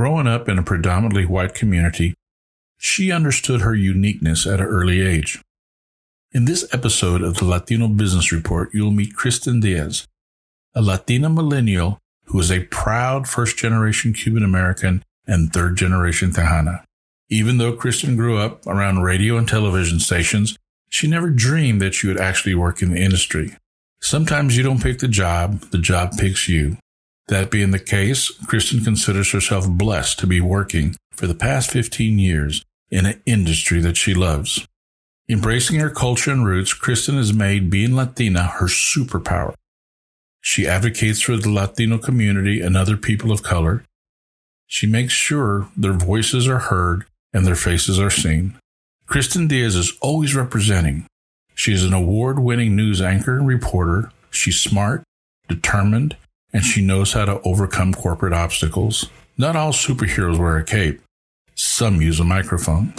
Growing 0.00 0.26
up 0.26 0.48
in 0.48 0.58
a 0.58 0.62
predominantly 0.62 1.26
white 1.26 1.52
community, 1.52 2.14
she 2.78 3.12
understood 3.12 3.60
her 3.60 3.74
uniqueness 3.74 4.46
at 4.46 4.58
an 4.58 4.64
early 4.64 5.02
age. 5.02 5.42
In 6.32 6.46
this 6.46 6.66
episode 6.72 7.20
of 7.20 7.36
the 7.36 7.44
Latino 7.44 7.86
Business 7.86 8.32
Report, 8.32 8.70
you'll 8.72 8.92
meet 8.92 9.14
Kristen 9.14 9.60
Diaz, 9.60 10.06
a 10.74 10.80
Latina 10.80 11.28
millennial 11.28 11.98
who 12.24 12.40
is 12.40 12.50
a 12.50 12.64
proud 12.64 13.28
first 13.28 13.58
generation 13.58 14.14
Cuban 14.14 14.42
American 14.42 15.04
and 15.26 15.52
third 15.52 15.76
generation 15.76 16.30
Tejana. 16.30 16.82
Even 17.28 17.58
though 17.58 17.74
Kristen 17.76 18.16
grew 18.16 18.38
up 18.38 18.66
around 18.66 19.02
radio 19.02 19.36
and 19.36 19.46
television 19.46 20.00
stations, 20.00 20.56
she 20.88 21.08
never 21.08 21.28
dreamed 21.28 21.82
that 21.82 21.92
she 21.92 22.06
would 22.06 22.18
actually 22.18 22.54
work 22.54 22.80
in 22.80 22.90
the 22.90 23.02
industry. 23.02 23.54
Sometimes 24.00 24.56
you 24.56 24.62
don't 24.62 24.82
pick 24.82 25.00
the 25.00 25.08
job, 25.08 25.60
the 25.72 25.78
job 25.78 26.16
picks 26.16 26.48
you. 26.48 26.78
That 27.30 27.48
being 27.48 27.70
the 27.70 27.78
case, 27.78 28.28
Kristen 28.48 28.82
considers 28.82 29.30
herself 29.30 29.68
blessed 29.68 30.18
to 30.18 30.26
be 30.26 30.40
working 30.40 30.96
for 31.12 31.28
the 31.28 31.34
past 31.34 31.70
15 31.70 32.18
years 32.18 32.64
in 32.90 33.06
an 33.06 33.22
industry 33.24 33.78
that 33.82 33.96
she 33.96 34.14
loves. 34.14 34.66
Embracing 35.28 35.78
her 35.78 35.90
culture 35.90 36.32
and 36.32 36.44
roots, 36.44 36.74
Kristen 36.74 37.14
has 37.14 37.32
made 37.32 37.70
being 37.70 37.94
Latina 37.94 38.42
her 38.42 38.66
superpower. 38.66 39.54
She 40.40 40.66
advocates 40.66 41.20
for 41.20 41.36
the 41.36 41.50
Latino 41.50 41.98
community 41.98 42.60
and 42.60 42.76
other 42.76 42.96
people 42.96 43.30
of 43.30 43.44
color. 43.44 43.84
She 44.66 44.88
makes 44.88 45.12
sure 45.12 45.68
their 45.76 45.92
voices 45.92 46.48
are 46.48 46.58
heard 46.58 47.04
and 47.32 47.46
their 47.46 47.54
faces 47.54 48.00
are 48.00 48.10
seen. 48.10 48.58
Kristen 49.06 49.46
Diaz 49.46 49.76
is 49.76 49.96
always 50.00 50.34
representing. 50.34 51.06
She 51.54 51.72
is 51.72 51.84
an 51.84 51.92
award 51.92 52.40
winning 52.40 52.74
news 52.74 53.00
anchor 53.00 53.38
and 53.38 53.46
reporter. 53.46 54.10
She's 54.32 54.58
smart, 54.58 55.04
determined, 55.46 56.16
and 56.52 56.64
she 56.64 56.82
knows 56.82 57.12
how 57.12 57.24
to 57.24 57.40
overcome 57.42 57.94
corporate 57.94 58.32
obstacles. 58.32 59.08
Not 59.38 59.56
all 59.56 59.72
superheroes 59.72 60.38
wear 60.38 60.56
a 60.56 60.64
cape. 60.64 61.00
Some 61.54 62.00
use 62.00 62.20
a 62.20 62.24
microphone. 62.24 62.92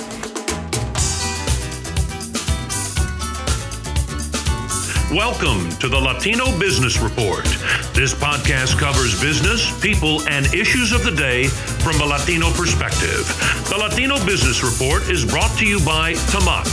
Welcome 5.11 5.67
to 5.79 5.89
the 5.89 5.99
Latino 5.99 6.57
Business 6.57 6.99
Report. 6.99 7.44
This 7.94 8.13
podcast 8.13 8.79
covers 8.79 9.19
business, 9.19 9.77
people, 9.81 10.22
and 10.29 10.45
issues 10.53 10.94
of 10.94 11.03
the 11.03 11.11
day 11.11 11.47
from 11.83 11.99
a 11.99 12.05
Latino 12.05 12.49
perspective. 12.52 13.27
The 13.67 13.75
Latino 13.77 14.23
Business 14.25 14.63
Report 14.63 15.09
is 15.09 15.25
brought 15.25 15.52
to 15.57 15.67
you 15.67 15.83
by 15.83 16.13
TAMAC, 16.31 16.63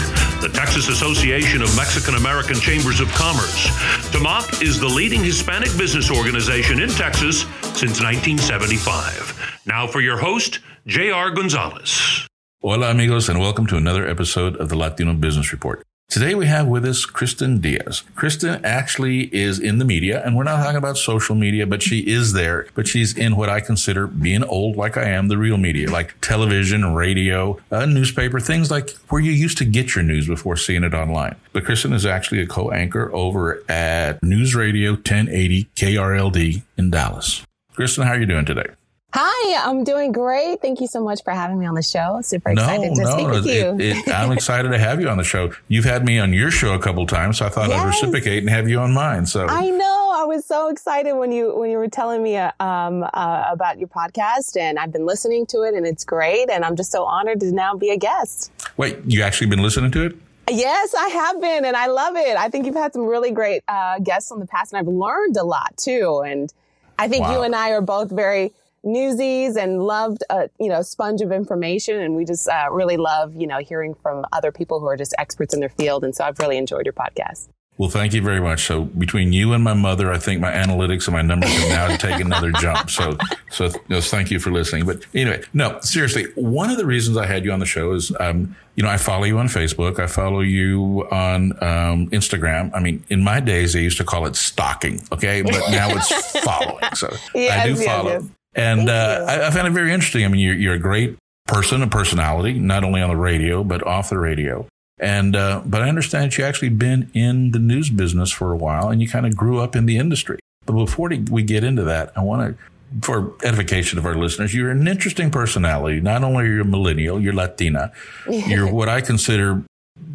the 0.40 0.48
Texas 0.48 0.88
Association 0.88 1.62
of 1.62 1.74
Mexican 1.76 2.14
American 2.14 2.56
Chambers 2.56 3.00
of 3.00 3.08
Commerce. 3.08 3.66
TAMAC 4.12 4.62
is 4.62 4.78
the 4.78 4.86
leading 4.86 5.24
Hispanic 5.24 5.76
business 5.76 6.10
organization 6.10 6.80
in 6.80 6.90
Texas 6.90 7.40
since 7.74 8.00
1975. 8.00 9.62
Now 9.66 9.86
for 9.88 10.00
your 10.00 10.16
host, 10.16 10.60
J.R. 10.86 11.30
Gonzalez. 11.32 12.26
Hola, 12.62 12.90
amigos, 12.90 13.28
and 13.28 13.40
welcome 13.40 13.66
to 13.66 13.76
another 13.76 14.08
episode 14.08 14.56
of 14.56 14.68
the 14.68 14.76
Latino 14.76 15.14
Business 15.14 15.52
Report. 15.52 15.84
Today 16.10 16.34
we 16.34 16.46
have 16.46 16.66
with 16.66 16.86
us 16.86 17.04
Kristen 17.04 17.60
Diaz. 17.60 18.02
Kristen 18.14 18.64
actually 18.64 19.24
is 19.24 19.60
in 19.60 19.76
the 19.76 19.84
media, 19.84 20.24
and 20.24 20.34
we're 20.34 20.42
not 20.42 20.56
talking 20.56 20.78
about 20.78 20.96
social 20.96 21.34
media, 21.34 21.66
but 21.66 21.82
she 21.82 21.98
is 21.98 22.32
there. 22.32 22.66
But 22.74 22.88
she's 22.88 23.14
in 23.14 23.36
what 23.36 23.50
I 23.50 23.60
consider 23.60 24.06
being 24.06 24.42
old, 24.42 24.76
like 24.76 24.96
I 24.96 25.04
am, 25.10 25.28
the 25.28 25.36
real 25.36 25.58
media, 25.58 25.90
like 25.90 26.18
television, 26.22 26.94
radio, 26.94 27.60
a 27.70 27.86
newspaper, 27.86 28.40
things 28.40 28.70
like 28.70 28.96
where 29.10 29.20
you 29.20 29.32
used 29.32 29.58
to 29.58 29.66
get 29.66 29.94
your 29.94 30.02
news 30.02 30.26
before 30.26 30.56
seeing 30.56 30.82
it 30.82 30.94
online. 30.94 31.36
But 31.52 31.66
Kristen 31.66 31.92
is 31.92 32.06
actually 32.06 32.40
a 32.40 32.46
co-anchor 32.46 33.14
over 33.14 33.62
at 33.68 34.22
News 34.22 34.54
Radio 34.54 34.92
1080 34.92 35.68
KRLD 35.76 36.62
in 36.78 36.90
Dallas. 36.90 37.44
Kristen, 37.74 38.06
how 38.06 38.14
are 38.14 38.18
you 38.18 38.24
doing 38.24 38.46
today? 38.46 38.68
Hi, 39.14 39.66
I'm 39.66 39.84
doing 39.84 40.12
great. 40.12 40.60
Thank 40.60 40.82
you 40.82 40.86
so 40.86 41.02
much 41.02 41.24
for 41.24 41.32
having 41.32 41.58
me 41.58 41.64
on 41.64 41.74
the 41.74 41.82
show. 41.82 42.20
Super 42.20 42.50
excited 42.50 42.90
no, 42.90 42.94
to 42.94 43.02
no, 43.02 43.10
speak 43.10 43.28
with 43.28 43.46
you. 43.46 43.76
It, 43.78 44.06
it, 44.06 44.14
I'm 44.14 44.32
excited 44.32 44.68
to 44.68 44.78
have 44.78 45.00
you 45.00 45.08
on 45.08 45.16
the 45.16 45.24
show. 45.24 45.50
You've 45.66 45.86
had 45.86 46.04
me 46.04 46.18
on 46.18 46.34
your 46.34 46.50
show 46.50 46.74
a 46.74 46.78
couple 46.78 47.06
times, 47.06 47.38
so 47.38 47.46
I 47.46 47.48
thought 47.48 47.70
yes. 47.70 47.80
I'd 47.80 47.86
reciprocate 47.86 48.42
and 48.42 48.50
have 48.50 48.68
you 48.68 48.78
on 48.80 48.92
mine. 48.92 49.24
So 49.24 49.46
I 49.46 49.70
know 49.70 50.12
I 50.14 50.24
was 50.24 50.44
so 50.44 50.68
excited 50.68 51.14
when 51.14 51.32
you 51.32 51.56
when 51.56 51.70
you 51.70 51.78
were 51.78 51.88
telling 51.88 52.22
me 52.22 52.36
uh, 52.36 52.52
um, 52.60 53.02
uh, 53.02 53.44
about 53.50 53.78
your 53.78 53.88
podcast, 53.88 54.58
and 54.58 54.78
I've 54.78 54.92
been 54.92 55.06
listening 55.06 55.46
to 55.46 55.62
it, 55.62 55.74
and 55.74 55.86
it's 55.86 56.04
great. 56.04 56.50
And 56.50 56.62
I'm 56.62 56.76
just 56.76 56.92
so 56.92 57.04
honored 57.04 57.40
to 57.40 57.50
now 57.50 57.74
be 57.74 57.88
a 57.88 57.96
guest. 57.96 58.52
Wait, 58.76 58.98
you 59.06 59.22
actually 59.22 59.46
been 59.46 59.62
listening 59.62 59.90
to 59.92 60.04
it? 60.04 60.16
Yes, 60.50 60.94
I 60.94 61.08
have 61.08 61.40
been, 61.40 61.64
and 61.64 61.76
I 61.76 61.86
love 61.86 62.14
it. 62.16 62.36
I 62.36 62.50
think 62.50 62.66
you've 62.66 62.74
had 62.74 62.92
some 62.92 63.06
really 63.06 63.30
great 63.30 63.62
uh, 63.68 64.00
guests 64.00 64.30
on 64.30 64.38
the 64.38 64.46
past, 64.46 64.74
and 64.74 64.78
I've 64.78 64.92
learned 64.92 65.38
a 65.38 65.44
lot 65.44 65.78
too. 65.78 66.22
And 66.26 66.52
I 66.98 67.08
think 67.08 67.24
wow. 67.24 67.36
you 67.36 67.42
and 67.42 67.54
I 67.54 67.70
are 67.70 67.80
both 67.80 68.10
very 68.10 68.52
newsies 68.84 69.56
and 69.56 69.82
loved 69.82 70.22
a 70.30 70.48
you 70.58 70.68
know 70.68 70.82
sponge 70.82 71.20
of 71.20 71.32
information 71.32 72.00
and 72.00 72.14
we 72.14 72.24
just 72.24 72.48
uh, 72.48 72.68
really 72.70 72.96
love 72.96 73.34
you 73.34 73.46
know 73.46 73.58
hearing 73.58 73.94
from 73.94 74.24
other 74.32 74.52
people 74.52 74.80
who 74.80 74.86
are 74.86 74.96
just 74.96 75.14
experts 75.18 75.52
in 75.52 75.60
their 75.60 75.68
field 75.68 76.04
and 76.04 76.14
so 76.14 76.24
i've 76.24 76.38
really 76.38 76.56
enjoyed 76.56 76.86
your 76.86 76.92
podcast 76.92 77.48
well, 77.78 77.88
thank 77.88 78.12
you 78.12 78.20
very 78.20 78.40
much. 78.40 78.66
So 78.66 78.82
between 78.82 79.32
you 79.32 79.52
and 79.52 79.62
my 79.62 79.72
mother, 79.72 80.12
I 80.12 80.18
think 80.18 80.40
my 80.40 80.50
analytics 80.50 81.06
and 81.06 81.14
my 81.14 81.22
numbers 81.22 81.52
have 81.52 81.68
now 81.68 81.96
taken 82.08 82.26
another 82.26 82.50
jump. 82.50 82.90
So, 82.90 83.16
so 83.50 83.70
yes, 83.86 84.10
thank 84.10 84.32
you 84.32 84.40
for 84.40 84.50
listening. 84.50 84.84
But 84.84 85.06
anyway, 85.14 85.44
no, 85.54 85.78
seriously, 85.80 86.26
one 86.34 86.70
of 86.70 86.76
the 86.76 86.86
reasons 86.86 87.16
I 87.16 87.26
had 87.26 87.44
you 87.44 87.52
on 87.52 87.60
the 87.60 87.66
show 87.66 87.92
is, 87.92 88.12
um, 88.18 88.56
you 88.74 88.82
know, 88.82 88.90
I 88.90 88.96
follow 88.96 89.24
you 89.24 89.38
on 89.38 89.46
Facebook. 89.46 90.00
I 90.00 90.08
follow 90.08 90.40
you 90.40 91.06
on 91.12 91.52
um, 91.62 92.10
Instagram. 92.10 92.72
I 92.74 92.80
mean, 92.80 93.04
in 93.10 93.22
my 93.22 93.38
days, 93.38 93.74
they 93.74 93.82
used 93.82 93.98
to 93.98 94.04
call 94.04 94.26
it 94.26 94.34
stalking. 94.34 95.00
Okay, 95.12 95.42
but 95.42 95.70
now 95.70 95.88
it's 95.90 96.40
following. 96.44 96.84
So 96.94 97.14
yes, 97.32 97.64
I 97.64 97.68
do 97.68 97.76
follow. 97.76 98.10
Yes, 98.10 98.22
yes. 98.22 98.37
And 98.54 98.88
uh, 98.88 99.26
I, 99.28 99.46
I, 99.46 99.50
found 99.50 99.68
it 99.68 99.72
very 99.72 99.92
interesting. 99.92 100.24
I 100.24 100.28
mean, 100.28 100.40
you're, 100.40 100.54
you're 100.54 100.74
a 100.74 100.78
great 100.78 101.16
person, 101.46 101.82
a 101.82 101.86
personality, 101.86 102.58
not 102.58 102.84
only 102.84 103.00
on 103.00 103.10
the 103.10 103.16
radio, 103.16 103.62
but 103.62 103.86
off 103.86 104.10
the 104.10 104.18
radio. 104.18 104.66
And, 104.98 105.36
uh, 105.36 105.62
but 105.64 105.82
I 105.82 105.88
understand 105.88 106.32
that 106.32 106.38
you 106.38 106.44
actually 106.44 106.70
been 106.70 107.10
in 107.14 107.52
the 107.52 107.58
news 107.58 107.90
business 107.90 108.30
for 108.30 108.52
a 108.52 108.56
while 108.56 108.88
and 108.88 109.00
you 109.00 109.08
kind 109.08 109.26
of 109.26 109.36
grew 109.36 109.60
up 109.60 109.76
in 109.76 109.86
the 109.86 109.96
industry. 109.96 110.38
But 110.66 110.72
before 110.72 111.10
we 111.30 111.42
get 111.42 111.64
into 111.64 111.84
that, 111.84 112.12
I 112.16 112.22
want 112.22 112.56
to, 112.56 112.64
for 113.02 113.34
edification 113.44 113.98
of 113.98 114.06
our 114.06 114.14
listeners, 114.14 114.54
you're 114.54 114.70
an 114.70 114.88
interesting 114.88 115.30
personality. 115.30 116.00
Not 116.00 116.24
only 116.24 116.44
are 116.44 116.46
you 116.46 116.60
a 116.62 116.64
millennial, 116.64 117.20
you're 117.20 117.34
Latina. 117.34 117.92
You're 118.26 118.70
what 118.72 118.88
I 118.88 119.00
consider 119.00 119.62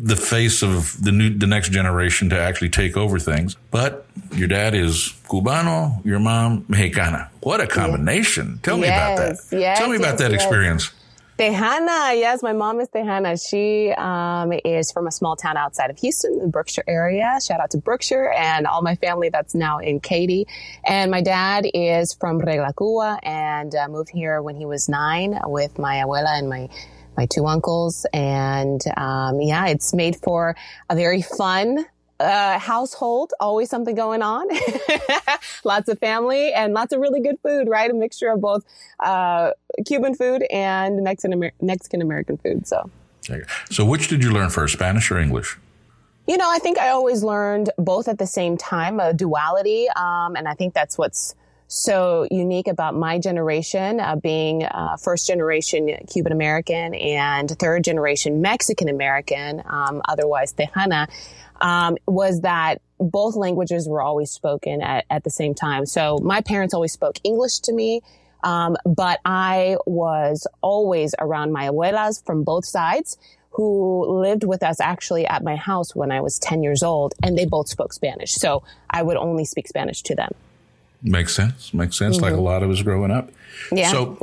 the 0.02 0.16
face 0.16 0.62
of 0.62 1.02
the 1.02 1.12
new, 1.12 1.30
the 1.30 1.48
next 1.48 1.70
generation 1.70 2.30
to 2.30 2.40
actually 2.40 2.70
take 2.70 2.98
over 2.98 3.20
things. 3.20 3.56
But 3.72 4.06
your 4.34 4.48
dad 4.48 4.74
is 4.76 5.14
Cubano, 5.28 6.04
your 6.06 6.20
mom 6.20 6.66
Mexicana. 6.68 7.30
What 7.42 7.62
a 7.62 7.68
combination! 7.68 8.60
Tell 8.64 8.78
me 8.78 8.88
yes, 8.88 8.98
about 8.98 9.50
that. 9.52 9.60
Yes, 9.60 9.80
Tell 9.80 9.90
me 9.90 9.98
about 9.98 10.18
that 10.18 10.32
yes. 10.32 10.42
experience. 10.42 10.92
Tejana, 11.38 12.16
yes, 12.16 12.44
my 12.44 12.54
mom 12.54 12.80
is 12.80 12.90
Tejana. 12.90 13.36
She 13.50 13.92
um, 13.92 14.54
is 14.64 14.92
from 14.92 15.08
a 15.08 15.12
small 15.12 15.36
town 15.36 15.58
outside 15.58 15.90
of 15.90 15.98
Houston, 15.98 16.38
the 16.38 16.48
Brookshire 16.48 16.84
area. 16.88 17.40
Shout 17.46 17.60
out 17.60 17.72
to 17.72 17.80
Brookshire 17.80 18.32
and 18.38 18.68
all 18.68 18.84
my 18.84 18.96
family 18.96 19.30
that's 19.30 19.56
now 19.56 19.80
in 19.80 20.00
Katy. 20.00 20.46
And 20.86 21.10
my 21.10 21.22
dad 21.22 21.66
is 21.74 22.14
from 22.14 22.38
Regla 22.38 22.72
Cuba 22.78 23.18
and 23.24 23.74
uh, 23.74 23.88
moved 23.88 24.12
here 24.12 24.44
when 24.44 24.56
he 24.56 24.68
was 24.68 24.88
nine 24.88 25.40
with 25.46 25.80
my 25.80 26.04
abuela 26.06 26.38
and 26.38 26.50
my 26.50 26.70
my 27.18 27.26
two 27.26 27.46
uncles. 27.46 28.06
And 28.14 28.82
um, 28.98 29.42
yeah, 29.42 29.68
it's 29.68 29.94
made 29.94 30.16
for 30.16 30.56
a 30.90 30.96
very 30.96 31.22
fun 31.22 31.86
uh, 32.20 32.58
household, 32.60 33.34
always 33.40 33.70
something 33.70 33.96
going 33.96 34.22
on. 34.22 34.48
lots 35.64 35.90
of 35.90 36.00
family 36.00 36.54
and 36.54 36.74
lots 36.74 36.94
of 36.94 37.00
really 37.00 37.22
good 37.22 37.38
food, 37.44 37.68
right? 37.68 37.90
A 37.90 37.94
mixture 37.94 38.30
of 38.30 38.42
both 38.42 38.64
uh, 39.00 39.52
Cuban 39.86 40.16
food 40.16 40.44
and 40.52 41.04
Mexican 41.04 41.52
Mexican 41.62 42.02
American 42.02 42.38
food. 42.38 42.68
So, 42.68 42.90
so 43.70 43.86
which 43.86 44.08
did 44.08 44.24
you 44.24 44.32
learn 44.32 44.50
first, 44.50 44.74
Spanish 44.74 45.12
or 45.12 45.20
English? 45.20 45.58
You 46.28 46.38
know, 46.38 46.50
I 46.50 46.60
think 46.60 46.78
I 46.78 46.90
always 46.90 47.22
learned 47.22 47.70
both 47.78 48.08
at 48.08 48.18
the 48.18 48.28
same 48.28 48.56
time, 48.56 49.02
a 49.02 49.14
duality, 49.14 49.88
um, 49.96 50.38
and 50.38 50.48
I 50.48 50.54
think 50.54 50.74
that's 50.74 50.98
what's 50.98 51.36
so 51.74 52.28
unique 52.30 52.68
about 52.68 52.96
my 52.96 53.18
generation, 53.18 54.00
uh, 54.00 54.16
being 54.16 54.64
uh, 54.64 54.96
first 54.98 55.26
generation 55.26 55.90
Cuban 56.08 56.32
American 56.32 56.94
and 56.94 57.50
third 57.50 57.84
generation 57.84 58.42
Mexican 58.42 58.90
American, 58.90 59.64
um, 59.66 60.02
otherwise 60.08 60.54
Tejana, 60.54 61.10
um, 61.62 61.98
was 62.06 62.42
that 62.42 62.80
both 63.00 63.36
languages 63.36 63.88
were 63.88 64.02
always 64.02 64.30
spoken 64.30 64.82
at, 64.84 65.06
at, 65.10 65.24
the 65.24 65.32
same 65.32 65.56
time. 65.56 65.86
So 65.86 66.20
my 66.22 66.42
parents 66.42 66.74
always 66.74 66.94
spoke 66.94 67.18
English 67.24 67.60
to 67.62 67.74
me. 67.74 68.02
Um, 68.44 68.76
but 68.86 69.20
I 69.26 69.78
was 69.86 70.46
always 70.62 71.16
around 71.18 71.54
my 71.54 71.70
abuelas 71.70 72.24
from 72.26 72.44
both 72.44 72.66
sides 72.66 73.18
who 73.52 74.20
lived 74.20 74.44
with 74.44 74.62
us 74.64 74.80
actually 74.80 75.26
at 75.26 75.44
my 75.44 75.56
house 75.56 75.96
when 75.96 76.12
I 76.12 76.22
was 76.22 76.40
10 76.40 76.62
years 76.62 76.84
old 76.84 77.14
and 77.24 77.38
they 77.38 77.46
both 77.46 77.70
spoke 77.70 77.94
Spanish. 77.94 78.34
So 78.34 78.64
I 78.90 79.02
would 79.02 79.18
only 79.18 79.46
speak 79.46 79.68
Spanish 79.68 80.02
to 80.04 80.16
them. 80.16 80.34
Makes 81.04 81.36
sense. 81.36 81.74
Makes 81.74 81.98
sense. 81.98 82.16
Mm-hmm. 82.16 82.24
Like 82.24 82.34
a 82.34 82.38
mm-hmm. 82.38 82.46
lot 82.46 82.64
of 82.64 82.72
us 82.72 82.82
growing 82.82 83.12
up. 83.12 83.30
Yeah. 83.72 83.92
So 83.92 84.18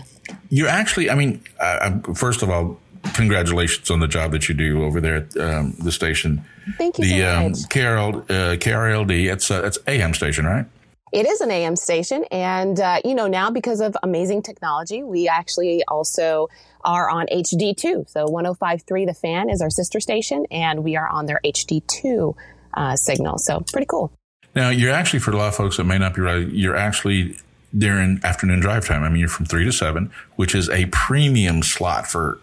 you're 0.50 0.68
actually, 0.68 1.10
I 1.10 1.14
mean, 1.14 1.42
uh, 1.60 1.98
first 2.14 2.42
of 2.42 2.50
all, 2.50 2.78
congratulations 3.14 3.90
on 3.90 4.00
the 4.00 4.08
job 4.08 4.32
that 4.32 4.48
you 4.48 4.54
do 4.54 4.84
over 4.84 5.00
there 5.00 5.16
at 5.16 5.36
um, 5.36 5.74
the 5.78 5.92
station. 5.92 6.44
Thank 6.78 6.98
you 6.98 7.04
the, 7.04 7.20
so 7.20 7.36
um. 7.36 7.52
KRL, 7.52 8.14
uh, 8.22 8.56
KRLD, 8.56 9.32
it's, 9.32 9.50
uh, 9.50 9.62
it's 9.64 9.78
AM 9.86 10.14
station, 10.14 10.46
right? 10.46 10.66
It 11.12 11.26
is 11.26 11.40
an 11.40 11.50
AM 11.52 11.76
station. 11.76 12.24
And, 12.32 12.80
uh, 12.80 13.00
you 13.04 13.14
know, 13.14 13.28
now 13.28 13.50
because 13.50 13.80
of 13.80 13.96
amazing 14.02 14.42
technology, 14.42 15.04
we 15.04 15.28
actually 15.28 15.84
also 15.86 16.48
are 16.84 17.08
on 17.08 17.26
HD2. 17.26 18.10
So 18.10 18.26
1053 18.26 19.06
The 19.06 19.14
Fan 19.14 19.48
is 19.48 19.62
our 19.62 19.70
sister 19.70 20.00
station, 20.00 20.44
and 20.50 20.82
we 20.82 20.96
are 20.96 21.08
on 21.08 21.26
their 21.26 21.40
HD2 21.44 22.34
uh, 22.74 22.96
signal. 22.96 23.38
So 23.38 23.60
pretty 23.60 23.86
cool. 23.86 24.12
Now, 24.54 24.70
you're 24.70 24.92
actually, 24.92 25.18
for 25.20 25.32
a 25.32 25.36
lot 25.36 25.48
of 25.48 25.56
folks 25.56 25.76
that 25.78 25.84
may 25.84 25.98
not 25.98 26.14
be 26.14 26.20
right, 26.20 26.46
you're 26.46 26.76
actually 26.76 27.36
during 27.76 28.20
afternoon 28.22 28.60
drive 28.60 28.86
time. 28.86 29.02
I 29.02 29.08
mean, 29.08 29.18
you're 29.18 29.28
from 29.28 29.46
three 29.46 29.64
to 29.64 29.72
seven, 29.72 30.10
which 30.36 30.54
is 30.54 30.70
a 30.70 30.86
premium 30.86 31.62
slot 31.62 32.06
for, 32.06 32.38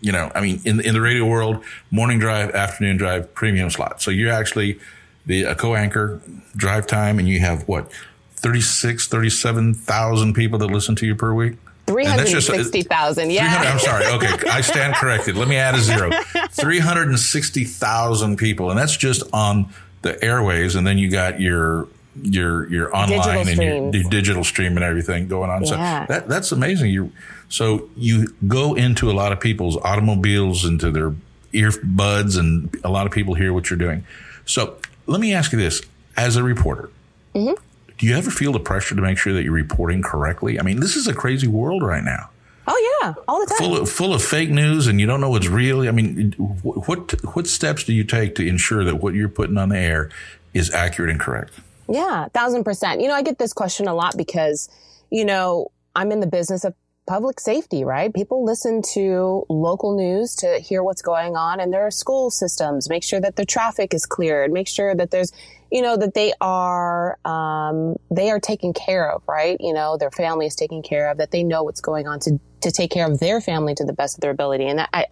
you 0.00 0.12
know, 0.12 0.30
I 0.34 0.40
mean, 0.40 0.60
in, 0.64 0.80
in 0.80 0.92
the 0.92 1.00
radio 1.00 1.24
world, 1.24 1.64
morning 1.90 2.18
drive, 2.18 2.54
afternoon 2.54 2.98
drive, 2.98 3.32
premium 3.34 3.70
slot. 3.70 4.02
So 4.02 4.10
you're 4.10 4.32
actually 4.32 4.78
the 5.24 5.44
a 5.44 5.54
co-anchor 5.54 6.20
drive 6.56 6.86
time 6.86 7.18
and 7.18 7.26
you 7.28 7.40
have 7.40 7.66
what, 7.66 7.90
36, 8.36 9.08
37,000 9.08 10.34
people 10.34 10.58
that 10.58 10.68
listen 10.68 10.94
to 10.96 11.06
you 11.06 11.14
per 11.14 11.32
week? 11.32 11.56
360,000, 11.86 13.30
yeah. 13.30 13.62
I'm 13.64 13.78
sorry. 13.78 14.06
Okay. 14.06 14.48
I 14.48 14.60
stand 14.60 14.94
corrected. 14.94 15.36
Let 15.36 15.48
me 15.48 15.56
add 15.56 15.74
a 15.74 15.78
zero. 15.78 16.10
360,000 16.50 18.36
people. 18.36 18.70
And 18.70 18.78
that's 18.78 18.96
just 18.96 19.22
on 19.32 19.72
the 20.06 20.14
airwaves. 20.14 20.76
And 20.76 20.86
then 20.86 20.98
you 20.98 21.10
got 21.10 21.40
your 21.40 21.88
your 22.22 22.70
your 22.70 22.96
online 22.96 23.48
and 23.48 23.58
your, 23.58 23.94
your, 23.94 24.10
digital 24.10 24.44
stream 24.44 24.76
and 24.76 24.84
everything 24.84 25.28
going 25.28 25.50
on. 25.50 25.64
Yeah. 25.64 26.06
So 26.06 26.12
that 26.12 26.28
that's 26.28 26.52
amazing. 26.52 26.90
You 26.90 27.12
so 27.48 27.88
you 27.96 28.34
go 28.46 28.74
into 28.74 29.10
a 29.10 29.14
lot 29.14 29.32
of 29.32 29.40
people's 29.40 29.76
automobiles, 29.78 30.64
into 30.64 30.90
their 30.90 31.14
earbuds, 31.52 32.38
and 32.38 32.74
a 32.84 32.88
lot 32.88 33.06
of 33.06 33.12
people 33.12 33.34
hear 33.34 33.52
what 33.52 33.70
you're 33.70 33.78
doing. 33.78 34.04
So 34.44 34.78
let 35.06 35.20
me 35.20 35.34
ask 35.34 35.52
you 35.52 35.58
this: 35.58 35.82
as 36.16 36.36
a 36.36 36.42
reporter, 36.42 36.90
mm-hmm. 37.34 37.54
do 37.98 38.06
you 38.06 38.16
ever 38.16 38.30
feel 38.30 38.52
the 38.52 38.60
pressure 38.60 38.94
to 38.94 39.02
make 39.02 39.18
sure 39.18 39.32
that 39.32 39.44
you're 39.44 39.52
reporting 39.52 40.02
correctly? 40.02 40.58
I 40.58 40.62
mean, 40.62 40.80
this 40.80 40.96
is 40.96 41.06
a 41.06 41.14
crazy 41.14 41.48
world 41.48 41.82
right 41.82 42.04
now. 42.04 42.30
Oh 42.66 42.98
yeah, 43.02 43.14
all 43.28 43.40
the 43.40 43.46
time. 43.46 43.58
Full 43.58 43.76
of, 43.76 43.90
full 43.90 44.12
of 44.12 44.22
fake 44.22 44.50
news, 44.50 44.86
and 44.86 45.00
you 45.00 45.06
don't 45.06 45.20
know 45.20 45.30
what's 45.30 45.48
real. 45.48 45.86
I 45.88 45.92
mean, 45.92 46.32
what 46.62 47.12
what 47.34 47.46
steps 47.46 47.84
do 47.84 47.92
you 47.92 48.04
take 48.04 48.34
to 48.36 48.46
ensure 48.46 48.84
that 48.84 48.96
what 48.96 49.14
you're 49.14 49.28
putting 49.28 49.56
on 49.56 49.68
the 49.68 49.78
air 49.78 50.10
is 50.52 50.72
accurate 50.72 51.10
and 51.10 51.20
correct? 51.20 51.52
Yeah, 51.88 52.26
thousand 52.28 52.64
percent. 52.64 53.00
You 53.00 53.08
know, 53.08 53.14
I 53.14 53.22
get 53.22 53.38
this 53.38 53.52
question 53.52 53.86
a 53.86 53.94
lot 53.94 54.16
because, 54.16 54.68
you 55.10 55.24
know, 55.24 55.70
I'm 55.94 56.10
in 56.10 56.20
the 56.20 56.26
business 56.26 56.64
of 56.64 56.74
public 57.06 57.38
safety, 57.38 57.84
right? 57.84 58.12
People 58.12 58.44
listen 58.44 58.82
to 58.94 59.46
local 59.48 59.96
news 59.96 60.34
to 60.36 60.58
hear 60.58 60.82
what's 60.82 61.02
going 61.02 61.36
on 61.36 61.60
in 61.60 61.70
their 61.70 61.90
school 61.90 62.30
systems, 62.30 62.88
make 62.88 63.04
sure 63.04 63.20
that 63.20 63.36
the 63.36 63.44
traffic 63.44 63.94
is 63.94 64.04
cleared, 64.04 64.50
make 64.50 64.66
sure 64.66 64.92
that 64.94 65.12
there's, 65.12 65.32
you 65.70 65.82
know, 65.82 65.96
that 65.96 66.14
they 66.14 66.32
are, 66.40 67.18
um, 67.24 67.96
they 68.10 68.30
are 68.30 68.40
taken 68.40 68.72
care 68.72 69.10
of, 69.10 69.22
right? 69.28 69.56
You 69.60 69.72
know, 69.72 69.96
their 69.96 70.10
family 70.10 70.46
is 70.46 70.54
taken 70.54 70.82
care 70.82 71.10
of, 71.10 71.18
that 71.18 71.30
they 71.30 71.42
know 71.42 71.62
what's 71.62 71.80
going 71.80 72.06
on 72.06 72.20
to, 72.20 72.40
to 72.62 72.70
take 72.70 72.90
care 72.90 73.10
of 73.10 73.18
their 73.18 73.40
family 73.40 73.74
to 73.74 73.84
the 73.84 73.92
best 73.92 74.16
of 74.16 74.20
their 74.20 74.30
ability. 74.30 74.66
And 74.66 74.80
I, 74.92 75.06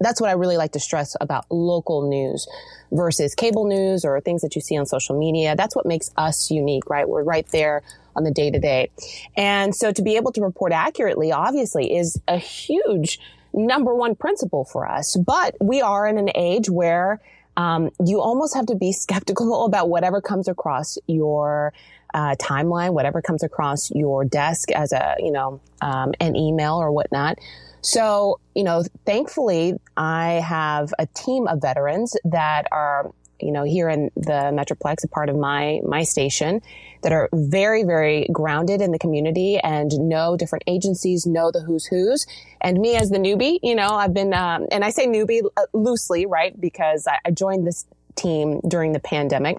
that's 0.00 0.20
what 0.20 0.30
I 0.30 0.32
really 0.32 0.56
like 0.56 0.72
to 0.72 0.80
stress 0.80 1.16
about 1.20 1.46
local 1.50 2.08
news 2.08 2.46
versus 2.90 3.34
cable 3.34 3.66
news 3.66 4.04
or 4.04 4.20
things 4.20 4.42
that 4.42 4.54
you 4.54 4.60
see 4.60 4.76
on 4.76 4.84
social 4.86 5.18
media. 5.18 5.54
That's 5.56 5.76
what 5.76 5.86
makes 5.86 6.10
us 6.16 6.50
unique, 6.50 6.90
right? 6.90 7.08
We're 7.08 7.22
right 7.22 7.46
there 7.52 7.82
on 8.14 8.24
the 8.24 8.30
day 8.30 8.50
to 8.50 8.58
day. 8.58 8.90
And 9.36 9.74
so 9.74 9.92
to 9.92 10.02
be 10.02 10.16
able 10.16 10.32
to 10.32 10.42
report 10.42 10.72
accurately, 10.72 11.32
obviously, 11.32 11.96
is 11.96 12.20
a 12.28 12.36
huge 12.36 13.20
number 13.54 13.94
one 13.94 14.14
principle 14.14 14.64
for 14.64 14.88
us. 14.88 15.16
But 15.16 15.56
we 15.60 15.80
are 15.80 16.06
in 16.06 16.18
an 16.18 16.30
age 16.34 16.68
where 16.68 17.20
um, 17.56 17.90
you 18.04 18.20
almost 18.20 18.54
have 18.54 18.66
to 18.66 18.74
be 18.74 18.92
skeptical 18.92 19.64
about 19.64 19.88
whatever 19.88 20.20
comes 20.20 20.48
across 20.48 20.98
your 21.06 21.72
uh, 22.14 22.34
timeline, 22.36 22.92
whatever 22.92 23.22
comes 23.22 23.42
across 23.42 23.90
your 23.90 24.24
desk 24.24 24.70
as 24.72 24.92
a, 24.92 25.16
you 25.18 25.32
know, 25.32 25.60
um, 25.80 26.12
an 26.20 26.36
email 26.36 26.74
or 26.74 26.92
whatnot. 26.92 27.38
So, 27.80 28.38
you 28.54 28.62
know, 28.62 28.84
thankfully, 29.06 29.74
I 29.96 30.34
have 30.46 30.94
a 30.98 31.06
team 31.06 31.48
of 31.48 31.60
veterans 31.60 32.16
that 32.24 32.66
are, 32.70 33.10
you 33.42 33.52
know, 33.52 33.64
here 33.64 33.88
in 33.88 34.10
the 34.16 34.52
Metroplex, 34.52 35.04
a 35.04 35.08
part 35.08 35.28
of 35.28 35.36
my 35.36 35.80
my 35.84 36.02
station, 36.02 36.60
that 37.02 37.12
are 37.12 37.28
very, 37.32 37.82
very 37.82 38.28
grounded 38.32 38.80
in 38.80 38.92
the 38.92 38.98
community 38.98 39.58
and 39.58 39.90
know 40.08 40.36
different 40.36 40.64
agencies, 40.66 41.26
know 41.26 41.50
the 41.50 41.60
who's 41.60 41.84
who's. 41.86 42.26
And 42.60 42.78
me 42.78 42.96
as 42.96 43.10
the 43.10 43.18
newbie, 43.18 43.58
you 43.62 43.74
know, 43.74 43.88
I've 43.88 44.14
been, 44.14 44.32
um, 44.32 44.66
and 44.70 44.84
I 44.84 44.90
say 44.90 45.06
newbie 45.06 45.42
uh, 45.56 45.62
loosely, 45.72 46.26
right, 46.26 46.58
because 46.58 47.06
I, 47.06 47.18
I 47.24 47.30
joined 47.32 47.66
this 47.66 47.86
team 48.14 48.60
during 48.66 48.92
the 48.92 49.00
pandemic. 49.00 49.56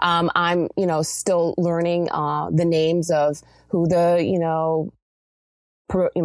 Um, 0.00 0.30
I'm, 0.34 0.68
you 0.76 0.86
know, 0.86 1.02
still 1.02 1.54
learning 1.58 2.10
uh, 2.10 2.48
the 2.50 2.64
names 2.64 3.10
of 3.10 3.42
who 3.68 3.86
the, 3.86 4.24
you 4.24 4.38
know, 4.38 4.92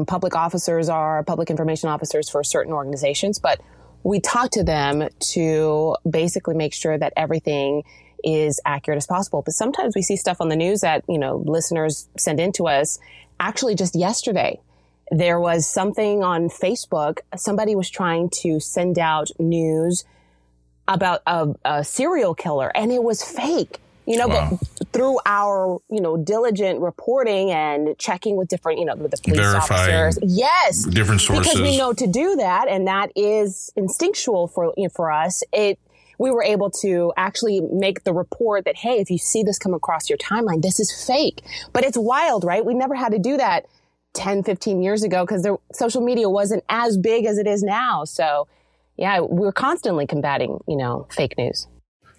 public 0.07 0.35
officers 0.35 0.89
are, 0.89 1.23
public 1.23 1.49
information 1.49 1.89
officers 1.89 2.29
for 2.29 2.43
certain 2.43 2.71
organizations, 2.71 3.39
but 3.39 3.59
we 4.05 4.19
talk 4.19 4.51
to 4.51 4.63
them 4.63 5.09
to 5.31 5.97
basically 6.07 6.53
make 6.53 6.75
sure 6.75 6.95
that 6.95 7.11
everything 7.17 7.83
is 8.23 8.61
accurate 8.63 8.97
as 8.97 9.07
possible. 9.07 9.41
But 9.41 9.55
sometimes 9.55 9.95
we 9.95 10.03
see 10.03 10.15
stuff 10.15 10.37
on 10.39 10.49
the 10.49 10.55
news 10.55 10.81
that, 10.81 11.03
you 11.09 11.17
know, 11.17 11.43
listeners 11.43 12.07
send 12.15 12.39
in 12.39 12.51
to 12.53 12.67
us. 12.67 12.99
Actually, 13.39 13.73
just 13.73 13.95
yesterday, 13.95 14.61
there 15.09 15.39
was 15.39 15.67
something 15.67 16.23
on 16.23 16.49
Facebook. 16.49 17.19
Somebody 17.35 17.75
was 17.75 17.89
trying 17.89 18.29
to 18.41 18.59
send 18.59 18.99
out 18.99 19.31
news 19.39 20.05
about 20.87 21.23
a, 21.25 21.55
a 21.65 21.83
serial 21.83 22.35
killer 22.35 22.71
and 22.77 22.91
it 22.91 23.01
was 23.01 23.23
fake 23.23 23.79
you 24.05 24.17
know, 24.17 24.27
wow. 24.27 24.57
but 24.79 24.87
through 24.93 25.19
our, 25.25 25.79
you 25.89 25.99
know, 25.99 26.15
diligent 26.17 26.79
reporting 26.79 27.51
and 27.51 27.97
checking 27.97 28.35
with 28.35 28.47
different, 28.47 28.79
you 28.79 28.85
know, 28.85 28.95
with 28.95 29.11
the 29.11 29.17
police 29.17 29.39
Verifying 29.39 29.95
officers. 29.95 30.19
Yes. 30.21 30.85
Different 30.85 31.21
sources. 31.21 31.53
Because 31.53 31.61
we 31.61 31.77
know 31.77 31.93
to 31.93 32.07
do 32.07 32.35
that. 32.37 32.67
And 32.67 32.87
that 32.87 33.11
is 33.15 33.71
instinctual 33.75 34.47
for, 34.47 34.73
you 34.77 34.83
know, 34.83 34.89
for 34.89 35.11
us. 35.11 35.43
It, 35.51 35.79
we 36.17 36.31
were 36.31 36.43
able 36.43 36.69
to 36.69 37.11
actually 37.17 37.61
make 37.61 38.03
the 38.03 38.13
report 38.13 38.65
that, 38.65 38.77
hey, 38.77 38.99
if 38.99 39.09
you 39.09 39.17
see 39.17 39.43
this 39.43 39.57
come 39.57 39.73
across 39.73 40.09
your 40.09 40.17
timeline, 40.17 40.61
this 40.61 40.79
is 40.79 41.05
fake. 41.05 41.41
But 41.73 41.83
it's 41.83 41.97
wild, 41.97 42.43
right? 42.43 42.63
We 42.63 42.73
never 42.73 42.95
had 42.95 43.11
to 43.11 43.19
do 43.19 43.37
that 43.37 43.65
10, 44.13 44.43
15 44.43 44.81
years 44.81 45.03
ago 45.03 45.25
because 45.25 45.43
the 45.43 45.57
social 45.73 46.01
media 46.01 46.29
wasn't 46.29 46.63
as 46.69 46.97
big 46.97 47.25
as 47.25 47.37
it 47.37 47.47
is 47.47 47.63
now. 47.63 48.05
So, 48.05 48.47
yeah, 48.97 49.19
we're 49.19 49.51
constantly 49.51 50.07
combating, 50.07 50.63
you 50.67 50.77
know, 50.77 51.07
fake 51.11 51.37
news. 51.37 51.67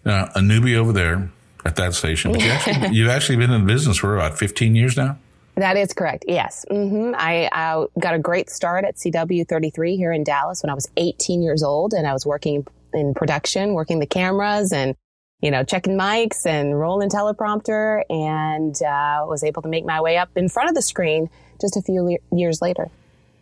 Now, 0.04 0.24
a 0.34 0.40
newbie 0.40 0.76
over 0.76 0.92
there 0.92 1.32
at 1.66 1.76
that 1.76 1.94
station. 1.94 2.32
But 2.32 2.42
you 2.42 2.50
actually, 2.50 2.88
you've 2.96 3.10
actually 3.10 3.36
been 3.36 3.50
in 3.50 3.66
the 3.66 3.66
business 3.66 3.98
for 3.98 4.14
about 4.14 4.38
15 4.38 4.74
years 4.74 4.96
now? 4.96 5.18
That 5.56 5.76
is 5.76 5.92
correct. 5.92 6.26
Yes. 6.28 6.64
Mm-hmm. 6.70 7.14
I, 7.16 7.48
I, 7.50 7.87
got 7.99 8.14
a 8.14 8.18
great 8.18 8.50
start 8.50 8.85
at 8.85 8.96
CW33 8.96 9.96
here 9.96 10.12
in 10.12 10.23
Dallas 10.23 10.62
when 10.62 10.70
I 10.70 10.75
was 10.75 10.88
18 10.96 11.42
years 11.42 11.62
old 11.62 11.92
and 11.94 12.06
I 12.06 12.12
was 12.12 12.26
working 12.26 12.66
in 12.92 13.14
production, 13.14 13.73
working 13.73 13.99
the 13.99 14.06
cameras 14.06 14.73
and, 14.73 14.94
you 15.40 15.50
know, 15.50 15.64
checking 15.64 15.96
mics 15.96 16.44
and 16.44 16.78
rolling 16.78 17.08
teleprompter 17.08 18.02
and 18.11 18.80
uh, 18.82 19.25
was 19.26 19.42
able 19.42 19.62
to 19.62 19.68
make 19.68 19.85
my 19.85 20.00
way 20.00 20.18
up 20.18 20.28
in 20.37 20.49
front 20.49 20.68
of 20.68 20.75
the 20.75 20.82
screen 20.82 21.30
just 21.58 21.76
a 21.76 21.82
few 21.82 22.02
le- 22.02 22.37
years 22.37 22.61
later. 22.61 22.90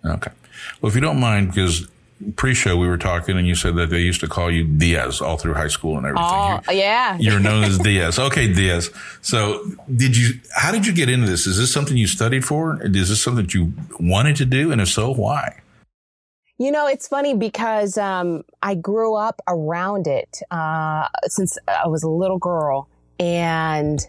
Okay. 0.05 0.31
Well, 0.81 0.89
if 0.91 0.95
you 0.95 1.01
don't 1.01 1.19
mind, 1.19 1.49
because 1.49 1.89
pre-show 2.33 2.77
we 2.77 2.89
were 2.89 2.99
talking 2.99 3.39
and 3.39 3.47
you 3.47 3.55
said 3.55 3.77
that 3.77 3.91
they 3.91 4.01
used 4.01 4.21
to 4.21 4.29
call 4.29 4.51
you 4.51 4.65
Diaz 4.65 5.21
all 5.21 5.37
through 5.37 5.55
high 5.55 5.69
school 5.69 5.97
and 5.97 6.07
everything. 6.07 6.27
Oh, 6.29 6.61
you're, 6.67 6.75
yeah. 6.75 7.17
You're 7.19 7.41
known 7.41 7.65
as 7.65 7.79
Diaz. 7.85 8.19
Okay, 8.19 8.53
Diaz. 8.53 8.91
So 9.23 9.65
did 9.95 10.17
you, 10.17 10.41
how 10.55 10.73
did 10.73 10.87
you 10.87 10.93
get 10.93 11.09
into 11.09 11.27
this? 11.27 11.47
Is 11.47 11.59
this 11.59 11.73
something 11.73 11.97
you 11.97 12.07
studied 12.07 12.45
for? 12.45 12.81
Is 12.83 13.09
this 13.09 13.23
something 13.23 13.45
that 13.45 13.55
you 13.55 13.73
wanted 14.01 14.37
to 14.37 14.45
do? 14.45 14.73
And 14.73 14.81
if 14.81 14.89
so, 14.89 15.13
why? 15.13 15.61
You 16.59 16.71
know, 16.71 16.87
it's 16.87 17.09
funny 17.09 17.35
because 17.35 17.99
um, 17.99 18.45
I 18.63 18.77
grew 18.77 19.17
up 19.17 19.41
around 19.49 20.07
it 20.07 20.41
uh, 20.53 21.09
since 21.25 21.59
I 21.67 21.89
was 21.89 22.05
a 22.05 22.09
little 22.09 22.39
girl, 22.39 22.89
and 23.19 24.01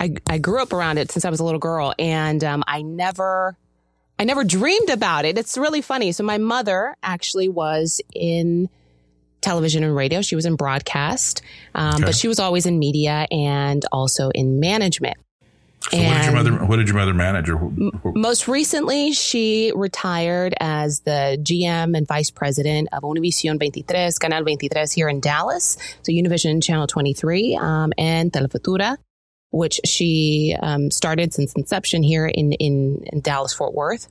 I, 0.00 0.14
I 0.26 0.38
grew 0.38 0.62
up 0.62 0.72
around 0.72 0.96
it 0.96 1.10
since 1.10 1.26
I 1.26 1.30
was 1.30 1.40
a 1.40 1.44
little 1.44 1.60
girl, 1.60 1.92
and 1.98 2.42
um, 2.42 2.64
I 2.66 2.80
never 2.80 3.58
I 4.20 4.24
never 4.24 4.44
dreamed 4.44 4.90
about 4.90 5.24
it. 5.24 5.38
It's 5.38 5.56
really 5.56 5.80
funny. 5.80 6.12
So 6.12 6.22
my 6.24 6.36
mother 6.36 6.94
actually 7.02 7.48
was 7.48 8.02
in 8.14 8.68
television 9.40 9.82
and 9.82 9.96
radio. 9.96 10.20
She 10.20 10.36
was 10.36 10.44
in 10.44 10.56
broadcast, 10.56 11.40
um, 11.74 11.94
okay. 11.94 12.04
but 12.04 12.14
she 12.14 12.28
was 12.28 12.38
always 12.38 12.66
in 12.66 12.78
media 12.78 13.26
and 13.30 13.82
also 13.90 14.28
in 14.28 14.60
management. 14.60 15.16
So 15.90 15.96
and 15.96 16.06
what 16.06 16.18
did 16.18 16.24
your 16.24 16.34
mother? 16.34 16.66
What 16.66 16.76
did 16.76 16.88
your 16.88 16.96
mother 16.98 17.14
manage? 17.14 17.48
Or, 17.48 17.72
most 18.14 18.46
recently, 18.46 19.12
she 19.12 19.72
retired 19.74 20.52
as 20.60 21.00
the 21.00 21.38
GM 21.42 21.96
and 21.96 22.06
vice 22.06 22.30
president 22.30 22.90
of 22.92 23.02
Univision 23.02 23.56
23, 23.56 24.12
Canal 24.20 24.42
23 24.42 24.84
here 24.94 25.08
in 25.08 25.20
Dallas. 25.20 25.78
So 26.02 26.12
Univision 26.12 26.62
Channel 26.62 26.86
23 26.86 27.56
um, 27.56 27.94
and 27.96 28.30
Telefutura 28.30 28.98
which 29.50 29.80
she 29.84 30.56
um, 30.60 30.90
started 30.90 31.34
since 31.34 31.52
inception 31.54 32.02
here 32.02 32.26
in, 32.26 32.52
in, 32.52 33.02
in 33.12 33.20
Dallas, 33.20 33.52
Fort 33.52 33.74
Worth. 33.74 34.08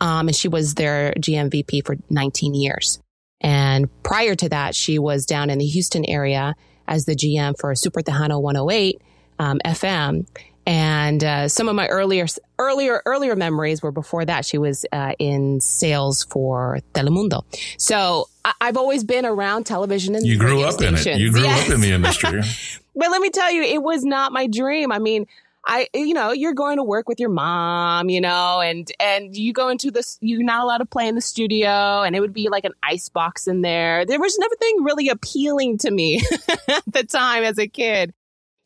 Um, 0.00 0.28
and 0.28 0.36
she 0.36 0.48
was 0.48 0.74
their 0.74 1.12
GMVP 1.12 1.86
for 1.86 1.96
19 2.10 2.54
years. 2.54 2.98
And 3.40 3.88
prior 4.02 4.34
to 4.34 4.48
that, 4.48 4.74
she 4.74 4.98
was 4.98 5.26
down 5.26 5.50
in 5.50 5.58
the 5.58 5.66
Houston 5.66 6.04
area 6.04 6.54
as 6.88 7.04
the 7.04 7.14
GM 7.14 7.54
for 7.58 7.74
Super 7.74 8.00
Tejano 8.00 8.40
108 8.40 9.00
um, 9.38 9.60
FM. 9.64 10.26
And 10.66 11.24
uh, 11.24 11.48
some 11.48 11.68
of 11.68 11.74
my 11.74 11.88
earlier, 11.88 12.26
earlier, 12.58 13.02
earlier 13.04 13.34
memories 13.34 13.82
were 13.82 13.90
before 13.90 14.24
that. 14.24 14.44
She 14.44 14.58
was 14.58 14.86
uh, 14.92 15.14
in 15.18 15.60
sales 15.60 16.24
for 16.24 16.80
Telemundo. 16.94 17.44
So 17.78 18.28
I- 18.44 18.54
have 18.60 18.76
always 18.76 19.02
been 19.02 19.26
around 19.26 19.64
television 19.64 20.14
and 20.14 20.24
you 20.24 20.38
grew 20.38 20.62
up 20.62 20.74
stations. 20.74 21.06
in 21.06 21.14
it. 21.14 21.20
You 21.20 21.32
grew 21.32 21.42
yes. 21.42 21.66
up 21.66 21.74
in 21.74 21.80
the 21.80 21.90
industry. 21.90 22.42
but 22.96 23.10
let 23.10 23.20
me 23.20 23.30
tell 23.30 23.50
you, 23.50 23.62
it 23.62 23.82
was 23.82 24.04
not 24.04 24.32
my 24.32 24.46
dream. 24.46 24.92
I 24.92 24.98
mean, 25.00 25.26
I, 25.64 25.88
you 25.94 26.14
know, 26.14 26.32
you're 26.32 26.54
going 26.54 26.78
to 26.78 26.84
work 26.84 27.08
with 27.08 27.20
your 27.20 27.28
mom, 27.28 28.08
you 28.08 28.20
know, 28.20 28.60
and, 28.60 28.90
and 28.98 29.36
you 29.36 29.52
go 29.52 29.68
into 29.68 29.90
this, 29.90 30.18
you're 30.20 30.42
not 30.42 30.62
allowed 30.62 30.78
to 30.78 30.86
play 30.86 31.06
in 31.06 31.14
the 31.14 31.20
studio 31.20 32.02
and 32.02 32.16
it 32.16 32.20
would 32.20 32.32
be 32.32 32.48
like 32.48 32.64
an 32.64 32.72
ice 32.82 33.08
box 33.08 33.46
in 33.46 33.62
there. 33.62 34.04
There 34.04 34.18
was 34.20 34.36
nothing 34.38 34.82
really 34.82 35.08
appealing 35.08 35.78
to 35.78 35.90
me 35.90 36.20
at 36.68 36.82
the 36.86 37.04
time 37.04 37.44
as 37.44 37.58
a 37.58 37.68
kid. 37.68 38.12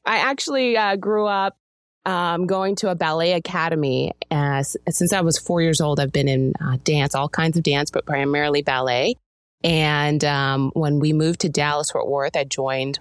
I 0.06 0.18
actually 0.18 0.76
uh, 0.76 0.96
grew 0.96 1.26
up 1.26 1.56
um, 2.06 2.46
going 2.46 2.76
to 2.76 2.90
a 2.90 2.94
ballet 2.94 3.32
academy. 3.32 4.12
As, 4.30 4.76
since 4.88 5.12
I 5.12 5.20
was 5.20 5.38
four 5.38 5.60
years 5.60 5.80
old, 5.80 6.00
I've 6.00 6.12
been 6.12 6.28
in 6.28 6.54
uh, 6.60 6.78
dance, 6.84 7.14
all 7.14 7.28
kinds 7.28 7.56
of 7.56 7.64
dance, 7.64 7.90
but 7.90 8.06
primarily 8.06 8.62
ballet. 8.62 9.16
And 9.64 10.24
um, 10.24 10.70
when 10.74 11.00
we 11.00 11.12
moved 11.12 11.40
to 11.40 11.48
Dallas 11.48 11.90
Fort 11.90 12.06
Worth, 12.06 12.36
I 12.36 12.44
joined 12.44 13.00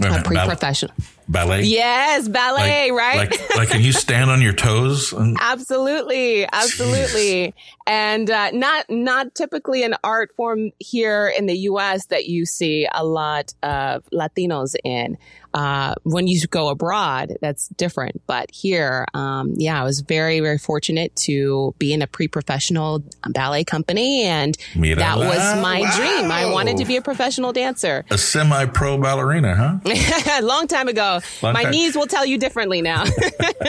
a 0.00 0.22
pre-professional 0.22 0.94
ballet. 1.28 1.62
Yes, 1.62 2.28
ballet, 2.28 2.90
like, 2.90 2.98
right? 2.98 3.30
Like, 3.30 3.56
like, 3.56 3.68
can 3.70 3.82
you 3.82 3.92
stand 3.92 4.30
on 4.30 4.40
your 4.40 4.52
toes? 4.52 5.12
Absolutely, 5.40 6.46
absolutely. 6.52 7.48
Jeez. 7.48 7.54
And 7.86 8.28
uh, 8.30 8.50
not 8.50 8.90
not 8.90 9.34
typically 9.34 9.84
an 9.84 9.94
art 10.02 10.32
form 10.36 10.72
here 10.78 11.28
in 11.28 11.46
the 11.46 11.56
U.S. 11.70 12.06
that 12.06 12.26
you 12.26 12.44
see 12.44 12.88
a 12.92 13.04
lot 13.04 13.54
of 13.62 14.04
Latinos 14.12 14.74
in. 14.84 15.16
Uh, 15.56 15.94
when 16.02 16.26
you 16.26 16.38
go 16.48 16.68
abroad, 16.68 17.38
that's 17.40 17.68
different. 17.68 18.20
But 18.26 18.50
here, 18.50 19.06
um, 19.14 19.54
yeah, 19.56 19.80
I 19.80 19.84
was 19.84 20.00
very, 20.00 20.40
very 20.40 20.58
fortunate 20.58 21.16
to 21.16 21.74
be 21.78 21.94
in 21.94 22.02
a 22.02 22.06
pre-professional 22.06 23.02
ballet 23.30 23.64
company, 23.64 24.24
and 24.24 24.54
Mira 24.74 24.96
that 24.96 25.16
was 25.16 25.62
my 25.62 25.80
wow. 25.80 25.96
dream. 25.96 26.30
I 26.30 26.52
wanted 26.52 26.76
to 26.76 26.84
be 26.84 26.98
a 26.98 27.02
professional 27.02 27.54
dancer, 27.54 28.04
a 28.10 28.18
semi-pro 28.18 28.98
ballerina, 28.98 29.56
huh? 29.56 30.40
Long 30.42 30.66
time 30.66 30.88
ago. 30.88 31.20
Long 31.40 31.54
my 31.54 31.62
time. 31.62 31.72
knees 31.72 31.96
will 31.96 32.06
tell 32.06 32.26
you 32.26 32.36
differently 32.36 32.82
now. 32.82 33.04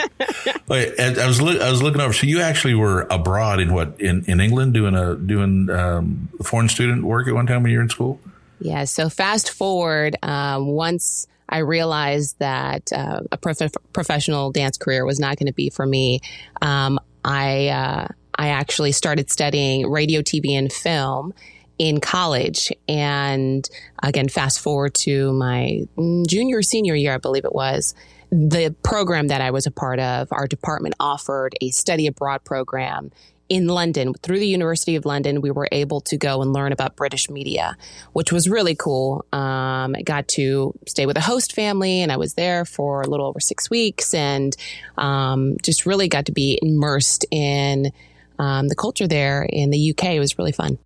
Wait, 0.68 1.00
I 1.00 1.26
was 1.26 1.42
look, 1.42 1.62
I 1.62 1.72
was 1.72 1.82
looking 1.82 2.02
over. 2.02 2.12
So 2.12 2.28
you 2.28 2.42
actually 2.42 2.76
were 2.76 3.08
abroad 3.10 3.62
in 3.62 3.74
what 3.74 3.98
in, 4.08 4.26
in 4.26 4.40
England 4.40 4.74
doing 4.74 4.96
a 4.96 5.16
doing 5.16 5.70
um, 5.70 6.30
foreign 6.44 6.70
student 6.70 7.04
work 7.04 7.28
at 7.28 7.34
one 7.34 7.48
time 7.48 7.64
when 7.64 7.72
you 7.72 7.78
were 7.78 7.84
in 7.84 7.90
school. 7.90 8.20
Yeah. 8.60 8.86
So 8.86 9.10
fast 9.10 9.52
forward, 9.52 10.16
um, 10.24 10.68
once 10.68 11.28
I 11.50 11.60
realized 11.60 12.40
that 12.40 12.92
uh, 12.92 13.22
a 13.32 13.38
prof- 13.38 13.72
professional 13.94 14.52
dance 14.52 14.78
career 14.78 15.06
was 15.06 15.20
not 15.20 15.38
going 15.38 15.48
to 15.48 15.54
be 15.54 15.70
for 15.70 15.86
me. 15.86 16.22
Um, 16.62 17.00
I 17.24 17.68
uh, 17.68 18.08
I 18.36 18.50
actually 18.50 18.92
started 18.92 19.32
studying 19.32 19.90
radio, 19.90 20.22
TV, 20.22 20.52
and 20.52 20.72
film 20.72 21.34
in 21.78 22.00
college. 22.00 22.72
And 22.88 23.68
again, 24.02 24.30
fast 24.30 24.60
forward 24.60 24.94
to 24.96 25.32
my 25.34 25.82
junior, 26.28 26.62
senior 26.62 26.96
year, 26.96 27.14
I 27.14 27.18
believe 27.18 27.46
it 27.46 27.54
was. 27.54 27.94
The 28.30 28.76
program 28.84 29.28
that 29.28 29.42
I 29.42 29.52
was 29.52 29.68
a 29.68 29.72
part 29.72 30.00
of, 30.00 30.28
our 30.32 30.48
department 30.48 30.96
offered 31.00 31.56
a 31.62 31.70
study 31.70 32.08
abroad 32.08 32.44
program 32.44 33.12
in 33.50 33.68
London 33.68 34.14
through 34.14 34.40
the 34.40 34.48
University 34.48 34.96
of 34.96 35.06
London, 35.06 35.42
we 35.42 35.52
were 35.52 35.68
able 35.72 36.02
to 36.02 36.18
go 36.18 36.42
and 36.42 36.54
learn 36.54 36.72
about 36.72 36.96
British 36.96 37.30
media, 37.30 37.78
which 38.14 38.32
was 38.32 38.50
really 38.50 38.76
cool. 38.76 39.26
Um, 39.32 39.96
I 39.96 40.02
got 40.04 40.28
to 40.30 40.74
stay 40.88 41.06
with 41.06 41.18
a 41.18 41.22
host 41.22 41.54
family, 41.54 42.02
and 42.02 42.12
I 42.12 42.18
was 42.18 42.34
there 42.34 42.66
for 42.66 43.02
a 43.02 43.08
little 43.08 43.28
over 43.28 43.40
six 43.40 43.70
weeks, 43.70 44.14
and 44.14 44.56
um, 44.98 45.58
just 45.62 45.86
really 45.86 46.08
got 46.08 46.26
to 46.26 46.32
be 46.32 46.60
immersed 46.62 47.26
in 47.32 47.92
um, 48.40 48.68
the 48.68 48.76
culture 48.76 49.08
there 49.08 49.44
in 49.44 49.70
the 49.70 49.92
UK. 49.92 50.06
It 50.06 50.20
was 50.20 50.38
really 50.38 50.52
fun. 50.52 50.78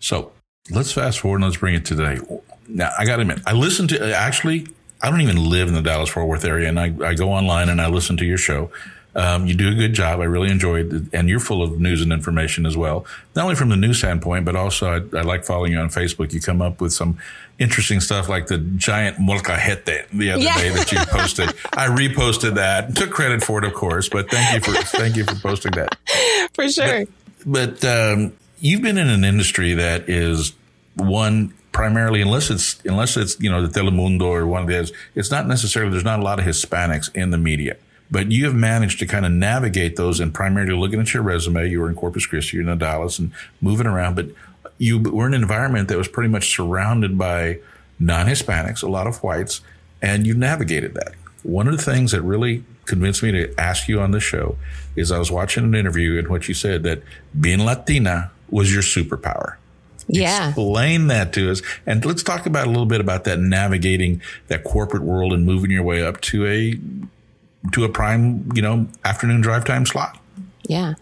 So 0.00 0.32
let's 0.70 0.92
fast 0.92 1.20
forward 1.20 1.36
and 1.36 1.44
let's 1.44 1.56
bring 1.56 1.74
it 1.74 1.84
today. 1.84 2.18
Now, 2.68 2.90
I 2.98 3.04
got 3.04 3.16
to 3.16 3.22
admit, 3.22 3.40
I 3.46 3.52
listened 3.52 3.90
to 3.90 4.14
actually. 4.14 4.66
I 5.02 5.08
don't 5.10 5.22
even 5.22 5.48
live 5.48 5.68
in 5.68 5.72
the 5.72 5.80
Dallas 5.80 6.10
Fort 6.10 6.28
Worth 6.28 6.44
area, 6.44 6.68
and 6.68 6.78
I, 6.78 6.94
I 7.02 7.14
go 7.14 7.32
online 7.32 7.70
and 7.70 7.80
I 7.80 7.88
listen 7.88 8.18
to 8.18 8.26
your 8.26 8.36
show. 8.36 8.70
Um, 9.14 9.46
you 9.46 9.54
do 9.54 9.68
a 9.68 9.74
good 9.74 9.92
job. 9.92 10.20
I 10.20 10.24
really 10.24 10.50
enjoyed 10.50 10.92
it. 10.92 11.02
And 11.12 11.28
you're 11.28 11.40
full 11.40 11.62
of 11.62 11.80
news 11.80 12.00
and 12.02 12.12
information 12.12 12.66
as 12.66 12.76
well. 12.76 13.04
Not 13.34 13.44
only 13.44 13.56
from 13.56 13.68
the 13.68 13.76
news 13.76 13.98
standpoint, 13.98 14.44
but 14.44 14.54
also 14.56 14.88
I, 14.88 15.18
I 15.18 15.22
like 15.22 15.44
following 15.44 15.72
you 15.72 15.78
on 15.78 15.88
Facebook. 15.88 16.32
You 16.32 16.40
come 16.40 16.62
up 16.62 16.80
with 16.80 16.92
some 16.92 17.18
interesting 17.58 18.00
stuff 18.00 18.28
like 18.28 18.46
the 18.46 18.58
giant 18.58 19.18
molcajete 19.18 20.08
the 20.10 20.30
other 20.32 20.42
yeah. 20.42 20.58
day 20.58 20.70
that 20.70 20.92
you 20.92 20.98
posted. 21.08 21.48
I 21.72 21.88
reposted 21.88 22.54
that, 22.54 22.96
took 22.96 23.10
credit 23.10 23.42
for 23.42 23.58
it, 23.58 23.64
of 23.64 23.74
course, 23.74 24.08
but 24.08 24.30
thank 24.30 24.66
you 24.66 24.72
for, 24.72 24.82
thank 24.82 25.16
you 25.16 25.24
for 25.24 25.34
posting 25.36 25.72
that. 25.72 25.96
For 26.54 26.68
sure. 26.68 27.06
But, 27.46 27.80
but 27.80 27.84
um, 27.84 28.32
you've 28.58 28.82
been 28.82 28.98
in 28.98 29.08
an 29.08 29.24
industry 29.24 29.74
that 29.74 30.08
is 30.08 30.52
one 30.94 31.54
primarily 31.72 32.20
unless 32.20 32.50
it's 32.50 32.82
unless 32.84 33.16
it's 33.16 33.40
you 33.40 33.50
know 33.50 33.64
the 33.64 33.80
Telemundo 33.80 34.22
or 34.22 34.46
one 34.46 34.62
of 34.62 34.68
those 34.68 34.92
it's 35.14 35.30
not 35.30 35.46
necessarily 35.46 35.90
there's 35.92 36.04
not 36.04 36.18
a 36.18 36.22
lot 36.22 36.38
of 36.38 36.44
Hispanics 36.44 37.14
in 37.14 37.30
the 37.30 37.38
media 37.38 37.76
but 38.10 38.30
you 38.30 38.44
have 38.44 38.54
managed 38.54 38.98
to 38.98 39.06
kind 39.06 39.24
of 39.24 39.32
navigate 39.32 39.96
those 39.96 40.20
and 40.20 40.34
primarily 40.34 40.74
looking 40.74 41.00
at 41.00 41.14
your 41.14 41.22
resume, 41.22 41.68
you 41.68 41.80
were 41.80 41.88
in 41.88 41.94
Corpus 41.94 42.26
Christi, 42.26 42.56
you're 42.56 42.68
in 42.68 42.78
Dallas 42.78 43.18
and 43.18 43.32
moving 43.60 43.86
around, 43.86 44.16
but 44.16 44.26
you 44.78 44.98
were 44.98 45.26
in 45.26 45.34
an 45.34 45.42
environment 45.42 45.88
that 45.88 45.98
was 45.98 46.08
pretty 46.08 46.28
much 46.28 46.54
surrounded 46.54 47.16
by 47.16 47.58
non-Hispanics, 47.98 48.82
a 48.82 48.88
lot 48.88 49.06
of 49.06 49.22
whites, 49.22 49.60
and 50.02 50.26
you 50.26 50.34
navigated 50.34 50.94
that. 50.94 51.12
One 51.42 51.68
of 51.68 51.76
the 51.76 51.82
things 51.82 52.12
that 52.12 52.22
really 52.22 52.64
convinced 52.86 53.22
me 53.22 53.30
to 53.32 53.54
ask 53.58 53.88
you 53.88 54.00
on 54.00 54.10
the 54.10 54.20
show 54.20 54.56
is 54.96 55.12
I 55.12 55.18
was 55.18 55.30
watching 55.30 55.64
an 55.64 55.74
interview 55.74 56.18
in 56.18 56.28
which 56.28 56.48
you 56.48 56.54
said 56.54 56.82
that 56.82 57.02
being 57.38 57.64
Latina 57.64 58.30
was 58.50 58.72
your 58.72 58.82
superpower. 58.82 59.56
Yeah. 60.08 60.48
Explain 60.48 61.06
that 61.06 61.32
to 61.34 61.50
us. 61.52 61.62
And 61.86 62.04
let's 62.04 62.22
talk 62.22 62.46
about 62.46 62.66
a 62.66 62.70
little 62.70 62.86
bit 62.86 63.00
about 63.00 63.24
that 63.24 63.38
navigating 63.38 64.20
that 64.48 64.64
corporate 64.64 65.04
world 65.04 65.32
and 65.32 65.46
moving 65.46 65.70
your 65.70 65.84
way 65.84 66.02
up 66.02 66.20
to 66.22 66.46
a 66.46 66.78
to 67.72 67.84
a 67.84 67.88
prime, 67.88 68.50
you 68.54 68.62
know, 68.62 68.86
afternoon 69.04 69.40
drive 69.40 69.64
time 69.64 69.86
slot. 69.86 70.18
Yeah. 70.62 70.94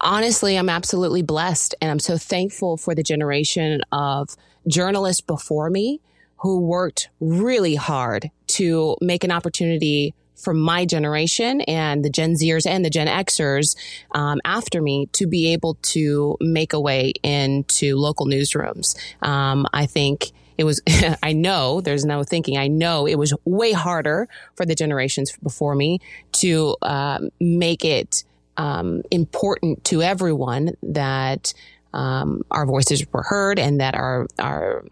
Honestly, 0.00 0.56
I'm 0.56 0.68
absolutely 0.68 1.22
blessed 1.22 1.74
and 1.80 1.90
I'm 1.90 1.98
so 1.98 2.16
thankful 2.16 2.76
for 2.76 2.94
the 2.94 3.02
generation 3.02 3.82
of 3.90 4.36
journalists 4.66 5.20
before 5.20 5.70
me 5.70 6.00
who 6.38 6.60
worked 6.60 7.08
really 7.20 7.74
hard 7.74 8.30
to 8.46 8.96
make 9.00 9.24
an 9.24 9.32
opportunity 9.32 10.14
for 10.36 10.54
my 10.54 10.84
generation 10.84 11.60
and 11.62 12.04
the 12.04 12.10
Gen 12.10 12.34
Zers 12.34 12.64
and 12.64 12.84
the 12.84 12.90
Gen 12.90 13.08
Xers 13.08 13.76
um, 14.12 14.40
after 14.44 14.80
me 14.80 15.06
to 15.12 15.26
be 15.26 15.52
able 15.52 15.74
to 15.82 16.36
make 16.40 16.72
a 16.72 16.80
way 16.80 17.12
into 17.24 17.96
local 17.96 18.26
newsrooms. 18.26 18.96
Um, 19.20 19.66
I 19.72 19.86
think 19.86 20.30
it 20.58 20.64
was, 20.64 20.82
I 21.22 21.32
know 21.32 21.80
there's 21.80 22.04
no 22.04 22.24
thinking. 22.24 22.58
I 22.58 22.66
know 22.66 23.06
it 23.06 23.14
was 23.14 23.32
way 23.44 23.72
harder 23.72 24.28
for 24.56 24.66
the 24.66 24.74
generations 24.74 25.34
before 25.42 25.74
me 25.74 26.00
to 26.32 26.76
um, 26.82 27.30
make 27.40 27.84
it 27.84 28.24
um, 28.56 29.02
important 29.10 29.84
to 29.84 30.02
everyone 30.02 30.72
that 30.82 31.54
um, 31.94 32.42
our 32.50 32.66
voices 32.66 33.06
were 33.12 33.22
heard 33.22 33.58
and 33.58 33.80
that 33.80 33.94
our, 33.94 34.26
our, 34.38 34.84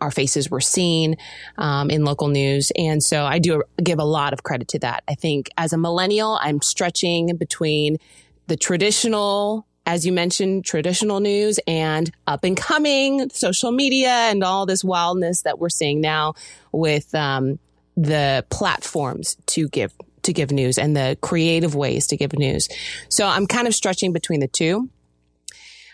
our 0.00 0.10
faces 0.12 0.50
were 0.50 0.60
seen 0.60 1.16
um, 1.58 1.90
in 1.90 2.04
local 2.04 2.28
news. 2.28 2.70
And 2.76 3.02
so 3.02 3.24
I 3.24 3.40
do 3.40 3.64
give 3.82 3.98
a 3.98 4.04
lot 4.04 4.32
of 4.32 4.44
credit 4.44 4.68
to 4.68 4.78
that. 4.78 5.02
I 5.08 5.14
think 5.14 5.50
as 5.58 5.72
a 5.72 5.78
millennial, 5.78 6.38
I'm 6.40 6.62
stretching 6.62 7.36
between 7.36 7.98
the 8.46 8.56
traditional 8.56 9.66
as 9.86 10.04
you 10.04 10.12
mentioned, 10.12 10.64
traditional 10.64 11.20
news 11.20 11.60
and 11.66 12.10
up 12.26 12.42
and 12.42 12.56
coming 12.56 13.30
social 13.30 13.70
media 13.70 14.10
and 14.10 14.42
all 14.42 14.66
this 14.66 14.82
wildness 14.82 15.42
that 15.42 15.60
we're 15.60 15.68
seeing 15.68 16.00
now 16.00 16.34
with 16.72 17.14
um, 17.14 17.60
the 17.96 18.44
platforms 18.50 19.36
to 19.46 19.68
give 19.68 19.94
to 20.22 20.32
give 20.32 20.50
news 20.50 20.76
and 20.76 20.96
the 20.96 21.16
creative 21.22 21.76
ways 21.76 22.08
to 22.08 22.16
give 22.16 22.32
news. 22.32 22.68
So 23.08 23.24
I'm 23.24 23.46
kind 23.46 23.68
of 23.68 23.74
stretching 23.76 24.12
between 24.12 24.40
the 24.40 24.48
two. 24.48 24.90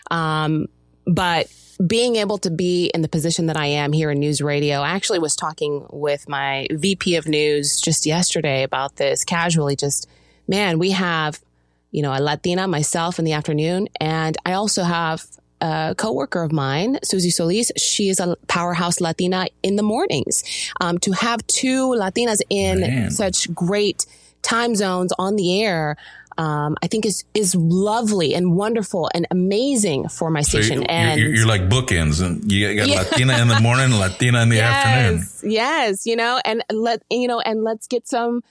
Um, 0.09 0.65
but 1.05 1.53
being 1.85 2.15
able 2.15 2.39
to 2.39 2.49
be 2.49 2.87
in 2.95 3.03
the 3.03 3.07
position 3.07 3.45
that 3.45 3.57
I 3.57 3.67
am 3.67 3.93
here 3.93 4.09
in 4.09 4.19
news 4.19 4.41
radio, 4.41 4.79
I 4.79 4.89
actually 4.89 5.19
was 5.19 5.35
talking 5.35 5.85
with 5.91 6.27
my 6.27 6.67
VP 6.71 7.15
of 7.15 7.27
news 7.27 7.79
just 7.79 8.07
yesterday 8.07 8.63
about 8.63 8.95
this 8.95 9.23
casually. 9.23 9.75
Just, 9.75 10.09
man, 10.47 10.79
we 10.79 10.91
have 10.91 11.39
you 11.93 12.01
know, 12.01 12.11
a 12.11 12.19
Latina 12.19 12.67
myself 12.67 13.19
in 13.19 13.25
the 13.25 13.31
afternoon. 13.33 13.87
And 14.01 14.35
I 14.45 14.53
also 14.53 14.83
have 14.83 15.25
a 15.61 15.95
coworker 15.97 16.43
of 16.43 16.51
mine, 16.51 16.99
Susie 17.03 17.29
Solis. 17.29 17.71
She 17.77 18.09
is 18.09 18.19
a 18.19 18.35
powerhouse 18.47 18.99
Latina 18.99 19.47
in 19.61 19.77
the 19.77 19.83
mornings. 19.83 20.43
Um, 20.81 20.97
to 20.99 21.11
have 21.11 21.45
two 21.47 21.89
Latinas 21.89 22.41
in 22.49 22.81
Man. 22.81 23.11
such 23.11 23.53
great 23.53 24.05
time 24.41 24.75
zones 24.75 25.13
on 25.17 25.35
the 25.35 25.61
air, 25.61 25.95
um, 26.37 26.75
I 26.81 26.87
think 26.87 27.05
is 27.05 27.23
is 27.35 27.53
lovely 27.53 28.33
and 28.33 28.55
wonderful 28.55 29.07
and 29.13 29.27
amazing 29.29 30.09
for 30.09 30.31
my 30.31 30.41
station. 30.41 30.81
you're, 30.81 30.91
and 30.91 31.19
you're, 31.21 31.35
you're, 31.35 31.47
like 31.47 31.69
bookends, 31.69 32.25
and 32.25 32.51
you 32.51 32.75
got 32.75 32.87
yeah. 32.87 33.01
Latina 33.01 33.37
in 33.37 33.47
the 33.49 33.59
morning, 33.59 33.91
Latina 33.91 34.41
in 34.41 34.49
the 34.49 34.55
yes, 34.65 34.85
afternoon. 34.85 35.51
Yes, 35.51 36.05
you 36.07 36.15
know, 36.15 36.41
and 36.43 36.63
let 36.71 37.03
you 37.11 37.27
know, 37.27 37.39
and 37.39 37.63
let's 37.63 37.85
get 37.85 38.07
some 38.07 38.41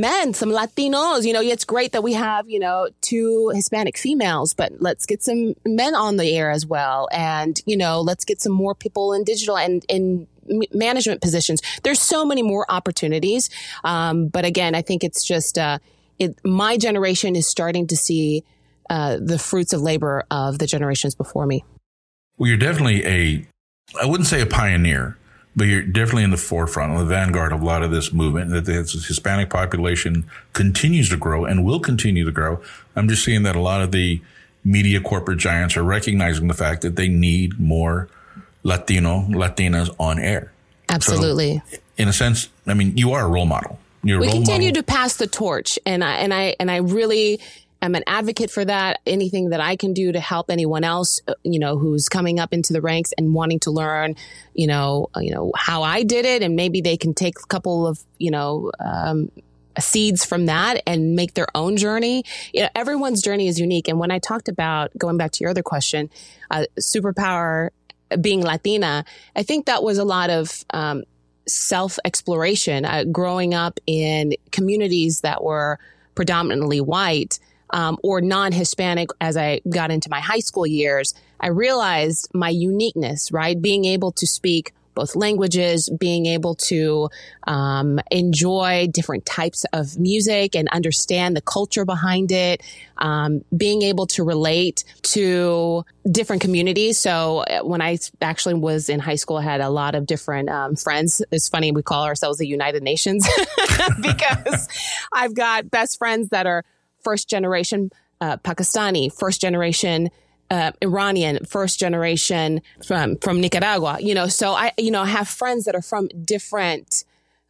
men, 0.00 0.34
some 0.34 0.50
Latinos. 0.50 1.24
You 1.24 1.32
know, 1.32 1.40
it's 1.42 1.64
great 1.64 1.92
that 1.92 2.02
we 2.02 2.14
have, 2.14 2.48
you 2.48 2.58
know, 2.58 2.88
two 3.00 3.52
Hispanic 3.54 3.96
females, 3.96 4.54
but 4.54 4.72
let's 4.80 5.06
get 5.06 5.22
some 5.22 5.54
men 5.64 5.94
on 5.94 6.16
the 6.16 6.36
air 6.36 6.50
as 6.50 6.66
well. 6.66 7.08
And, 7.12 7.60
you 7.66 7.76
know, 7.76 8.00
let's 8.00 8.24
get 8.24 8.40
some 8.40 8.52
more 8.52 8.74
people 8.74 9.12
in 9.12 9.24
digital 9.24 9.56
and 9.56 9.84
in 9.88 10.26
management 10.72 11.20
positions. 11.20 11.60
There's 11.82 12.00
so 12.00 12.24
many 12.24 12.42
more 12.42 12.66
opportunities. 12.68 13.50
Um, 13.84 14.28
but 14.28 14.44
again, 14.44 14.74
I 14.74 14.82
think 14.82 15.04
it's 15.04 15.24
just, 15.24 15.58
uh, 15.58 15.78
it, 16.18 16.36
my 16.44 16.76
generation 16.76 17.36
is 17.36 17.46
starting 17.46 17.86
to 17.88 17.96
see 17.96 18.44
uh, 18.90 19.18
the 19.20 19.38
fruits 19.38 19.72
of 19.72 19.80
labor 19.80 20.24
of 20.30 20.58
the 20.58 20.66
generations 20.66 21.14
before 21.14 21.46
me. 21.46 21.64
Well, 22.36 22.48
you're 22.48 22.58
definitely 22.58 23.06
a, 23.06 23.46
I 24.00 24.06
wouldn't 24.06 24.26
say 24.26 24.40
a 24.40 24.46
pioneer, 24.46 25.16
but 25.54 25.66
you're 25.66 25.82
definitely 25.82 26.24
in 26.24 26.30
the 26.30 26.36
forefront, 26.36 26.92
on 26.92 26.98
the 26.98 27.04
vanguard 27.04 27.52
of 27.52 27.60
a 27.60 27.64
lot 27.64 27.82
of 27.82 27.90
this 27.90 28.12
movement. 28.12 28.50
That 28.50 28.64
the 28.64 28.72
Hispanic 28.72 29.50
population 29.50 30.24
continues 30.52 31.08
to 31.10 31.16
grow 31.16 31.44
and 31.44 31.64
will 31.64 31.80
continue 31.80 32.24
to 32.24 32.32
grow. 32.32 32.62
I'm 32.96 33.08
just 33.08 33.24
seeing 33.24 33.42
that 33.42 33.56
a 33.56 33.60
lot 33.60 33.82
of 33.82 33.92
the 33.92 34.20
media 34.64 35.00
corporate 35.00 35.38
giants 35.38 35.76
are 35.76 35.82
recognizing 35.82 36.48
the 36.48 36.54
fact 36.54 36.82
that 36.82 36.96
they 36.96 37.08
need 37.08 37.58
more 37.58 38.08
Latino, 38.62 39.26
Latinas 39.28 39.94
on 39.98 40.18
air. 40.18 40.52
Absolutely. 40.88 41.62
So, 41.70 41.78
in 41.98 42.08
a 42.08 42.12
sense, 42.12 42.48
I 42.66 42.74
mean, 42.74 42.96
you 42.96 43.12
are 43.12 43.24
a 43.24 43.28
role 43.28 43.46
model. 43.46 43.78
You're 44.04 44.20
we 44.20 44.30
continue 44.30 44.68
model. 44.68 44.82
to 44.82 44.86
pass 44.86 45.16
the 45.16 45.26
torch, 45.26 45.78
and 45.86 46.02
I 46.02 46.14
and 46.14 46.34
I 46.34 46.56
and 46.58 46.70
I 46.70 46.78
really 46.78 47.40
am 47.82 47.94
an 47.94 48.04
advocate 48.06 48.50
for 48.50 48.64
that. 48.64 49.00
Anything 49.06 49.50
that 49.50 49.60
I 49.60 49.76
can 49.76 49.92
do 49.92 50.12
to 50.12 50.20
help 50.20 50.50
anyone 50.50 50.84
else, 50.84 51.20
uh, 51.26 51.34
you 51.42 51.58
know, 51.58 51.76
who's 51.76 52.08
coming 52.08 52.38
up 52.38 52.54
into 52.54 52.72
the 52.72 52.80
ranks 52.80 53.12
and 53.18 53.34
wanting 53.34 53.60
to 53.60 53.70
learn, 53.70 54.16
you 54.54 54.66
know, 54.66 55.08
uh, 55.16 55.20
you 55.20 55.34
know 55.34 55.52
how 55.56 55.82
I 55.82 56.02
did 56.02 56.24
it, 56.24 56.42
and 56.42 56.56
maybe 56.56 56.80
they 56.80 56.96
can 56.96 57.12
take 57.14 57.38
a 57.38 57.46
couple 57.46 57.86
of, 57.86 57.98
you 58.18 58.30
know. 58.30 58.70
Um, 58.80 59.30
seeds 59.78 60.22
from 60.22 60.44
that 60.44 60.82
and 60.86 61.16
make 61.16 61.32
their 61.32 61.46
own 61.54 61.78
journey. 61.78 62.24
You 62.52 62.60
know, 62.64 62.68
everyone's 62.74 63.22
journey 63.22 63.48
is 63.48 63.58
unique. 63.58 63.88
And 63.88 63.98
when 63.98 64.10
I 64.10 64.18
talked 64.18 64.50
about 64.50 64.90
going 64.98 65.16
back 65.16 65.30
to 65.32 65.40
your 65.40 65.48
other 65.48 65.62
question, 65.62 66.10
uh, 66.50 66.66
superpower 66.78 67.70
being 68.20 68.42
Latina, 68.42 69.06
I 69.34 69.42
think 69.42 69.64
that 69.64 69.82
was 69.82 69.96
a 69.96 70.04
lot 70.04 70.28
of 70.28 70.62
um, 70.74 71.04
self 71.46 71.98
exploration. 72.04 72.84
Uh, 72.84 73.04
growing 73.04 73.54
up 73.54 73.80
in 73.86 74.34
communities 74.50 75.22
that 75.22 75.42
were 75.42 75.78
predominantly 76.14 76.80
white 76.80 77.38
um, 77.72 77.98
or 78.02 78.20
non 78.20 78.52
Hispanic 78.52 79.08
as 79.20 79.36
I 79.36 79.60
got 79.68 79.90
into 79.90 80.10
my 80.10 80.20
high 80.20 80.40
school 80.40 80.66
years, 80.66 81.14
I 81.40 81.48
realized 81.48 82.28
my 82.32 82.50
uniqueness, 82.50 83.32
right? 83.32 83.60
Being 83.60 83.84
able 83.84 84.12
to 84.12 84.26
speak 84.26 84.72
both 84.94 85.16
languages, 85.16 85.88
being 85.98 86.26
able 86.26 86.54
to 86.54 87.08
um, 87.46 87.98
enjoy 88.10 88.88
different 88.92 89.24
types 89.24 89.64
of 89.72 89.98
music 89.98 90.54
and 90.54 90.68
understand 90.68 91.36
the 91.36 91.40
culture 91.40 91.84
behind 91.84 92.30
it, 92.30 92.62
um, 92.98 93.42
being 93.56 93.82
able 93.82 94.06
to 94.06 94.22
relate 94.22 94.84
to 95.02 95.84
different 96.10 96.42
communities. 96.42 96.98
So 96.98 97.38
uh, 97.38 97.60
when 97.60 97.80
I 97.80 97.98
actually 98.20 98.54
was 98.54 98.88
in 98.88 99.00
high 99.00 99.16
school, 99.16 99.38
I 99.38 99.42
had 99.42 99.60
a 99.60 99.70
lot 99.70 99.94
of 99.94 100.06
different 100.06 100.48
um, 100.48 100.76
friends. 100.76 101.22
It's 101.30 101.48
funny 101.48 101.72
we 101.72 101.82
call 101.82 102.04
ourselves 102.04 102.38
the 102.38 102.46
United 102.46 102.82
Nations 102.82 103.26
because 104.02 104.68
I've 105.12 105.34
got 105.34 105.70
best 105.70 105.98
friends 105.98 106.28
that 106.30 106.46
are 106.46 106.64
first 107.02 107.28
generation 107.28 107.90
uh, 108.20 108.36
Pakistani, 108.38 109.12
first 109.12 109.40
generation 109.40 110.08
uh, 110.50 110.70
Iranian, 110.82 111.44
first 111.44 111.80
generation 111.80 112.60
from 112.84 113.16
from 113.16 113.40
Nicaragua. 113.40 113.98
You 114.00 114.14
know, 114.14 114.28
so 114.28 114.52
I 114.52 114.72
you 114.78 114.90
know 114.90 115.04
have 115.04 115.26
friends 115.26 115.64
that 115.64 115.74
are 115.74 115.82
from 115.82 116.08
different. 116.24 117.04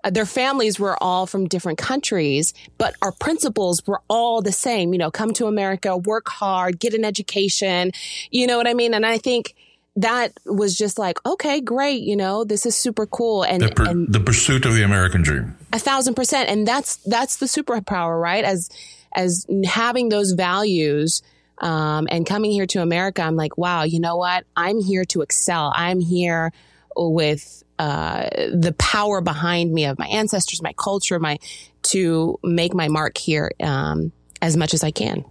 Uh, 0.04 0.10
their 0.10 0.26
families 0.26 0.80
were 0.80 1.00
all 1.00 1.26
from 1.26 1.46
different 1.46 1.78
countries, 1.78 2.54
but 2.78 2.94
our 3.02 3.12
principles 3.12 3.86
were 3.86 4.00
all 4.08 4.40
the 4.40 4.52
same. 4.52 4.92
You 4.92 4.98
know, 4.98 5.10
come 5.10 5.32
to 5.34 5.46
America, 5.46 5.96
work 5.96 6.28
hard, 6.28 6.78
get 6.78 6.94
an 6.94 7.04
education. 7.04 7.92
You 8.30 8.46
know 8.46 8.56
what 8.56 8.68
I 8.68 8.74
mean? 8.74 8.94
And 8.94 9.04
I 9.04 9.18
think 9.18 9.54
that 9.96 10.32
was 10.46 10.76
just 10.76 10.98
like, 10.98 11.18
okay, 11.26 11.60
great. 11.60 12.02
You 12.02 12.16
know, 12.16 12.44
this 12.44 12.64
is 12.66 12.76
super 12.76 13.06
cool. 13.06 13.42
And 13.42 13.62
the, 13.62 13.68
per- 13.68 13.88
and 13.88 14.12
the 14.12 14.20
pursuit 14.20 14.64
of 14.64 14.74
the 14.74 14.82
American 14.82 15.22
dream. 15.22 15.56
A 15.72 15.78
thousand 15.78 16.14
percent. 16.14 16.48
And 16.48 16.66
that's 16.66 16.96
that's 16.96 17.36
the 17.36 17.46
superpower, 17.46 18.20
right? 18.20 18.44
As 18.44 18.70
as 19.14 19.46
having 19.64 20.08
those 20.08 20.32
values 20.32 21.22
um, 21.58 22.08
and 22.10 22.26
coming 22.26 22.50
here 22.50 22.66
to 22.66 22.80
America, 22.80 23.22
I'm 23.22 23.36
like, 23.36 23.58
wow, 23.58 23.82
you 23.82 24.00
know 24.00 24.16
what? 24.16 24.44
I'm 24.56 24.80
here 24.80 25.04
to 25.06 25.20
excel. 25.20 25.72
I'm 25.74 26.00
here 26.00 26.52
with 26.96 27.62
uh, 27.78 28.28
the 28.52 28.74
power 28.78 29.20
behind 29.20 29.72
me 29.72 29.86
of 29.86 29.98
my 29.98 30.06
ancestors, 30.06 30.62
my 30.62 30.72
culture, 30.72 31.18
my 31.18 31.38
to 31.82 32.38
make 32.42 32.74
my 32.74 32.88
mark 32.88 33.18
here 33.18 33.52
um, 33.60 34.12
as 34.40 34.56
much 34.56 34.72
as 34.72 34.84
I 34.84 34.90
can. 34.90 35.24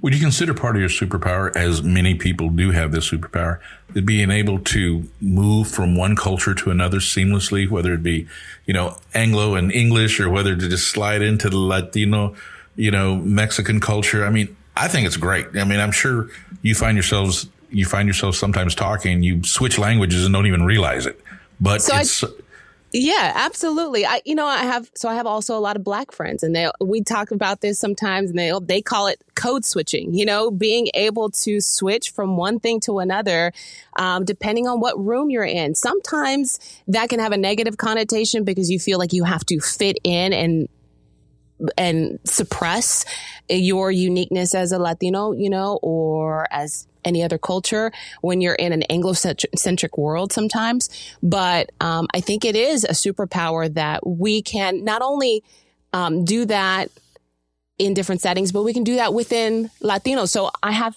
Would 0.00 0.14
you 0.14 0.20
consider 0.20 0.54
part 0.54 0.74
of 0.74 0.80
your 0.80 0.88
superpower, 0.88 1.54
as 1.54 1.82
many 1.82 2.14
people 2.14 2.48
do 2.48 2.70
have 2.70 2.92
this 2.92 3.10
superpower, 3.10 3.60
being 4.04 4.30
able 4.30 4.58
to 4.60 5.06
move 5.20 5.68
from 5.68 5.96
one 5.96 6.16
culture 6.16 6.54
to 6.54 6.70
another 6.70 6.98
seamlessly, 6.98 7.68
whether 7.68 7.92
it 7.92 8.02
be, 8.02 8.26
you 8.64 8.72
know, 8.72 8.96
Anglo 9.12 9.54
and 9.54 9.70
English 9.70 10.18
or 10.18 10.30
whether 10.30 10.56
to 10.56 10.68
just 10.68 10.88
slide 10.88 11.20
into 11.20 11.50
the 11.50 11.58
Latino, 11.58 12.34
you 12.74 12.90
know, 12.90 13.16
Mexican 13.16 13.80
culture? 13.80 14.24
I 14.24 14.30
mean, 14.30 14.56
I 14.74 14.88
think 14.88 15.06
it's 15.06 15.18
great. 15.18 15.48
I 15.56 15.64
mean, 15.64 15.78
I'm 15.78 15.92
sure 15.92 16.30
you 16.62 16.74
find 16.74 16.96
yourselves 16.96 17.48
you 17.72 17.86
find 17.86 18.06
yourself 18.06 18.36
sometimes 18.36 18.74
talking, 18.74 19.22
you 19.22 19.42
switch 19.44 19.78
languages 19.78 20.24
and 20.24 20.34
don't 20.34 20.46
even 20.46 20.64
realize 20.64 21.06
it. 21.06 21.18
But 21.60 21.82
so 21.82 21.96
it's 21.96 22.22
I, 22.22 22.28
yeah, 22.92 23.32
absolutely. 23.34 24.04
I 24.04 24.20
you 24.24 24.34
know, 24.34 24.46
I 24.46 24.64
have 24.64 24.90
so 24.94 25.08
I 25.08 25.14
have 25.14 25.26
also 25.26 25.56
a 25.56 25.60
lot 25.60 25.76
of 25.76 25.84
black 25.84 26.12
friends 26.12 26.42
and 26.42 26.54
they 26.54 26.70
we 26.80 27.02
talk 27.02 27.30
about 27.30 27.60
this 27.60 27.78
sometimes 27.78 28.30
and 28.30 28.38
they 28.38 28.52
they 28.62 28.82
call 28.82 29.06
it 29.06 29.22
code 29.34 29.64
switching, 29.64 30.14
you 30.14 30.26
know, 30.26 30.50
being 30.50 30.88
able 30.94 31.30
to 31.30 31.60
switch 31.60 32.10
from 32.10 32.36
one 32.36 32.60
thing 32.60 32.80
to 32.80 32.98
another 32.98 33.52
um, 33.96 34.24
depending 34.24 34.68
on 34.68 34.78
what 34.78 35.02
room 35.02 35.30
you're 35.30 35.44
in. 35.44 35.74
Sometimes 35.74 36.58
that 36.88 37.08
can 37.08 37.18
have 37.18 37.32
a 37.32 37.38
negative 37.38 37.78
connotation 37.78 38.44
because 38.44 38.70
you 38.70 38.78
feel 38.78 38.98
like 38.98 39.12
you 39.12 39.24
have 39.24 39.44
to 39.46 39.58
fit 39.60 39.98
in 40.04 40.32
and 40.32 40.68
and 41.78 42.18
suppress 42.24 43.04
your 43.48 43.90
uniqueness 43.90 44.54
as 44.54 44.72
a 44.72 44.78
Latino, 44.78 45.32
you 45.32 45.48
know, 45.48 45.78
or 45.82 46.46
as 46.50 46.86
any 47.04 47.22
other 47.22 47.38
culture 47.38 47.92
when 48.20 48.40
you're 48.40 48.54
in 48.54 48.72
an 48.72 48.82
Anglo-centric 48.84 49.98
world 49.98 50.32
sometimes. 50.32 50.88
But 51.22 51.70
um, 51.80 52.08
I 52.14 52.20
think 52.20 52.44
it 52.44 52.56
is 52.56 52.84
a 52.84 52.92
superpower 52.92 53.72
that 53.74 54.06
we 54.06 54.42
can 54.42 54.84
not 54.84 55.02
only 55.02 55.42
um, 55.92 56.24
do 56.24 56.44
that 56.46 56.90
in 57.78 57.94
different 57.94 58.20
settings, 58.20 58.52
but 58.52 58.62
we 58.62 58.72
can 58.72 58.84
do 58.84 58.96
that 58.96 59.12
within 59.14 59.70
Latinos. 59.82 60.28
So 60.28 60.50
I 60.62 60.72
have 60.72 60.96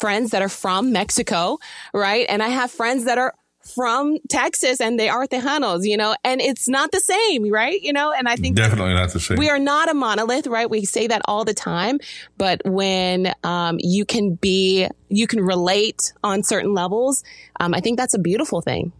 friends 0.00 0.30
that 0.30 0.42
are 0.42 0.48
from 0.48 0.92
Mexico, 0.92 1.58
right? 1.92 2.26
And 2.28 2.42
I 2.42 2.48
have 2.48 2.70
friends 2.70 3.04
that 3.04 3.18
are 3.18 3.34
from 3.64 4.18
Texas 4.28 4.80
and 4.80 4.98
they 4.98 5.08
are 5.08 5.26
Tejanos, 5.26 5.86
you 5.86 5.96
know, 5.96 6.14
and 6.24 6.40
it's 6.40 6.68
not 6.68 6.92
the 6.92 7.00
same, 7.00 7.50
right? 7.50 7.80
You 7.80 7.92
know, 7.92 8.12
and 8.12 8.28
I 8.28 8.36
think 8.36 8.56
definitely 8.56 8.94
not 8.94 9.12
the 9.12 9.20
same. 9.20 9.38
We 9.38 9.48
are 9.50 9.58
not 9.58 9.90
a 9.90 9.94
monolith, 9.94 10.46
right? 10.46 10.68
We 10.68 10.84
say 10.84 11.06
that 11.06 11.22
all 11.26 11.44
the 11.44 11.54
time, 11.54 11.98
but 12.36 12.62
when 12.64 13.32
um, 13.44 13.76
you 13.78 14.04
can 14.04 14.34
be, 14.34 14.88
you 15.08 15.26
can 15.26 15.40
relate 15.40 16.12
on 16.22 16.42
certain 16.42 16.74
levels, 16.74 17.22
um, 17.60 17.74
I 17.74 17.80
think 17.80 17.98
that's 17.98 18.14
a 18.14 18.18
beautiful 18.18 18.60
thing. 18.60 18.92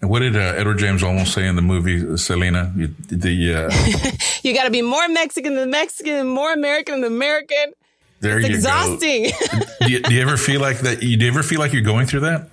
And 0.00 0.08
what 0.08 0.20
did 0.20 0.34
uh, 0.34 0.54
Edward 0.56 0.78
James 0.78 1.02
Olmos 1.02 1.26
say 1.26 1.46
in 1.46 1.56
the 1.56 1.62
movie 1.62 2.16
Selena? 2.16 2.72
You, 2.74 2.94
the 3.08 3.54
uh... 3.54 4.10
you 4.42 4.54
got 4.54 4.64
to 4.64 4.70
be 4.70 4.80
more 4.80 5.06
Mexican 5.08 5.54
than 5.54 5.70
Mexican, 5.70 6.26
more 6.26 6.52
American 6.52 7.02
than 7.02 7.12
American. 7.12 7.74
There 8.20 8.38
it's 8.38 8.48
you 8.48 8.54
exhausting. 8.54 9.24
go. 9.24 9.58
do, 9.86 9.92
you, 9.92 10.00
do 10.00 10.14
you 10.14 10.22
ever 10.22 10.36
feel 10.36 10.60
like 10.60 10.80
that? 10.80 11.02
You 11.02 11.16
do 11.16 11.26
you 11.26 11.30
ever 11.30 11.42
feel 11.42 11.60
like 11.60 11.72
you're 11.72 11.82
going 11.82 12.06
through 12.06 12.20
that? 12.20 12.50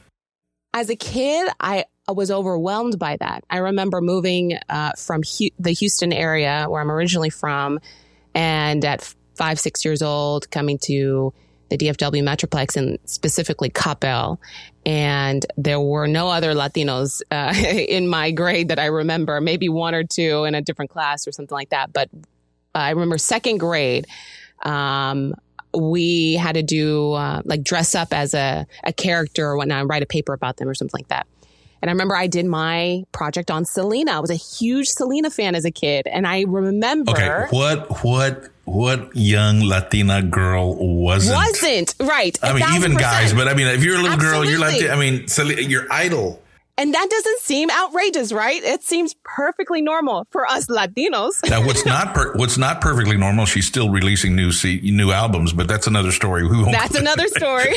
As 0.77 0.91
a 0.91 0.95
kid, 0.95 1.49
I 1.59 1.85
was 2.07 2.29
overwhelmed 2.29 2.99
by 2.99 3.17
that. 3.17 3.43
I 3.49 3.57
remember 3.57 3.99
moving 3.99 4.57
uh, 4.69 4.91
from 4.95 5.21
H- 5.21 5.53
the 5.57 5.71
Houston 5.71 6.13
area 6.13 6.67
where 6.69 6.79
I'm 6.79 6.91
originally 6.91 7.31
from, 7.31 7.79
and 8.35 8.85
at 8.85 9.01
five, 9.35 9.59
six 9.59 9.83
years 9.83 10.03
old, 10.03 10.51
coming 10.51 10.77
to 10.83 11.33
the 11.69 11.77
DFW 11.77 12.23
Metroplex 12.23 12.77
and 12.77 12.99
specifically 13.05 13.71
Coppell. 13.71 14.37
And 14.85 15.43
there 15.57 15.81
were 15.81 16.07
no 16.07 16.29
other 16.29 16.53
Latinos 16.53 17.21
uh, 17.31 17.53
in 17.57 18.07
my 18.07 18.29
grade 18.29 18.67
that 18.67 18.77
I 18.77 18.85
remember, 18.85 19.41
maybe 19.41 19.69
one 19.69 19.95
or 19.95 20.03
two 20.03 20.43
in 20.43 20.53
a 20.53 20.61
different 20.61 20.91
class 20.91 21.27
or 21.27 21.31
something 21.31 21.55
like 21.55 21.69
that. 21.69 21.91
But 21.91 22.09
I 22.75 22.91
remember 22.91 23.17
second 23.17 23.57
grade, 23.57 24.05
um, 24.61 25.33
we 25.77 26.33
had 26.33 26.53
to 26.53 26.63
do 26.63 27.13
uh, 27.13 27.41
like 27.45 27.63
dress 27.63 27.95
up 27.95 28.13
as 28.13 28.33
a, 28.33 28.65
a 28.83 28.93
character 28.93 29.47
or 29.47 29.57
whatnot 29.57 29.81
and 29.81 29.89
write 29.89 30.03
a 30.03 30.07
paper 30.07 30.33
about 30.33 30.57
them 30.57 30.67
or 30.67 30.73
something 30.73 30.97
like 30.97 31.07
that. 31.09 31.27
And 31.81 31.89
I 31.89 31.91
remember 31.91 32.15
I 32.15 32.27
did 32.27 32.45
my 32.45 33.03
project 33.11 33.51
on 33.51 33.63
Selena. 33.65 34.13
I 34.13 34.19
was 34.19 34.31
a 34.31 34.35
huge 34.35 34.87
Selena 34.87 35.29
fan 35.29 35.53
as 35.53 35.63
a 35.63 35.71
kid. 35.71 36.07
And 36.07 36.25
I 36.25 36.41
remember. 36.47 37.11
Okay. 37.11 37.45
What, 37.51 38.03
what, 38.03 38.49
what 38.65 39.15
young 39.15 39.61
Latina 39.61 40.23
girl 40.23 40.75
wasn't? 40.75 41.35
Wasn't. 41.35 41.95
Right. 41.99 42.37
I 42.41 42.53
mean, 42.53 42.63
even 42.75 42.97
guys, 42.97 43.33
but 43.33 43.47
I 43.47 43.53
mean, 43.53 43.67
if 43.67 43.83
you're 43.83 43.95
a 43.95 44.01
little 44.01 44.13
Absolutely. 44.13 44.47
girl, 44.47 44.51
you're 44.51 44.89
like, 44.89 44.89
I 44.89 44.99
mean, 44.99 45.69
your 45.69 45.85
idol 45.91 46.41
And 46.79 46.93
that 46.93 47.09
doesn't 47.09 47.39
seem 47.39 47.71
outrageous, 47.71 48.31
right? 48.31 48.63
It 48.63 48.83
seems 48.83 49.15
perfectly 49.23 49.81
normal 49.81 50.27
for 50.29 50.45
us 50.45 50.67
Latinos. 50.67 51.47
now, 51.49 51.65
what's 51.65 51.83
not 51.87 52.13
per- 52.13 52.33
what's 52.35 52.57
not 52.57 52.81
perfectly 52.81 53.17
normal? 53.17 53.45
She's 53.45 53.65
still 53.65 53.89
releasing 53.89 54.35
new 54.35 54.51
C- 54.51 54.81
new 54.83 55.11
albums, 55.11 55.53
but 55.53 55.67
that's 55.67 55.87
another 55.87 56.11
story. 56.11 56.47
that's 56.71 56.93
another 56.93 57.27
story. 57.35 57.73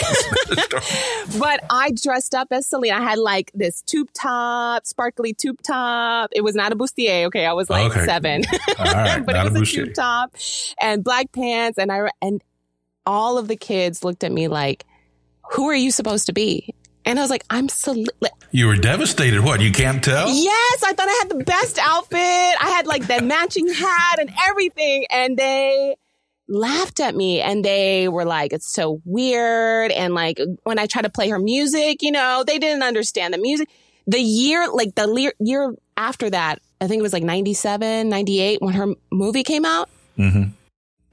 but 1.39 1.65
I 1.71 1.93
dressed 1.93 2.35
up 2.35 2.49
as 2.51 2.67
Selena. 2.67 2.97
I 2.97 3.01
had 3.01 3.19
like 3.19 3.51
this 3.55 3.81
tube 3.83 4.11
top, 4.13 4.85
sparkly 4.87 5.33
tube 5.33 5.63
top. 5.63 6.31
It 6.33 6.43
was 6.43 6.55
not 6.55 6.73
a 6.73 6.77
bustier. 6.77 7.25
Okay, 7.27 7.47
I 7.47 7.55
was 7.55 7.71
like 7.71 7.93
okay. 7.93 8.05
seven, 8.05 8.45
right, 8.79 9.25
but 9.25 9.35
it 9.35 9.45
was 9.45 9.57
a, 9.57 9.63
a 9.63 9.65
tube 9.85 9.95
top 9.95 10.35
and 10.79 11.03
black 11.03 11.33
pants. 11.33 11.79
And 11.79 11.91
I 11.91 12.11
and 12.21 12.45
all 13.07 13.39
of 13.39 13.49
the 13.49 13.57
kids 13.57 14.05
looked 14.05 14.25
at 14.25 14.31
me 14.33 14.49
like, 14.49 14.85
"Who 15.53 15.71
are 15.71 15.75
you 15.75 15.91
supposed 15.91 16.27
to 16.27 16.35
be?" 16.35 16.75
And 17.05 17.19
I 17.19 17.23
was 17.23 17.31
like, 17.31 17.45
I'm 17.51 17.69
so. 17.69 18.05
You 18.51 18.67
were 18.67 18.77
devastated. 18.77 19.41
What? 19.43 19.61
You 19.61 19.73
can't 19.73 20.03
tell? 20.03 20.29
Yes, 20.29 20.83
I 20.85 20.93
thought 20.93 21.09
I 21.09 21.19
had 21.23 21.29
the 21.31 21.45
best 21.45 21.79
outfit. 21.79 22.19
I 22.19 22.73
had 22.77 22.87
like 22.87 23.07
that 23.07 23.25
matching 23.25 23.69
hat 23.69 24.19
and 24.19 24.31
everything. 24.49 25.07
And 25.11 25.37
they 25.37 25.97
laughed 26.49 27.01
at 27.01 27.15
me 27.15 27.41
and 27.41 27.65
they 27.65 28.09
were 28.09 28.25
like, 28.25 28.53
it's 28.53 28.71
so 28.71 29.01
weird. 29.05 29.93
And 29.93 30.15
like 30.15 30.39
when 30.65 30.79
I 30.79 30.87
tried 30.87 31.03
to 31.03 31.11
play 31.11 31.29
her 31.31 31.39
music, 31.39 32.03
you 32.03 32.11
know, 32.13 32.45
they 32.47 32.59
didn't 32.59 32.83
understand 32.83 33.33
the 33.33 33.39
music. 33.39 33.69
The 34.07 34.21
year, 34.21 34.69
like 34.69 34.95
the 34.95 35.07
le- 35.07 35.33
year 35.39 35.75
after 35.97 36.29
that, 36.31 36.61
I 36.81 36.89
think 36.89 36.99
it 36.99 37.03
was 37.03 37.13
like 37.13 37.23
97, 37.23 38.09
98 38.09 38.61
when 38.61 38.75
her 38.75 38.89
movie 39.13 39.45
came 39.45 39.65
out. 39.65 39.89
Mm-hmm 40.19 40.51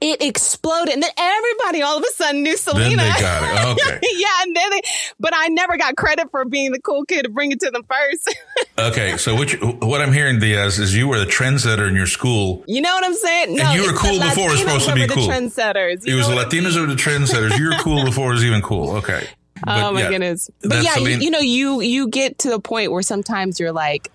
it 0.00 0.22
exploded 0.22 0.94
and 0.94 1.02
then 1.02 1.10
everybody 1.16 1.82
all 1.82 1.98
of 1.98 2.04
a 2.04 2.12
sudden 2.14 2.42
knew 2.42 2.56
Selena. 2.56 2.96
Then 2.96 2.98
they 2.98 3.20
got 3.20 3.42
it. 3.42 3.58
Okay. 3.88 4.00
yeah, 4.14 4.42
and 4.42 4.56
then 4.56 4.70
they, 4.70 4.80
but 5.18 5.32
I 5.34 5.48
never 5.48 5.76
got 5.76 5.96
credit 5.96 6.30
for 6.30 6.44
being 6.44 6.72
the 6.72 6.80
cool 6.80 7.04
kid 7.04 7.24
to 7.24 7.28
bring 7.28 7.52
it 7.52 7.60
to 7.60 7.70
them 7.70 7.82
first. 7.84 8.36
okay, 8.78 9.16
so 9.16 9.34
what 9.34 9.52
you, 9.52 9.58
what 9.58 10.00
I'm 10.00 10.12
hearing, 10.12 10.38
Diaz, 10.38 10.78
is 10.78 10.96
you 10.96 11.08
were 11.08 11.18
the 11.18 11.26
trendsetter 11.26 11.88
in 11.88 11.94
your 11.94 12.06
school. 12.06 12.64
You 12.66 12.80
know 12.80 12.94
what 12.94 13.04
I'm 13.04 13.14
saying? 13.14 13.56
No, 13.56 13.64
and 13.64 13.74
you 13.74 13.90
were 13.90 13.98
cool 13.98 14.18
before 14.18 14.48
it 14.48 14.52
was 14.52 14.60
supposed 14.60 14.88
to 14.88 14.94
be 14.94 15.06
cool. 15.06 15.26
Trendsetters. 15.26 16.06
You 16.06 16.14
it 16.14 16.16
was 16.16 16.28
the 16.28 16.34
Latinos 16.34 16.80
were 16.80 16.86
the 16.86 16.94
trendsetters. 17.00 17.58
You 17.58 17.70
were 17.70 17.76
cool 17.80 18.04
before 18.04 18.30
it 18.30 18.34
was 18.34 18.44
even 18.44 18.62
cool. 18.62 18.96
Okay. 18.96 19.26
Oh 19.26 19.60
but 19.64 19.84
oh 19.84 19.92
my 19.92 20.02
yeah, 20.02 20.08
goodness! 20.10 20.50
But 20.62 20.84
yeah, 20.84 20.98
you, 20.98 21.18
you 21.18 21.30
know, 21.30 21.40
you 21.40 21.80
you 21.80 22.08
get 22.08 22.38
to 22.40 22.50
the 22.50 22.60
point 22.60 22.92
where 22.92 23.02
sometimes 23.02 23.58
you're 23.58 23.72
like, 23.72 24.10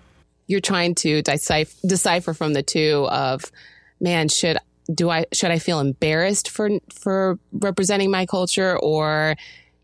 you're 0.46 0.60
trying 0.60 0.94
to 0.96 1.20
decipher 1.20 1.74
decipher 1.86 2.32
from 2.32 2.54
the 2.54 2.62
two 2.62 3.06
of, 3.10 3.44
man, 4.00 4.28
should 4.28 4.56
do 4.92 5.10
I 5.10 5.26
should 5.32 5.50
I 5.50 5.58
feel 5.58 5.80
embarrassed 5.80 6.50
for 6.50 6.70
for 6.92 7.38
representing 7.52 8.10
my 8.10 8.26
culture 8.26 8.78
or 8.78 9.36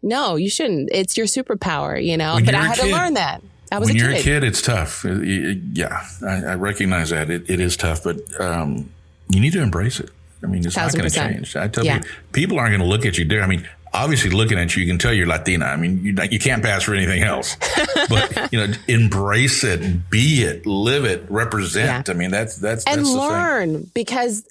no, 0.03 0.37
you 0.37 0.49
shouldn't. 0.49 0.89
It's 0.93 1.17
your 1.17 1.27
superpower, 1.27 2.03
you 2.03 2.17
know. 2.17 2.35
When 2.35 2.45
but 2.45 2.55
I 2.55 2.65
had 2.65 2.77
kid, 2.77 2.87
to 2.89 2.93
learn 2.93 3.15
that. 3.15 3.43
I 3.71 3.79
was 3.79 3.89
when 3.89 3.97
a 3.97 3.99
you're 3.99 4.11
a 4.13 4.21
kid, 4.21 4.45
it's 4.45 4.63
tough. 4.63 5.05
Yeah, 5.05 6.05
I, 6.27 6.45
I 6.45 6.55
recognize 6.55 7.11
that 7.11 7.31
it, 7.31 7.49
it 7.49 7.61
is 7.61 7.77
tough, 7.77 8.03
but 8.03 8.19
um, 8.41 8.91
you 9.29 9.41
need 9.41 9.53
to 9.53 9.63
embrace 9.63 10.01
it. 10.01 10.11
I 10.43 10.47
mean, 10.47 10.65
it's 10.65 10.77
not 10.77 10.93
going 10.93 11.09
to 11.09 11.15
change. 11.15 11.55
I 11.55 11.69
tell 11.69 11.85
yeah. 11.85 11.97
you, 11.97 12.03
people 12.33 12.59
aren't 12.59 12.71
going 12.71 12.81
to 12.81 12.87
look 12.87 13.05
at 13.05 13.19
you 13.19 13.27
there. 13.27 13.43
I 13.43 13.47
mean, 13.47 13.69
obviously 13.93 14.31
looking 14.31 14.59
at 14.59 14.75
you, 14.75 14.83
you 14.83 14.91
can 14.91 14.99
tell 14.99 15.13
you're 15.13 15.27
Latina. 15.27 15.67
I 15.67 15.77
mean, 15.77 16.03
you, 16.03 16.17
you 16.31 16.39
can't 16.39 16.63
pass 16.63 16.85
for 16.85 16.95
anything 16.95 17.23
else, 17.23 17.57
but 18.09 18.53
you 18.53 18.67
know, 18.67 18.73
embrace 18.89 19.65
it, 19.65 20.11
be 20.11 20.43
it, 20.43 20.67
live 20.67 21.05
it, 21.05 21.31
represent. 21.31 22.09
Yeah. 22.09 22.15
I 22.15 22.17
mean, 22.17 22.31
that's, 22.31 22.57
that's, 22.57 22.85
and 22.85 23.01
that's 23.01 23.11
learn 23.11 23.91
because 23.95 24.49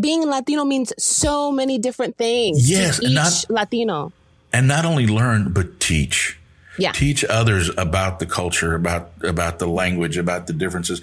being 0.00 0.26
Latino 0.26 0.64
means 0.64 0.92
so 0.98 1.50
many 1.52 1.78
different 1.78 2.16
things. 2.16 2.70
Yes, 2.70 3.02
each 3.02 3.12
not, 3.12 3.44
Latino. 3.48 4.12
And 4.52 4.66
not 4.66 4.84
only 4.84 5.06
learn, 5.06 5.52
but 5.52 5.80
teach. 5.80 6.38
Yeah. 6.78 6.92
Teach 6.92 7.24
others 7.24 7.70
about 7.76 8.20
the 8.20 8.26
culture, 8.26 8.74
about 8.74 9.10
about 9.24 9.58
the 9.58 9.66
language, 9.66 10.16
about 10.16 10.46
the 10.46 10.52
differences. 10.52 11.02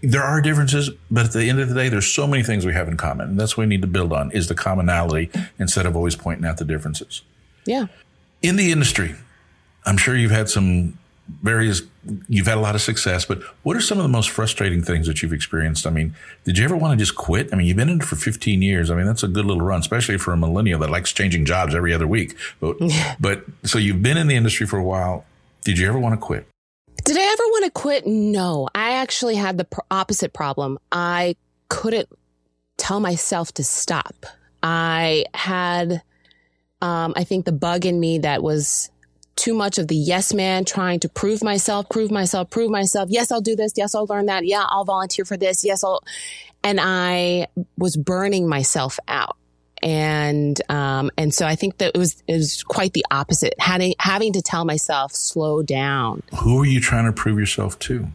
There 0.00 0.22
are 0.22 0.40
differences, 0.40 0.90
but 1.10 1.26
at 1.26 1.32
the 1.32 1.48
end 1.48 1.58
of 1.58 1.68
the 1.68 1.74
day, 1.74 1.88
there's 1.88 2.06
so 2.06 2.28
many 2.28 2.44
things 2.44 2.64
we 2.64 2.72
have 2.72 2.86
in 2.86 2.96
common. 2.96 3.30
And 3.30 3.40
that's 3.40 3.56
what 3.56 3.64
we 3.64 3.68
need 3.68 3.82
to 3.82 3.88
build 3.88 4.12
on 4.12 4.30
is 4.30 4.46
the 4.46 4.54
commonality 4.54 5.30
instead 5.58 5.84
of 5.84 5.96
always 5.96 6.14
pointing 6.14 6.46
out 6.46 6.58
the 6.58 6.64
differences. 6.64 7.22
Yeah. 7.64 7.86
In 8.40 8.54
the 8.54 8.70
industry, 8.70 9.16
I'm 9.84 9.96
sure 9.96 10.16
you've 10.16 10.30
had 10.30 10.48
some 10.48 10.96
various 11.42 11.82
you've 12.28 12.46
had 12.46 12.56
a 12.56 12.60
lot 12.60 12.76
of 12.76 12.80
success 12.80 13.24
but 13.24 13.42
what 13.64 13.76
are 13.76 13.80
some 13.80 13.98
of 13.98 14.04
the 14.04 14.08
most 14.08 14.30
frustrating 14.30 14.82
things 14.82 15.06
that 15.06 15.22
you've 15.22 15.32
experienced? 15.32 15.86
I 15.86 15.90
mean 15.90 16.14
did 16.44 16.58
you 16.58 16.64
ever 16.64 16.76
want 16.76 16.92
to 16.92 17.02
just 17.02 17.16
quit? 17.16 17.52
I 17.52 17.56
mean 17.56 17.66
you've 17.66 17.76
been 17.76 17.88
in 17.88 18.00
it 18.00 18.04
for 18.04 18.16
15 18.16 18.62
years. 18.62 18.90
I 18.90 18.94
mean 18.94 19.06
that's 19.06 19.22
a 19.22 19.28
good 19.28 19.44
little 19.44 19.62
run 19.62 19.80
especially 19.80 20.18
for 20.18 20.32
a 20.32 20.36
millennial 20.36 20.78
that 20.80 20.90
likes 20.90 21.12
changing 21.12 21.44
jobs 21.44 21.74
every 21.74 21.92
other 21.92 22.06
week. 22.06 22.36
But 22.60 22.76
but 23.20 23.44
so 23.64 23.78
you've 23.78 24.02
been 24.02 24.16
in 24.16 24.26
the 24.26 24.36
industry 24.36 24.66
for 24.66 24.78
a 24.78 24.84
while. 24.84 25.24
Did 25.64 25.78
you 25.78 25.88
ever 25.88 25.98
want 25.98 26.14
to 26.14 26.20
quit? 26.24 26.46
Did 27.04 27.16
i 27.16 27.22
ever 27.22 27.42
want 27.44 27.64
to 27.66 27.70
quit? 27.70 28.06
No. 28.06 28.68
I 28.74 28.94
actually 28.94 29.36
had 29.36 29.58
the 29.58 29.66
opposite 29.90 30.32
problem. 30.32 30.78
I 30.90 31.36
couldn't 31.68 32.08
tell 32.76 33.00
myself 33.00 33.52
to 33.54 33.64
stop. 33.64 34.26
I 34.62 35.24
had 35.34 36.02
um, 36.82 37.14
i 37.16 37.24
think 37.24 37.44
the 37.44 37.52
bug 37.52 37.86
in 37.86 37.98
me 37.98 38.18
that 38.18 38.42
was 38.42 38.90
too 39.36 39.54
much 39.54 39.78
of 39.78 39.88
the 39.88 39.94
yes 39.94 40.34
man 40.34 40.64
trying 40.64 40.98
to 41.00 41.08
prove 41.08 41.44
myself, 41.44 41.88
prove 41.88 42.10
myself, 42.10 42.50
prove 42.50 42.70
myself. 42.70 43.10
Yes, 43.10 43.30
I'll 43.30 43.40
do 43.40 43.54
this. 43.54 43.72
Yes, 43.76 43.94
I'll 43.94 44.06
learn 44.06 44.26
that. 44.26 44.46
Yeah, 44.46 44.64
I'll 44.66 44.84
volunteer 44.84 45.24
for 45.24 45.36
this. 45.36 45.64
Yes, 45.64 45.84
I'll. 45.84 46.02
And 46.64 46.80
I 46.80 47.46
was 47.78 47.96
burning 47.96 48.48
myself 48.48 48.98
out. 49.06 49.36
And, 49.82 50.60
um, 50.70 51.10
and 51.18 51.32
so 51.32 51.46
I 51.46 51.54
think 51.54 51.78
that 51.78 51.92
it 51.94 51.98
was, 51.98 52.22
it 52.26 52.32
was 52.32 52.64
quite 52.64 52.94
the 52.94 53.04
opposite, 53.10 53.54
having, 53.58 53.94
having 54.00 54.32
to 54.32 54.42
tell 54.42 54.64
myself, 54.64 55.12
slow 55.12 55.62
down. 55.62 56.22
Who 56.40 56.62
are 56.62 56.66
you 56.66 56.80
trying 56.80 57.04
to 57.04 57.12
prove 57.12 57.38
yourself 57.38 57.78
to? 57.80 58.08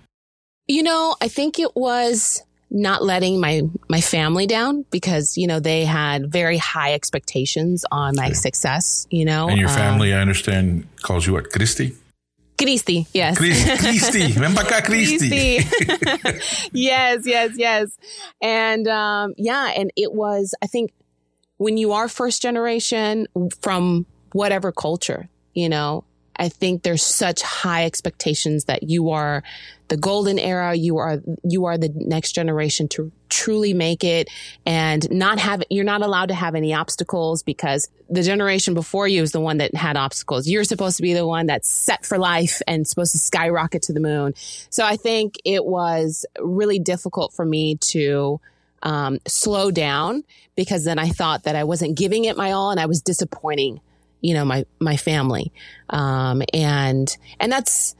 You 0.68 0.84
know, 0.84 1.16
I 1.22 1.28
think 1.28 1.60
it 1.60 1.76
was, 1.76 2.44
not 2.72 3.04
letting 3.04 3.40
my 3.40 3.62
my 3.90 4.00
family 4.00 4.48
down 4.48 4.86
because 4.90 5.38
you 5.38 5.46
know 5.46 5.60
they 5.60 5.84
had 5.84 6.32
very 6.32 6.58
high 6.58 6.94
expectations 6.94 7.86
on 7.92 8.16
my 8.16 8.28
okay. 8.28 8.34
success. 8.34 9.06
You 9.12 9.26
know, 9.26 9.50
and 9.50 9.60
your 9.60 9.70
family, 9.70 10.14
um, 10.14 10.20
I 10.20 10.22
understand, 10.22 10.88
calls 11.02 11.28
you 11.28 11.34
what, 11.34 11.52
Christy. 11.52 11.94
Christy, 12.58 13.08
yes. 13.14 13.38
Christy, 13.38 14.32
ven 14.34 14.54
para 14.54 14.66
acá, 14.66 14.86
Christy. 14.86 15.60
yes, 16.72 17.26
yes, 17.26 17.52
yes. 17.56 17.98
And 18.42 18.88
um, 18.88 19.34
yeah, 19.38 19.74
and 19.76 19.92
it 19.96 20.14
was, 20.14 20.54
I 20.62 20.68
think, 20.68 20.92
when 21.58 21.78
you 21.78 21.92
are 21.92 22.08
first 22.08 22.42
generation 22.42 23.28
from 23.62 24.06
whatever 24.34 24.72
culture, 24.72 25.28
you 25.54 25.70
know, 25.70 26.04
I 26.36 26.50
think 26.50 26.84
there's 26.84 27.04
such 27.04 27.42
high 27.42 27.86
expectations 27.86 28.66
that 28.66 28.84
you 28.84 29.12
are 29.12 29.44
the 29.90 29.98
golden 29.98 30.40
era. 30.40 30.74
You 30.74 30.98
are, 30.98 31.22
you 31.44 31.66
are 31.66 31.78
the 31.78 31.92
next 31.94 32.32
generation 32.32 32.88
to 32.90 33.12
truly 33.30 33.74
make 33.74 34.04
it 34.04 34.30
and 34.66 35.10
not 35.12 35.40
have, 35.40 35.64
you're 35.70 35.84
not 35.86 36.02
allowed 36.02 36.30
to 36.30 36.34
have 36.34 36.56
any 36.56 36.74
obstacles 36.74 37.44
because 37.44 37.90
the 38.10 38.24
generation 38.24 38.74
before 38.74 39.08
you 39.08 39.22
is 39.22 39.32
the 39.34 39.40
one 39.40 39.58
that 39.58 39.76
had 39.76 39.98
obstacles. 39.98 40.48
You're 40.48 40.64
supposed 40.64 40.98
to 40.98 41.04
be 41.04 41.14
the 41.14 41.28
one 41.28 41.46
that's 41.48 41.70
set 41.70 42.06
for 42.06 42.18
life 42.18 42.62
and 42.68 42.88
supposed 42.88 43.12
to 43.12 43.20
skyrocket 43.20 43.84
to 43.84 43.94
the 43.94 44.00
moon. 44.00 44.34
So 44.70 44.86
I 44.86 44.96
think 44.96 45.36
it 45.44 45.66
was 45.66 46.26
really 46.40 46.80
difficult 46.80 47.34
for 47.34 47.46
me 47.46 47.76
to, 47.90 48.40
um, 48.84 49.20
slow 49.28 49.72
down 49.72 50.24
because 50.56 50.86
then 50.86 50.98
I 50.98 51.10
thought 51.10 51.44
that 51.44 51.56
I 51.56 51.66
wasn't 51.66 51.98
giving 51.98 52.26
it 52.26 52.38
my 52.38 52.52
all 52.52 52.72
and 52.72 52.80
I 52.80 52.86
was 52.88 53.02
disappointing 53.02 53.82
you 54.22 54.34
know, 54.34 54.46
my, 54.46 54.66
my 54.80 54.98
family. 54.98 55.52
Um, 55.90 56.42
and, 56.54 57.16
and 57.40 57.52
that's, 57.52 57.96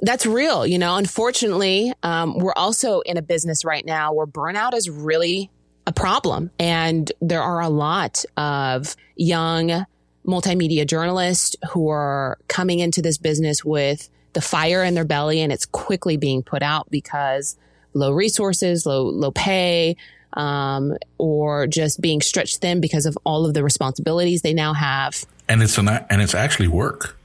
that's 0.00 0.26
real. 0.26 0.66
You 0.66 0.78
know, 0.78 0.96
unfortunately, 0.96 1.92
um, 2.02 2.38
we're 2.38 2.54
also 2.56 3.00
in 3.00 3.16
a 3.16 3.22
business 3.22 3.64
right 3.64 3.84
now 3.84 4.12
where 4.12 4.26
burnout 4.26 4.74
is 4.74 4.88
really 4.88 5.50
a 5.86 5.92
problem. 5.92 6.50
And 6.58 7.10
there 7.20 7.42
are 7.42 7.60
a 7.60 7.68
lot 7.68 8.24
of 8.36 8.94
young 9.16 9.86
multimedia 10.26 10.86
journalists 10.86 11.56
who 11.70 11.88
are 11.88 12.38
coming 12.48 12.80
into 12.80 13.00
this 13.00 13.16
business 13.16 13.64
with 13.64 14.10
the 14.34 14.40
fire 14.42 14.84
in 14.84 14.94
their 14.94 15.06
belly 15.06 15.40
and 15.40 15.50
it's 15.50 15.64
quickly 15.64 16.18
being 16.18 16.42
put 16.42 16.62
out 16.62 16.90
because 16.90 17.56
low 17.94 18.12
resources, 18.12 18.84
low, 18.84 19.04
low 19.04 19.30
pay, 19.30 19.96
um, 20.34 20.96
or 21.18 21.66
just 21.66 22.00
being 22.00 22.20
stretched 22.20 22.58
thin 22.58 22.80
because 22.80 23.06
of 23.06 23.16
all 23.24 23.46
of 23.46 23.54
the 23.54 23.62
responsibilities 23.62 24.42
they 24.42 24.54
now 24.54 24.72
have 24.74 25.24
and 25.48 25.62
it's 25.62 25.78
an 25.78 25.88
and 25.88 26.22
it's 26.22 26.34
actually 26.34 26.68
work. 26.68 27.16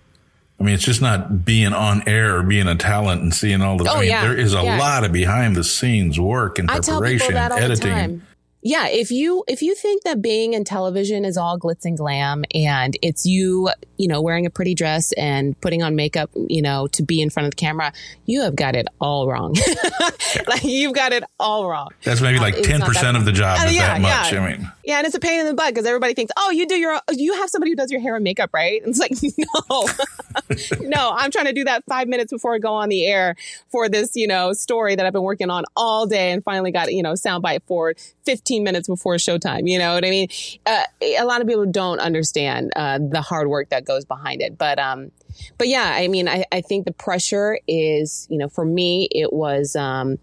I 0.59 0.63
mean, 0.63 0.75
it's 0.75 0.83
just 0.83 1.01
not 1.01 1.43
being 1.43 1.73
on 1.73 2.07
air 2.07 2.37
or 2.37 2.43
being 2.43 2.67
a 2.67 2.75
talent 2.75 3.21
and 3.21 3.33
seeing 3.33 3.61
all 3.61 3.77
the. 3.77 3.89
Oh, 3.89 3.95
I 3.95 3.99
mean, 4.01 4.09
yeah. 4.09 4.21
there 4.21 4.37
is 4.37 4.53
a 4.53 4.63
yeah. 4.63 4.79
lot 4.79 5.03
of 5.03 5.11
behind 5.11 5.55
the 5.55 5.63
scenes 5.63 6.19
work 6.19 6.57
and 6.57 6.69
preparation 6.69 7.35
and 7.35 7.53
editing. 7.53 8.21
Yeah, 8.63 8.87
if 8.87 9.11
you 9.11 9.43
if 9.47 9.61
you 9.61 9.75
think 9.75 10.03
that 10.03 10.21
being 10.21 10.53
in 10.53 10.63
television 10.63 11.25
is 11.25 11.35
all 11.35 11.59
glitz 11.59 11.83
and 11.83 11.97
glam 11.97 12.45
and 12.55 12.97
it's 13.01 13.25
you, 13.25 13.69
you 13.97 14.07
know, 14.07 14.21
wearing 14.21 14.45
a 14.45 14.49
pretty 14.49 14.73
dress 14.73 15.11
and 15.13 15.59
putting 15.59 15.83
on 15.83 15.97
makeup, 15.97 16.31
you 16.35 16.61
know, 16.61 16.87
to 16.87 17.03
be 17.03 17.21
in 17.21 17.29
front 17.29 17.45
of 17.45 17.51
the 17.51 17.57
camera, 17.57 17.91
you 18.25 18.41
have 18.41 18.55
got 18.55 18.75
it 18.75 18.87
all 19.01 19.27
wrong. 19.27 19.53
like 20.47 20.63
you've 20.63 20.93
got 20.93 21.11
it 21.11 21.25
all 21.39 21.69
wrong. 21.69 21.89
That's 22.03 22.21
maybe 22.21 22.39
like 22.39 22.55
ten 22.61 22.81
percent 22.81 23.17
of 23.17 23.25
the 23.25 23.33
job 23.33 23.59
uh, 23.59 23.69
yeah, 23.69 23.99
that 23.99 24.01
much. 24.01 24.33
I 24.33 24.57
mean, 24.57 24.71
Yeah, 24.83 24.97
and 24.97 25.05
it's 25.05 25.15
a 25.15 25.19
pain 25.19 25.39
in 25.39 25.45
the 25.45 25.53
butt 25.53 25.73
because 25.73 25.85
everybody 25.85 26.13
thinks, 26.13 26.33
oh, 26.37 26.51
you 26.51 26.67
do 26.67 26.75
your, 26.75 26.99
you 27.11 27.33
have 27.33 27.49
somebody 27.49 27.71
who 27.71 27.75
does 27.75 27.91
your 27.91 28.01
hair 28.01 28.15
and 28.15 28.23
makeup, 28.23 28.49
right? 28.53 28.81
And 28.81 28.89
it's 28.89 28.99
like, 28.99 29.11
no, 30.79 30.87
no, 30.89 31.13
I'm 31.15 31.31
trying 31.31 31.45
to 31.45 31.53
do 31.53 31.63
that 31.63 31.83
five 31.87 32.07
minutes 32.07 32.31
before 32.31 32.55
I 32.55 32.59
go 32.59 32.73
on 32.73 32.89
the 32.89 33.05
air 33.05 33.35
for 33.69 33.87
this, 33.87 34.11
you 34.15 34.27
know, 34.27 34.51
story 34.53 34.95
that 34.95 35.05
I've 35.05 35.13
been 35.13 35.23
working 35.23 35.49
on 35.49 35.63
all 35.75 36.05
day 36.05 36.31
and 36.31 36.43
finally 36.43 36.71
got, 36.71 36.93
you 36.93 37.01
know, 37.01 37.13
soundbite 37.13 37.61
for 37.65 37.93
15 38.25 38.63
minutes 38.63 38.87
before 38.87 39.15
showtime. 39.15 39.69
You 39.69 39.79
know 39.79 39.93
what 39.93 40.05
I 40.05 40.09
mean? 40.09 40.27
Uh, 40.65 40.83
a 41.01 41.23
lot 41.23 41.41
of 41.41 41.47
people 41.47 41.65
don't 41.65 41.99
understand 41.99 42.71
uh, 42.75 42.99
the 42.99 43.21
hard 43.21 43.47
work 43.47 43.69
that 43.69 43.85
goes 43.85 44.05
behind 44.05 44.41
it, 44.41 44.57
but 44.57 44.79
um, 44.79 45.11
but 45.57 45.67
yeah, 45.67 45.93
I 45.95 46.07
mean, 46.07 46.27
I, 46.27 46.45
I 46.51 46.61
think 46.61 46.85
the 46.85 46.93
pressure 46.93 47.59
is, 47.67 48.27
you 48.29 48.37
know, 48.37 48.49
for 48.49 48.65
me, 48.65 49.07
it 49.11 49.33
was 49.33 49.75
um 49.75 50.19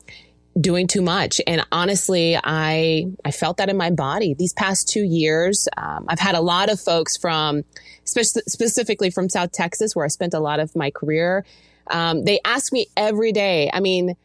doing 0.59 0.87
too 0.87 1.03
much. 1.03 1.41
And 1.47 1.65
honestly, 1.71 2.37
I, 2.37 3.07
I 3.25 3.31
felt 3.31 3.59
that 3.59 3.69
in 3.69 3.77
my 3.77 3.91
body 3.91 4.35
these 4.35 4.53
past 4.53 4.89
two 4.89 5.03
years. 5.03 5.69
Um, 5.77 6.07
I've 6.09 6.19
had 6.19 6.35
a 6.35 6.41
lot 6.41 6.71
of 6.71 6.81
folks 6.81 7.17
from, 7.17 7.63
spe- 8.05 8.43
specifically 8.49 9.11
from 9.11 9.29
South 9.29 9.53
Texas, 9.53 9.95
where 9.95 10.05
I 10.05 10.09
spent 10.09 10.35
a 10.35 10.41
lot 10.41 10.59
of 10.61 10.75
my 10.75 10.91
career. 10.91 11.45
Um, 11.89 12.25
they 12.25 12.41
ask 12.45 12.73
me 12.73 12.87
every 12.97 13.33
day. 13.33 13.71
I 13.73 13.81
mean, 13.81 14.17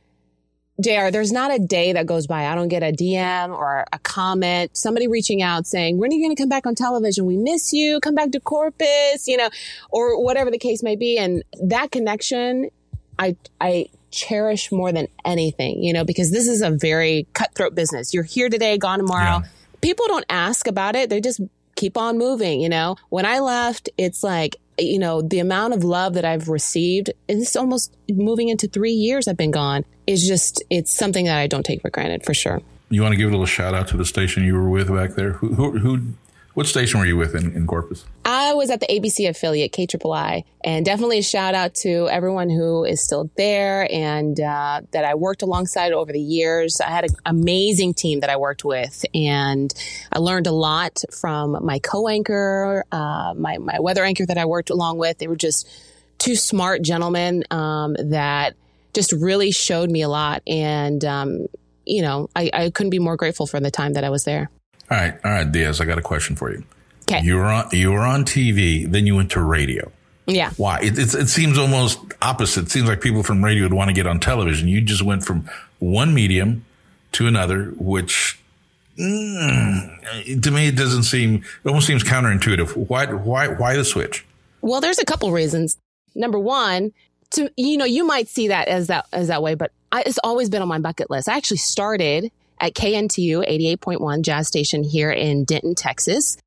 JR, 0.81 1.09
there's 1.09 1.31
not 1.31 1.53
a 1.53 1.59
day 1.59 1.93
that 1.93 2.05
goes 2.05 2.27
by. 2.27 2.47
I 2.47 2.55
don't 2.55 2.67
get 2.67 2.83
a 2.83 2.91
DM 2.91 3.49
or 3.49 3.85
a 3.93 3.99
comment, 3.99 4.75
somebody 4.75 5.07
reaching 5.07 5.41
out 5.41 5.65
saying, 5.65 5.97
when 5.97 6.11
are 6.11 6.15
you 6.15 6.21
going 6.21 6.35
to 6.35 6.41
come 6.41 6.49
back 6.49 6.65
on 6.65 6.75
television? 6.75 7.25
We 7.25 7.37
miss 7.37 7.71
you. 7.71 7.99
Come 8.01 8.13
back 8.15 8.31
to 8.31 8.41
Corpus, 8.41 9.25
you 9.27 9.37
know, 9.37 9.49
or 9.89 10.21
whatever 10.21 10.51
the 10.51 10.57
case 10.57 10.83
may 10.83 10.97
be. 10.97 11.17
And 11.17 11.43
that 11.63 11.91
connection, 11.91 12.69
I, 13.17 13.37
I 13.61 13.87
cherish 14.15 14.71
more 14.71 14.91
than 14.91 15.07
anything, 15.23 15.83
you 15.83 15.93
know, 15.93 16.03
because 16.03 16.31
this 16.31 16.47
is 16.47 16.61
a 16.61 16.71
very 16.71 17.27
cutthroat 17.33 17.75
business. 17.75 18.13
You're 18.13 18.23
here 18.23 18.49
today, 18.49 18.77
gone 18.77 18.99
tomorrow. 18.99 19.41
Yeah. 19.43 19.49
People 19.81 20.07
don't 20.07 20.25
ask 20.29 20.67
about 20.67 20.95
it. 20.95 21.09
They 21.09 21.21
just 21.21 21.41
keep 21.75 21.97
on 21.97 22.17
moving, 22.17 22.61
you 22.61 22.69
know. 22.69 22.95
When 23.09 23.25
I 23.25 23.39
left, 23.39 23.89
it's 23.97 24.23
like, 24.23 24.55
you 24.79 24.97
know, 24.97 25.21
the 25.21 25.39
amount 25.39 25.73
of 25.73 25.83
love 25.83 26.15
that 26.15 26.25
I've 26.25 26.49
received, 26.49 27.11
and 27.29 27.41
it's 27.41 27.55
almost 27.55 27.95
moving 28.09 28.49
into 28.49 28.67
three 28.67 28.91
years 28.91 29.27
I've 29.27 29.37
been 29.37 29.51
gone, 29.51 29.85
is 30.07 30.25
just, 30.27 30.63
it's 30.69 30.93
something 30.93 31.25
that 31.25 31.37
I 31.37 31.47
don't 31.47 31.65
take 31.65 31.81
for 31.81 31.89
granted 31.89 32.23
for 32.23 32.33
sure. 32.33 32.61
You 32.89 33.01
want 33.01 33.13
to 33.13 33.17
give 33.17 33.27
a 33.27 33.31
little 33.31 33.45
shout 33.45 33.73
out 33.73 33.87
to 33.89 33.97
the 33.97 34.05
station 34.05 34.43
you 34.43 34.53
were 34.53 34.69
with 34.69 34.87
back 34.89 35.15
there? 35.15 35.33
Who, 35.33 35.53
who, 35.55 35.77
who 35.79 36.13
what 36.55 36.67
station 36.67 37.01
were 37.01 37.05
you 37.05 37.17
with 37.17 37.35
in, 37.35 37.53
in 37.53 37.67
Corpus? 37.67 38.05
I 38.23 38.53
was 38.53 38.69
at 38.69 38.79
the 38.79 38.87
ABC 38.87 39.29
affiliate, 39.29 39.73
KIII, 39.73 40.45
and 40.63 40.85
definitely 40.85 41.19
a 41.19 41.23
shout 41.23 41.53
out 41.53 41.75
to 41.75 42.07
everyone 42.09 42.49
who 42.49 42.85
is 42.85 43.03
still 43.03 43.29
there 43.35 43.87
and 43.91 44.39
uh, 44.39 44.81
that 44.91 45.03
I 45.03 45.15
worked 45.15 45.41
alongside 45.41 45.91
over 45.91 46.13
the 46.13 46.19
years. 46.19 46.79
I 46.79 46.89
had 46.89 47.03
an 47.03 47.15
amazing 47.25 47.93
team 47.93 48.21
that 48.21 48.29
I 48.29 48.37
worked 48.37 48.63
with, 48.63 49.05
and 49.13 49.73
I 50.13 50.19
learned 50.19 50.47
a 50.47 50.53
lot 50.53 51.03
from 51.11 51.63
my 51.63 51.79
co-anchor, 51.79 52.85
uh, 52.89 53.33
my 53.37 53.57
my 53.57 53.81
weather 53.81 54.05
anchor 54.05 54.25
that 54.25 54.37
I 54.37 54.45
worked 54.45 54.69
along 54.69 54.97
with. 54.97 55.17
They 55.17 55.27
were 55.27 55.35
just 55.35 55.69
two 56.19 56.35
smart 56.35 56.81
gentlemen 56.81 57.43
um, 57.51 57.97
that 57.99 58.55
just 58.93 59.11
really 59.11 59.51
showed 59.51 59.91
me 59.91 60.03
a 60.03 60.09
lot, 60.09 60.41
and 60.47 61.03
um, 61.03 61.47
you 61.85 62.01
know, 62.01 62.29
I, 62.33 62.49
I 62.53 62.69
couldn't 62.69 62.91
be 62.91 62.99
more 62.99 63.17
grateful 63.17 63.45
for 63.45 63.59
the 63.59 63.71
time 63.71 63.93
that 63.93 64.05
I 64.05 64.09
was 64.09 64.23
there. 64.23 64.49
All 64.89 64.97
right, 64.97 65.13
all 65.23 65.31
right, 65.31 65.51
Diaz. 65.51 65.81
I 65.81 65.85
got 65.85 65.97
a 65.97 66.01
question 66.01 66.35
for 66.35 66.51
you. 66.51 66.63
Okay. 67.09 67.21
You 67.23 67.35
were 67.35 67.45
on 67.45 67.69
you 67.71 67.91
were 67.91 68.01
on 68.01 68.23
TV, 68.25 68.89
then 68.89 69.05
you 69.05 69.15
went 69.15 69.31
to 69.31 69.41
radio. 69.41 69.91
Yeah. 70.27 70.51
Why? 70.57 70.79
It, 70.81 70.97
it, 70.97 71.13
it 71.13 71.27
seems 71.27 71.57
almost 71.57 71.99
opposite. 72.21 72.65
It 72.65 72.71
seems 72.71 72.87
like 72.87 73.01
people 73.01 73.21
from 73.21 73.43
radio 73.43 73.63
would 73.63 73.73
want 73.73 73.89
to 73.89 73.93
get 73.93 74.07
on 74.07 74.19
television. 74.19 74.67
You 74.67 74.81
just 74.81 75.03
went 75.03 75.23
from 75.23 75.49
one 75.79 76.13
medium 76.13 76.65
to 77.13 77.27
another, 77.27 77.65
which 77.77 78.39
mm, 78.97 80.41
to 80.41 80.51
me 80.51 80.67
it 80.67 80.75
doesn't 80.75 81.03
seem. 81.03 81.43
It 81.63 81.67
almost 81.67 81.87
seems 81.87 82.03
counterintuitive. 82.03 82.75
Why? 82.75 83.05
Why? 83.05 83.47
Why 83.49 83.75
the 83.75 83.85
switch? 83.85 84.25
Well, 84.61 84.81
there's 84.81 84.99
a 84.99 85.05
couple 85.05 85.31
reasons. 85.31 85.77
Number 86.15 86.39
one, 86.39 86.91
to 87.31 87.51
you 87.55 87.77
know, 87.77 87.85
you 87.85 88.05
might 88.05 88.27
see 88.27 88.47
that 88.47 88.67
as 88.67 88.87
that 88.87 89.05
as 89.13 89.27
that 89.27 89.43
way, 89.43 89.53
but 89.53 89.71
I, 89.91 90.03
it's 90.05 90.19
always 90.23 90.49
been 90.49 90.61
on 90.61 90.67
my 90.67 90.79
bucket 90.79 91.09
list. 91.09 91.29
I 91.29 91.37
actually 91.37 91.57
started 91.57 92.31
at 92.59 92.73
KNTU 92.73 93.45
88.1 93.47 94.21
Jazz 94.21 94.47
Station 94.47 94.83
here 94.83 95.11
in 95.11 95.45
Denton, 95.45 95.75
Texas. 95.75 96.37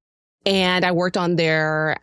And 0.47 0.85
I 0.85 0.93
worked 0.93 1.17
on 1.17 1.37
their 1.37 1.99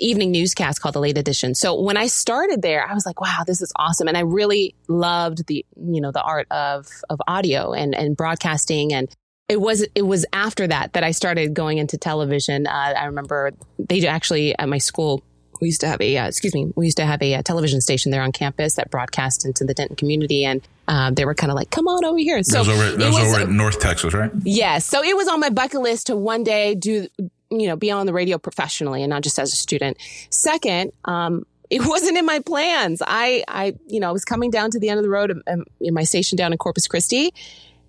evening 0.00 0.30
newscast 0.30 0.80
called 0.80 0.94
the 0.94 1.00
late 1.00 1.18
edition. 1.18 1.54
So 1.54 1.80
when 1.80 1.96
I 1.96 2.06
started 2.06 2.62
there, 2.62 2.86
I 2.86 2.94
was 2.94 3.04
like, 3.04 3.20
wow, 3.20 3.42
this 3.46 3.60
is 3.60 3.72
awesome. 3.76 4.08
And 4.08 4.16
I 4.16 4.20
really 4.20 4.74
loved 4.88 5.46
the, 5.46 5.66
you 5.76 6.00
know, 6.00 6.12
the 6.12 6.22
art 6.22 6.46
of, 6.50 6.86
of 7.10 7.20
audio 7.26 7.72
and, 7.72 7.94
and 7.94 8.16
broadcasting. 8.16 8.92
And 8.92 9.08
it 9.48 9.60
was, 9.60 9.86
it 9.94 10.02
was 10.02 10.24
after 10.32 10.66
that 10.66 10.92
that 10.92 11.02
I 11.02 11.10
started 11.10 11.54
going 11.54 11.78
into 11.78 11.98
television. 11.98 12.66
Uh, 12.66 12.94
I 12.96 13.06
remember 13.06 13.52
they 13.78 14.06
actually 14.06 14.56
at 14.56 14.68
my 14.68 14.78
school 14.78 15.22
we 15.60 15.68
used 15.68 15.80
to 15.80 15.88
have 15.88 16.00
a, 16.00 16.16
uh, 16.16 16.28
excuse 16.28 16.54
me, 16.54 16.72
we 16.76 16.86
used 16.86 16.96
to 16.98 17.06
have 17.06 17.22
a, 17.22 17.32
a, 17.32 17.38
uh, 17.38 17.42
television 17.42 17.80
station 17.80 18.10
there 18.10 18.22
on 18.22 18.32
campus 18.32 18.74
that 18.74 18.90
broadcast 18.90 19.44
into 19.44 19.64
the 19.64 19.74
Denton 19.74 19.96
community. 19.96 20.44
And 20.44 20.60
um, 20.86 21.14
they 21.14 21.24
were 21.24 21.34
kind 21.34 21.50
of 21.50 21.56
like, 21.56 21.70
come 21.70 21.88
on 21.88 22.04
over 22.04 22.18
here. 22.18 22.42
So 22.42 22.52
that 22.52 22.58
was 22.60 22.68
over, 22.68 22.96
that 22.96 23.12
was 23.12 23.36
over 23.36 23.50
in 23.50 23.56
North 23.56 23.80
Texas, 23.80 24.14
right? 24.14 24.30
Yes. 24.42 24.56
Yeah, 24.58 24.78
so 24.78 25.02
it 25.02 25.16
was 25.16 25.28
on 25.28 25.40
my 25.40 25.50
bucket 25.50 25.80
list 25.80 26.08
to 26.08 26.16
one 26.16 26.44
day 26.44 26.74
do, 26.74 27.08
you 27.50 27.66
know, 27.66 27.76
be 27.76 27.90
on 27.90 28.06
the 28.06 28.12
radio 28.12 28.38
professionally 28.38 29.02
and 29.02 29.10
not 29.10 29.22
just 29.22 29.38
as 29.38 29.52
a 29.52 29.56
student. 29.56 29.96
Second, 30.30 30.92
um, 31.04 31.44
it 31.70 31.80
wasn't 31.86 32.16
in 32.16 32.26
my 32.26 32.40
plans. 32.40 33.02
I, 33.06 33.44
I, 33.48 33.74
you 33.86 34.00
know, 34.00 34.08
I 34.08 34.12
was 34.12 34.24
coming 34.24 34.50
down 34.50 34.70
to 34.70 34.78
the 34.78 34.88
end 34.88 34.98
of 34.98 35.04
the 35.04 35.10
road 35.10 35.30
in, 35.30 35.64
in 35.80 35.94
my 35.94 36.04
station 36.04 36.36
down 36.36 36.52
in 36.52 36.58
Corpus 36.58 36.86
Christi 36.86 37.32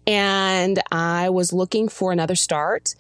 and 0.10 0.82
I 0.91 1.29
was 1.29 1.53
looking 1.53 1.88
for 1.88 2.12
another 2.12 2.36
start. 2.36 2.95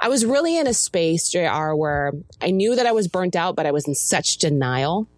I 0.00 0.08
was 0.08 0.24
really 0.24 0.56
in 0.56 0.66
a 0.66 0.74
space, 0.74 1.28
JR, 1.28 1.74
where 1.74 2.12
I 2.40 2.50
knew 2.50 2.76
that 2.76 2.86
I 2.86 2.92
was 2.92 3.08
burnt 3.08 3.34
out, 3.34 3.56
but 3.56 3.66
I 3.66 3.72
was 3.72 3.88
in 3.88 3.94
such 3.94 4.38
denial 4.38 5.08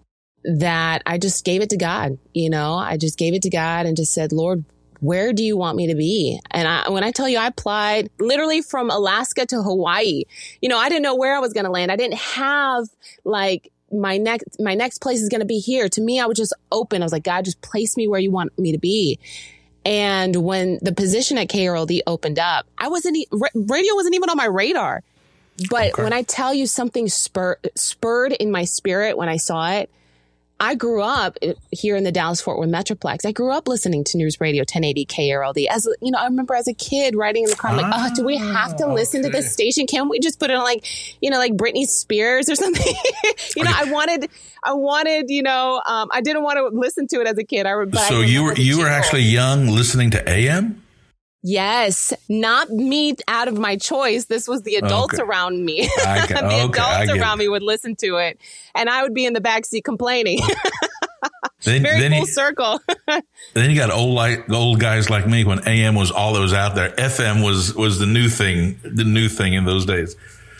that 0.44 1.02
I 1.04 1.18
just 1.18 1.44
gave 1.44 1.60
it 1.60 1.70
to 1.70 1.76
God. 1.76 2.18
You 2.32 2.50
know, 2.50 2.74
I 2.74 2.96
just 2.96 3.18
gave 3.18 3.34
it 3.34 3.42
to 3.42 3.50
God 3.50 3.86
and 3.86 3.96
just 3.96 4.14
said, 4.14 4.32
Lord, 4.32 4.64
where 5.00 5.32
do 5.32 5.42
you 5.42 5.56
want 5.56 5.76
me 5.76 5.86
to 5.88 5.94
be? 5.94 6.40
And 6.50 6.68
I, 6.68 6.88
when 6.90 7.04
I 7.04 7.10
tell 7.10 7.28
you, 7.28 7.38
I 7.38 7.46
applied 7.46 8.10
literally 8.18 8.62
from 8.62 8.90
Alaska 8.90 9.46
to 9.46 9.62
Hawaii. 9.62 10.24
You 10.60 10.68
know, 10.68 10.78
I 10.78 10.88
didn't 10.88 11.02
know 11.02 11.16
where 11.16 11.34
I 11.34 11.40
was 11.40 11.52
going 11.52 11.64
to 11.64 11.70
land. 11.70 11.90
I 11.90 11.96
didn't 11.96 12.18
have 12.18 12.86
like 13.24 13.72
my 13.92 14.18
next, 14.18 14.60
my 14.60 14.74
next 14.74 14.98
place 14.98 15.20
is 15.20 15.28
going 15.28 15.40
to 15.40 15.46
be 15.46 15.58
here. 15.58 15.88
To 15.88 16.00
me, 16.00 16.20
I 16.20 16.26
was 16.26 16.36
just 16.36 16.54
open. 16.70 17.02
I 17.02 17.04
was 17.04 17.12
like, 17.12 17.24
God, 17.24 17.44
just 17.44 17.60
place 17.60 17.96
me 17.96 18.08
where 18.08 18.20
you 18.20 18.30
want 18.30 18.56
me 18.58 18.72
to 18.72 18.78
be. 18.78 19.18
And 19.84 20.36
when 20.36 20.78
the 20.82 20.92
position 20.92 21.38
at 21.38 21.48
KRLD 21.48 22.00
opened 22.06 22.38
up, 22.38 22.66
I 22.76 22.88
wasn't, 22.88 23.16
radio 23.30 23.94
wasn't 23.94 24.14
even 24.14 24.28
on 24.30 24.36
my 24.36 24.46
radar. 24.46 25.02
But 25.68 25.92
okay. 25.92 26.02
when 26.02 26.12
I 26.12 26.22
tell 26.22 26.54
you 26.54 26.66
something 26.66 27.08
spur, 27.08 27.58
spurred 27.74 28.32
in 28.32 28.50
my 28.50 28.64
spirit 28.64 29.16
when 29.16 29.28
I 29.28 29.36
saw 29.36 29.70
it, 29.72 29.90
I 30.62 30.74
grew 30.74 31.00
up 31.00 31.38
here 31.70 31.96
in 31.96 32.04
the 32.04 32.12
Dallas 32.12 32.42
Fort 32.42 32.58
Worth 32.58 32.68
Metroplex. 32.68 33.24
I 33.24 33.32
grew 33.32 33.50
up 33.50 33.66
listening 33.66 34.04
to 34.04 34.18
News 34.18 34.42
Radio 34.42 34.60
1080 34.60 35.06
KRLD. 35.06 35.66
As 35.70 35.88
you 36.02 36.10
know, 36.10 36.18
I 36.18 36.24
remember 36.24 36.54
as 36.54 36.68
a 36.68 36.74
kid 36.74 37.16
riding 37.16 37.44
in 37.44 37.50
the 37.50 37.56
car, 37.56 37.70
I'm 37.70 37.78
like, 37.78 37.90
oh, 37.94 38.14
do 38.14 38.26
we 38.26 38.36
have 38.36 38.76
to 38.76 38.86
listen 38.86 39.20
okay. 39.20 39.30
to 39.30 39.36
this 39.38 39.54
station? 39.54 39.86
Can't 39.86 40.10
we 40.10 40.20
just 40.20 40.38
put 40.38 40.50
it 40.50 40.56
on 40.56 40.62
like, 40.62 40.84
you 41.22 41.30
know, 41.30 41.38
like 41.38 41.54
Britney 41.54 41.86
Spears 41.86 42.50
or 42.50 42.54
something? 42.56 42.94
you 43.56 43.64
know, 43.64 43.72
I 43.74 43.90
wanted, 43.90 44.28
I 44.62 44.74
wanted, 44.74 45.30
you 45.30 45.42
know, 45.42 45.80
um, 45.86 46.10
I 46.12 46.20
didn't 46.20 46.42
want 46.42 46.58
to 46.58 46.78
listen 46.78 47.08
to 47.08 47.22
it 47.22 47.26
as 47.26 47.38
a 47.38 47.44
kid. 47.44 47.64
I, 47.64 47.82
but 47.86 48.00
so 48.00 48.20
I 48.20 48.24
you 48.24 48.44
were, 48.44 48.54
you 48.54 48.80
were 48.80 48.88
actually 48.88 49.22
young 49.22 49.66
listening 49.66 50.10
to 50.10 50.28
AM? 50.28 50.82
Yes, 51.42 52.12
not 52.28 52.68
me 52.68 53.16
out 53.26 53.48
of 53.48 53.56
my 53.58 53.76
choice. 53.76 54.26
This 54.26 54.46
was 54.46 54.62
the 54.62 54.76
adults 54.76 55.14
okay. 55.14 55.22
around 55.22 55.64
me. 55.64 55.82
the 55.96 56.64
okay, 56.64 56.64
adults 56.64 57.10
around 57.10 57.38
me 57.38 57.48
would 57.48 57.62
listen 57.62 57.96
to 57.96 58.16
it, 58.16 58.38
and 58.74 58.90
I 58.90 59.02
would 59.02 59.14
be 59.14 59.24
in 59.24 59.32
the 59.32 59.40
backseat 59.40 59.82
complaining. 59.82 60.40
then, 61.62 61.82
Very 61.82 62.00
then 62.00 62.12
full 62.12 62.26
circle. 62.26 62.80
then 63.54 63.70
you 63.70 63.76
got 63.76 63.90
old 63.90 64.14
like 64.14 64.50
old 64.50 64.80
guys 64.80 65.08
like 65.08 65.26
me 65.26 65.44
when 65.44 65.66
AM 65.66 65.94
was 65.94 66.10
all 66.10 66.34
that 66.34 66.40
was 66.40 66.52
out 66.52 66.74
there. 66.74 66.90
FM 66.90 67.42
was 67.42 67.74
was 67.74 67.98
the 67.98 68.06
new 68.06 68.28
thing, 68.28 68.78
the 68.82 69.04
new 69.04 69.28
thing 69.28 69.54
in 69.54 69.64
those 69.64 69.86
days. 69.86 70.16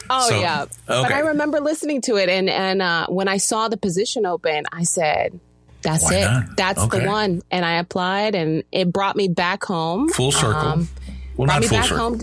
Oh 0.09 0.29
so, 0.31 0.41
yeah, 0.41 0.63
okay. 0.63 0.73
but 0.89 1.13
I 1.13 1.21
remember 1.21 1.61
listening 1.61 2.01
to 2.03 2.17
it, 2.17 2.31
and 2.31 2.49
and 2.49 2.81
uh, 2.81 3.07
when 3.09 3.29
I 3.29 3.37
saw 3.37 3.69
the 3.69 3.77
position 3.77 4.25
open, 4.25 4.65
I 4.73 4.85
said, 4.85 5.39
that's 5.83 6.05
Why 6.05 6.17
it. 6.17 6.25
Not? 6.25 6.57
That's 6.57 6.81
okay. 6.83 7.01
the 7.01 7.07
one. 7.07 7.43
And 7.51 7.65
I 7.65 7.79
applied 7.79 8.35
and 8.35 8.65
it 8.73 8.93
brought 8.93 9.17
me 9.17 9.29
back 9.29 9.65
home. 9.65 10.09
Full 10.11 10.33
circle. 10.33 10.55
Um, 10.55 10.89
well, 11.37 11.47
brought 11.47 11.63
me 11.63 11.69
back 11.69 11.87
circle. 11.87 11.99
home 11.99 12.21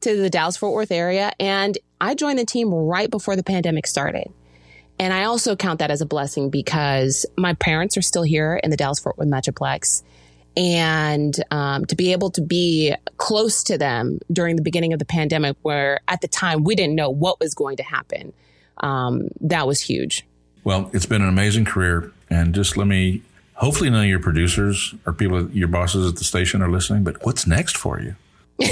to 0.00 0.16
the 0.16 0.30
Dallas 0.30 0.56
Fort 0.56 0.74
Worth 0.74 0.92
area. 0.92 1.32
And 1.38 1.76
I 2.00 2.14
joined 2.14 2.38
the 2.38 2.46
team 2.46 2.72
right 2.72 3.10
before 3.10 3.36
the 3.36 3.42
pandemic 3.42 3.86
started. 3.86 4.32
And 4.98 5.12
I 5.12 5.24
also 5.24 5.56
count 5.56 5.78
that 5.78 5.90
as 5.90 6.00
a 6.00 6.06
blessing 6.06 6.50
because 6.50 7.24
my 7.36 7.54
parents 7.54 7.96
are 7.96 8.02
still 8.02 8.22
here 8.22 8.60
in 8.62 8.70
the 8.70 8.76
Dallas 8.76 8.98
Fort 8.98 9.16
Worth 9.16 9.28
Metroplex. 9.28 10.02
And 10.56 11.34
um, 11.50 11.86
to 11.86 11.96
be 11.96 12.12
able 12.12 12.30
to 12.32 12.42
be 12.42 12.94
close 13.16 13.62
to 13.64 13.78
them 13.78 14.18
during 14.30 14.56
the 14.56 14.62
beginning 14.62 14.92
of 14.92 14.98
the 14.98 15.04
pandemic, 15.04 15.56
where 15.62 16.00
at 16.08 16.20
the 16.20 16.28
time 16.28 16.64
we 16.64 16.74
didn't 16.74 16.96
know 16.96 17.08
what 17.08 17.40
was 17.40 17.54
going 17.54 17.76
to 17.78 17.82
happen, 17.82 18.32
um, 18.78 19.28
that 19.40 19.66
was 19.66 19.80
huge. 19.80 20.26
Well, 20.64 20.90
it's 20.92 21.06
been 21.06 21.22
an 21.22 21.28
amazing 21.28 21.64
career. 21.64 22.12
And 22.30 22.54
just 22.54 22.76
let 22.76 22.86
me, 22.86 23.22
hopefully, 23.54 23.90
none 23.90 24.04
of 24.04 24.08
your 24.08 24.20
producers 24.20 24.94
or 25.06 25.12
people, 25.12 25.50
your 25.50 25.68
bosses 25.68 26.08
at 26.08 26.16
the 26.16 26.24
station 26.24 26.62
are 26.62 26.70
listening, 26.70 27.04
but 27.04 27.24
what's 27.24 27.46
next 27.46 27.76
for 27.76 28.00
you? 28.00 28.14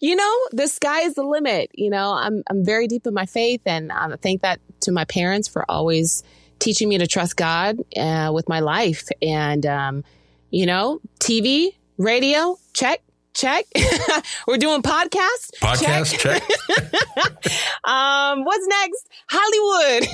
you 0.00 0.14
know, 0.16 0.38
the 0.52 0.68
sky 0.68 1.00
is 1.00 1.14
the 1.14 1.22
limit. 1.22 1.70
You 1.74 1.90
know, 1.90 2.12
I'm 2.12 2.42
I'm 2.50 2.64
very 2.64 2.86
deep 2.86 3.06
in 3.06 3.14
my 3.14 3.26
faith, 3.26 3.62
and 3.64 3.90
I 3.90 4.14
thank 4.16 4.42
that 4.42 4.60
to 4.80 4.92
my 4.92 5.04
parents 5.06 5.48
for 5.48 5.68
always 5.70 6.22
teaching 6.58 6.88
me 6.88 6.98
to 6.98 7.06
trust 7.06 7.36
God 7.36 7.78
uh, 7.96 8.30
with 8.32 8.48
my 8.48 8.60
life. 8.60 9.08
And 9.22 9.64
um, 9.64 10.04
you 10.50 10.66
know, 10.66 11.00
TV, 11.20 11.74
radio, 11.96 12.58
check, 12.74 13.02
check. 13.34 13.66
We're 14.46 14.56
doing 14.56 14.82
podcasts. 14.82 15.50
Podcast 15.60 16.18
check. 16.18 16.42
check. 16.42 17.52
um, 17.84 18.44
what's 18.44 18.66
next? 18.66 19.08
Hollywood. 19.28 20.08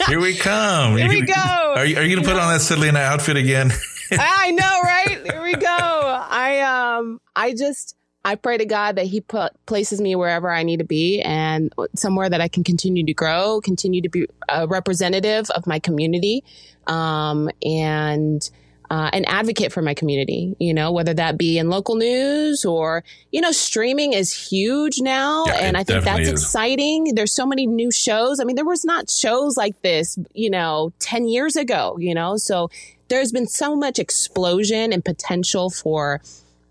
Here 0.08 0.20
we 0.20 0.36
come. 0.36 0.96
Here 0.96 1.08
we 1.08 1.22
go. 1.22 1.34
Are 1.34 1.84
you, 1.84 1.96
are 1.96 2.02
you 2.02 2.14
going 2.14 2.24
to 2.24 2.30
put 2.30 2.40
on 2.40 2.52
that 2.52 2.60
Selena 2.60 3.00
outfit 3.00 3.36
again? 3.36 3.72
I 4.12 4.52
know, 4.52 4.80
right? 4.82 5.32
Here 5.32 5.42
we 5.42 5.54
go. 5.54 5.66
I 5.68 6.60
um, 6.60 7.20
I 7.34 7.52
just. 7.52 7.94
I 8.24 8.34
pray 8.34 8.58
to 8.58 8.64
God 8.64 8.96
that 8.96 9.06
He 9.06 9.20
put 9.20 9.52
places 9.66 10.00
me 10.00 10.16
wherever 10.16 10.50
I 10.50 10.64
need 10.64 10.78
to 10.78 10.84
be 10.84 11.22
and 11.22 11.72
somewhere 11.94 12.28
that 12.28 12.40
I 12.40 12.48
can 12.48 12.64
continue 12.64 13.06
to 13.06 13.14
grow, 13.14 13.60
continue 13.60 14.02
to 14.02 14.08
be 14.08 14.26
a 14.48 14.66
representative 14.66 15.48
of 15.50 15.64
my 15.68 15.78
community, 15.78 16.42
um, 16.88 17.48
and 17.62 18.50
uh, 18.90 19.10
an 19.12 19.24
advocate 19.26 19.72
for 19.72 19.82
my 19.82 19.94
community, 19.94 20.54
you 20.58 20.72
know, 20.72 20.92
whether 20.92 21.14
that 21.14 21.36
be 21.36 21.58
in 21.58 21.68
local 21.68 21.96
news 21.96 22.64
or, 22.64 23.02
you 23.32 23.40
know, 23.40 23.52
streaming 23.52 24.12
is 24.12 24.32
huge 24.32 25.00
now. 25.00 25.44
Yeah, 25.46 25.54
and 25.54 25.76
I 25.76 25.84
think 25.84 26.04
that's 26.04 26.28
is. 26.28 26.30
exciting. 26.30 27.14
There's 27.14 27.34
so 27.34 27.46
many 27.46 27.66
new 27.66 27.90
shows. 27.90 28.40
I 28.40 28.44
mean, 28.44 28.56
there 28.56 28.64
was 28.64 28.84
not 28.84 29.10
shows 29.10 29.56
like 29.56 29.80
this, 29.82 30.18
you 30.34 30.50
know, 30.50 30.92
10 31.00 31.26
years 31.28 31.56
ago, 31.56 31.96
you 31.98 32.14
know, 32.14 32.36
so 32.36 32.70
there's 33.08 33.32
been 33.32 33.46
so 33.46 33.76
much 33.76 33.98
explosion 33.98 34.92
and 34.92 35.04
potential 35.04 35.70
for 35.70 36.20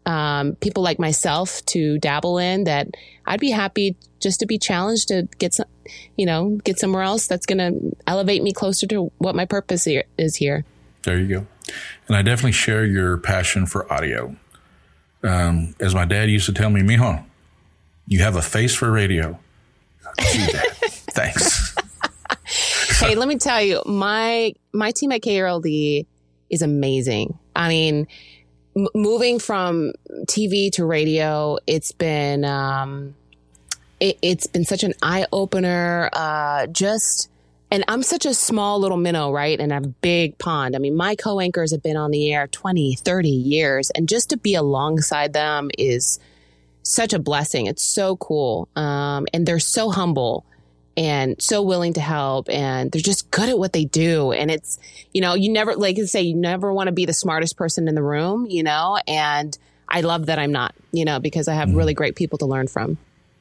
um, 0.06 0.56
people 0.56 0.84
like 0.84 1.00
myself 1.00 1.66
to 1.66 1.98
dabble 2.00 2.38
in 2.38 2.66
that 2.66 2.88
I'd 3.26 3.40
be 3.40 3.52
happy 3.52 3.96
just 4.20 4.40
to 4.40 4.46
be 4.46 4.58
challenged 4.58 5.08
to 5.10 5.28
get 5.40 5.54
some, 5.54 5.68
you 6.16 6.26
know, 6.26 6.60
get 6.64 6.80
somewhere 6.80 7.04
else 7.04 7.28
that's 7.28 7.46
going 7.46 7.58
to 7.58 7.96
elevate 8.08 8.44
me 8.44 8.54
closer 8.54 8.88
to 8.88 9.12
what 9.18 9.36
my 9.36 9.46
purpose 9.46 9.86
here, 9.86 10.04
is 10.18 10.36
here. 10.36 10.64
There 11.04 11.20
you 11.20 11.28
go. 11.28 11.48
And 12.08 12.16
I 12.16 12.22
definitely 12.22 12.52
share 12.52 12.86
your 12.86 13.18
passion 13.18 13.66
for 13.66 13.92
audio. 13.92 14.36
Um, 15.24 15.76
as 15.80 15.96
my 15.96 16.06
dad 16.06 16.30
used 16.30 16.46
to 16.46 16.54
tell 16.54 16.70
me, 16.70 16.82
Mijo, 16.82 17.24
you 18.08 18.20
have 18.20 18.36
a 18.36 18.42
face 18.42 18.76
for 18.76 18.92
radio. 18.92 19.40
Thanks. 20.20 21.76
hey, 23.00 23.16
let 23.16 23.28
me 23.28 23.38
tell 23.38 23.62
you, 23.62 23.82
my 23.86 24.54
my 24.74 24.92
team 24.92 25.12
at 25.12 25.22
KRLD 25.22 26.06
is 26.50 26.62
amazing. 26.62 27.38
I 27.56 27.70
mean, 27.70 28.08
m- 28.76 28.88
moving 28.94 29.40
from 29.40 29.94
TV 30.28 30.72
to 30.74 30.86
radio, 30.86 31.58
it's 31.66 31.92
been 31.92 32.46
um, 32.46 33.16
it, 34.00 34.18
has 34.24 34.48
been 34.48 34.66
such 34.66 34.84
an 34.84 34.94
eye 35.02 35.26
opener. 35.32 36.10
Uh, 36.14 36.68
just 36.68 37.30
and 37.72 37.84
I'm 37.88 38.04
such 38.04 38.26
a 38.26 38.34
small 38.34 38.80
little 38.80 38.98
minnow, 38.98 39.32
right? 39.32 39.60
In 39.60 39.72
a 39.72 39.82
big 39.82 40.38
pond. 40.38 40.76
I 40.76 40.80
mean, 40.80 40.96
my 40.96 41.16
co 41.16 41.40
anchors 41.40 41.72
have 41.72 41.82
been 41.84 41.98
on 41.98 42.12
the 42.12 42.34
air 42.34 42.48
20, 42.48 42.96
30 42.96 43.30
years. 43.30 43.90
And 43.92 44.08
just 44.08 44.30
to 44.30 44.38
be 44.38 44.56
alongside 44.56 45.34
them 45.34 45.70
is 45.78 46.20
such 46.84 47.14
a 47.14 47.20
blessing. 47.20 47.66
It's 47.66 47.84
so 47.84 48.16
cool. 48.18 48.68
Um, 48.76 49.26
and 49.34 49.46
they're 49.46 49.60
so 49.60 49.90
humble 49.90 50.46
and 50.96 51.42
so 51.42 51.62
willing 51.62 51.94
to 51.94 52.02
help. 52.02 52.50
And 52.50 52.92
they're 52.92 53.02
just 53.02 53.32
good 53.32 53.50
at 53.50 53.58
what 53.58 53.74
they 53.74 53.86
do. 53.86 54.32
And 54.32 54.52
it's, 54.52 54.78
you 55.14 55.22
know, 55.22 55.34
you 55.34 55.52
never, 55.52 55.76
like 55.76 55.98
I 56.00 56.04
say, 56.04 56.22
you 56.22 56.36
never 56.36 56.72
want 56.72 56.88
to 56.88 56.94
be 56.94 57.06
the 57.06 57.14
smartest 57.14 57.58
person 57.58 57.88
in 57.88 57.96
the 57.96 58.04
room, 58.04 58.46
you 58.48 58.64
know? 58.64 59.00
And 59.08 59.58
I 59.90 60.02
love 60.02 60.28
that 60.28 60.40
I'm 60.40 60.52
not, 60.52 60.74
you 60.92 61.04
know, 61.04 61.20
because 61.20 61.48
I 61.48 61.56
have 61.56 61.70
Mm-hmm. 61.70 61.78
really 61.78 61.94
great 61.96 62.16
people 62.16 62.38
to 62.38 62.46
learn 62.46 62.68
from. 62.68 62.98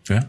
Yeah. 0.08 0.24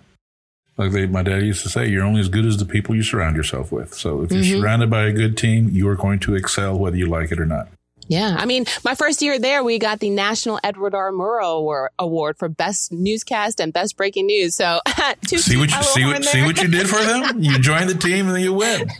Like 0.77 0.91
they, 0.91 1.05
my 1.07 1.23
dad 1.23 1.41
used 1.43 1.63
to 1.63 1.69
say, 1.69 1.87
you're 1.87 2.03
only 2.03 2.19
as 2.19 2.27
good 2.29 2.45
as 2.45 2.57
the 2.57 2.65
people 2.65 2.95
you 2.95 3.03
surround 3.03 3.35
yourself 3.37 3.71
with. 3.71 3.93
So 3.93 4.23
if 4.23 4.31
you're 4.31 4.41
Mm-hmm. 4.43 4.59
surrounded 4.61 4.89
by 4.89 5.03
a 5.05 5.11
good 5.13 5.37
team, 5.37 5.69
you 5.71 5.87
are 5.87 5.95
going 5.95 6.19
to 6.19 6.35
excel 6.35 6.77
whether 6.77 6.97
you 6.97 7.05
like 7.07 7.31
it 7.31 7.39
or 7.39 7.45
not. 7.45 7.69
Yeah. 8.07 8.35
I 8.37 8.45
mean, 8.45 8.65
my 8.83 8.93
first 8.93 9.23
year 9.23 9.39
there, 9.39 9.63
we 9.63 9.79
got 9.79 9.99
the 9.99 10.11
National 10.11 10.59
Edward 10.63 10.93
R. 10.93 11.11
Murrow 11.11 11.87
Award- 11.97 12.37
for 12.37 12.47
Best 12.49 12.91
Newscast 12.91 13.59
and 13.59 13.73
Best 13.73 13.97
Breaking 13.97 14.27
News. 14.27 14.53
So, 14.55 14.79
toot 15.25 15.39
See 15.39 15.57
what 15.57 15.71
you 15.71 15.81
see 15.81 16.05
what 16.05 16.23
see 16.23 16.43
what 16.43 16.61
you 16.61 16.67
did 16.67 16.87
for 16.87 17.01
them. 17.03 17.41
You 17.41 17.57
join 17.57 17.87
the 17.87 17.95
team 17.95 18.27
and 18.27 18.35
then 18.35 18.43
you 18.43 18.53
win. 18.53 18.87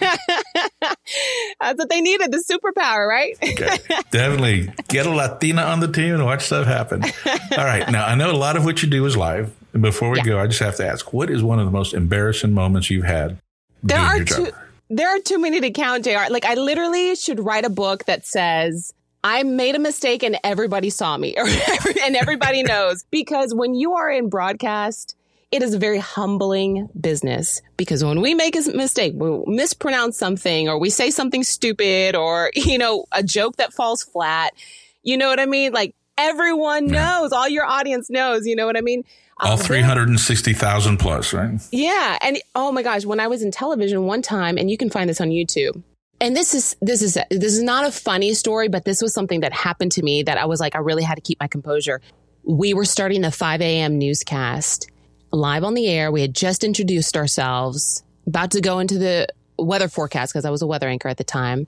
That's 1.60 1.78
what 1.78 1.90
they 1.90 2.02
needed, 2.02 2.32
the 2.32 2.38
superpower, 2.50 3.08
right? 3.08 3.36
Okay. 3.44 3.78
Definitely 4.12 4.72
get 4.88 5.06
a 5.06 5.10
Latina 5.12 5.64
on 5.64 5.80
the 5.82 5.92
team 5.92 6.16
and 6.16 6.26
watch 6.26 6.44
stuff 6.46 6.66
happen. 6.66 7.04
All 7.04 7.64
right. 7.66 7.90
Now 7.92 8.06
I 8.06 8.16
know 8.16 8.32
a 8.32 8.34
lot 8.34 8.58
of 8.58 8.66
what 8.66 8.82
you 8.84 8.90
do 8.90 9.06
is 9.06 9.16
live. 9.16 9.54
And 9.76 9.84
before 9.84 10.10
we 10.10 10.20
Yeah. 10.20 10.24
go, 10.24 10.40
I 10.40 10.48
just 10.48 10.62
have 10.62 10.78
to 10.78 10.88
ask, 10.88 11.14
what 11.14 11.30
is 11.30 11.44
one 11.44 11.60
of 11.60 11.66
the 11.66 11.72
most 11.72 11.94
embarrassing 11.94 12.54
moments 12.54 12.90
you've 12.90 13.06
had? 13.06 13.38
there 13.84 14.00
doing 14.00 14.26
are 14.26 14.26
job? 14.26 14.54
there 14.90 15.10
are 15.16 15.20
too 15.20 15.38
many 15.38 15.60
to 15.60 15.70
count 15.70 16.06
jr 16.06 16.32
like 16.32 16.46
i 16.46 16.56
literally 16.56 17.16
should 17.16 17.40
write 17.40 17.66
a 17.66 17.70
book 17.70 18.06
that 18.06 18.26
says 18.26 18.94
I 19.24 19.42
made 19.42 19.76
a 19.76 19.80
mistake 19.80 20.22
and 20.24 20.38
everybody 20.44 20.92
saw 20.92 21.18
me 21.18 21.36
and 22.04 22.16
everybody 22.16 22.64
knows 22.72 23.04
because 23.12 23.54
when 23.54 23.74
you 23.76 23.94
are 23.94 24.10
in 24.10 24.30
broadcast 24.30 25.16
it 25.52 25.64
is 25.64 25.74
a 25.74 25.80
very 25.80 25.98
humbling 25.98 26.90
business 27.00 27.62
because 27.78 28.04
when 28.04 28.22
we 28.22 28.34
make 28.34 28.56
a 28.56 28.62
mistake, 28.72 29.14
we 29.16 29.44
mispronounce 29.48 30.18
something 30.18 30.68
or 30.68 30.78
we 30.80 30.90
say 30.90 31.12
something 31.12 31.44
stupid 31.44 32.16
or, 32.16 32.52
you 32.56 32.78
know, 32.78 33.06
a 33.12 33.24
joke 33.24 33.56
that 33.58 33.72
falls 33.74 34.04
flat, 34.04 34.54
you 35.02 35.18
know 35.18 35.30
what 35.30 35.40
I 35.40 35.46
mean? 35.46 35.72
Like 35.72 35.96
everyone 36.18 36.88
knows, 36.88 37.32
all 37.32 37.48
your 37.48 37.66
audience 37.66 38.10
knows, 38.10 38.46
you 38.46 38.56
know 38.56 38.66
what 38.66 38.78
I 38.78 38.82
mean? 38.82 39.04
All 39.42 39.54
Um, 39.54 39.60
360,000 39.60 40.98
plus, 40.98 41.34
right? 41.34 41.60
yeah. 41.72 42.18
And 42.22 42.38
oh 42.56 42.72
my 42.72 42.84
gosh, 42.84 43.06
when 43.06 43.20
I 43.20 43.28
was 43.28 43.42
in 43.42 43.52
television 43.52 44.06
one 44.06 44.22
time, 44.22 44.58
and 44.58 44.72
you 44.72 44.78
can 44.78 44.90
find 44.90 45.10
this 45.10 45.20
on 45.20 45.30
YouTube. 45.30 45.82
And 46.22 46.34
this 46.36 46.54
is, 46.54 46.78
this 46.82 47.02
is, 47.02 47.18
this 47.30 47.54
is 47.54 47.62
not 47.62 47.86
a 47.86 47.92
funny 47.92 48.34
story, 48.34 48.70
but 48.70 48.86
this 48.86 49.02
was 49.02 49.14
something 49.14 49.42
that 49.42 49.52
happened 49.52 49.92
to 49.94 50.02
me 50.04 50.24
that 50.24 50.38
I 50.38 50.46
was 50.46 50.62
like, 50.62 50.74
I 50.76 50.80
really 50.80 51.04
had 51.04 51.16
to 51.16 51.22
keep 51.22 51.40
my 51.42 51.48
composure. 51.48 52.02
We 52.44 52.74
were 52.74 52.86
starting 52.86 53.22
the 53.22 53.32
5 53.32 53.62
a.m. 53.62 53.98
newscast 53.98 54.90
live 55.32 55.66
on 55.66 55.74
the 55.74 55.88
air. 55.88 56.14
We 56.14 56.22
had 56.22 56.34
just 56.34 56.64
introduced 56.64 57.18
ourselves, 57.18 58.04
about 58.26 58.52
to 58.52 58.62
go 58.62 58.80
into 58.80 58.98
the 58.98 59.28
weather 59.60 59.90
forecast 59.90 60.32
because 60.32 60.46
I 60.46 60.50
was 60.52 60.62
a 60.62 60.68
weather 60.68 60.88
anchor 60.88 61.10
at 61.10 61.18
the 61.18 61.26
time. 61.26 61.68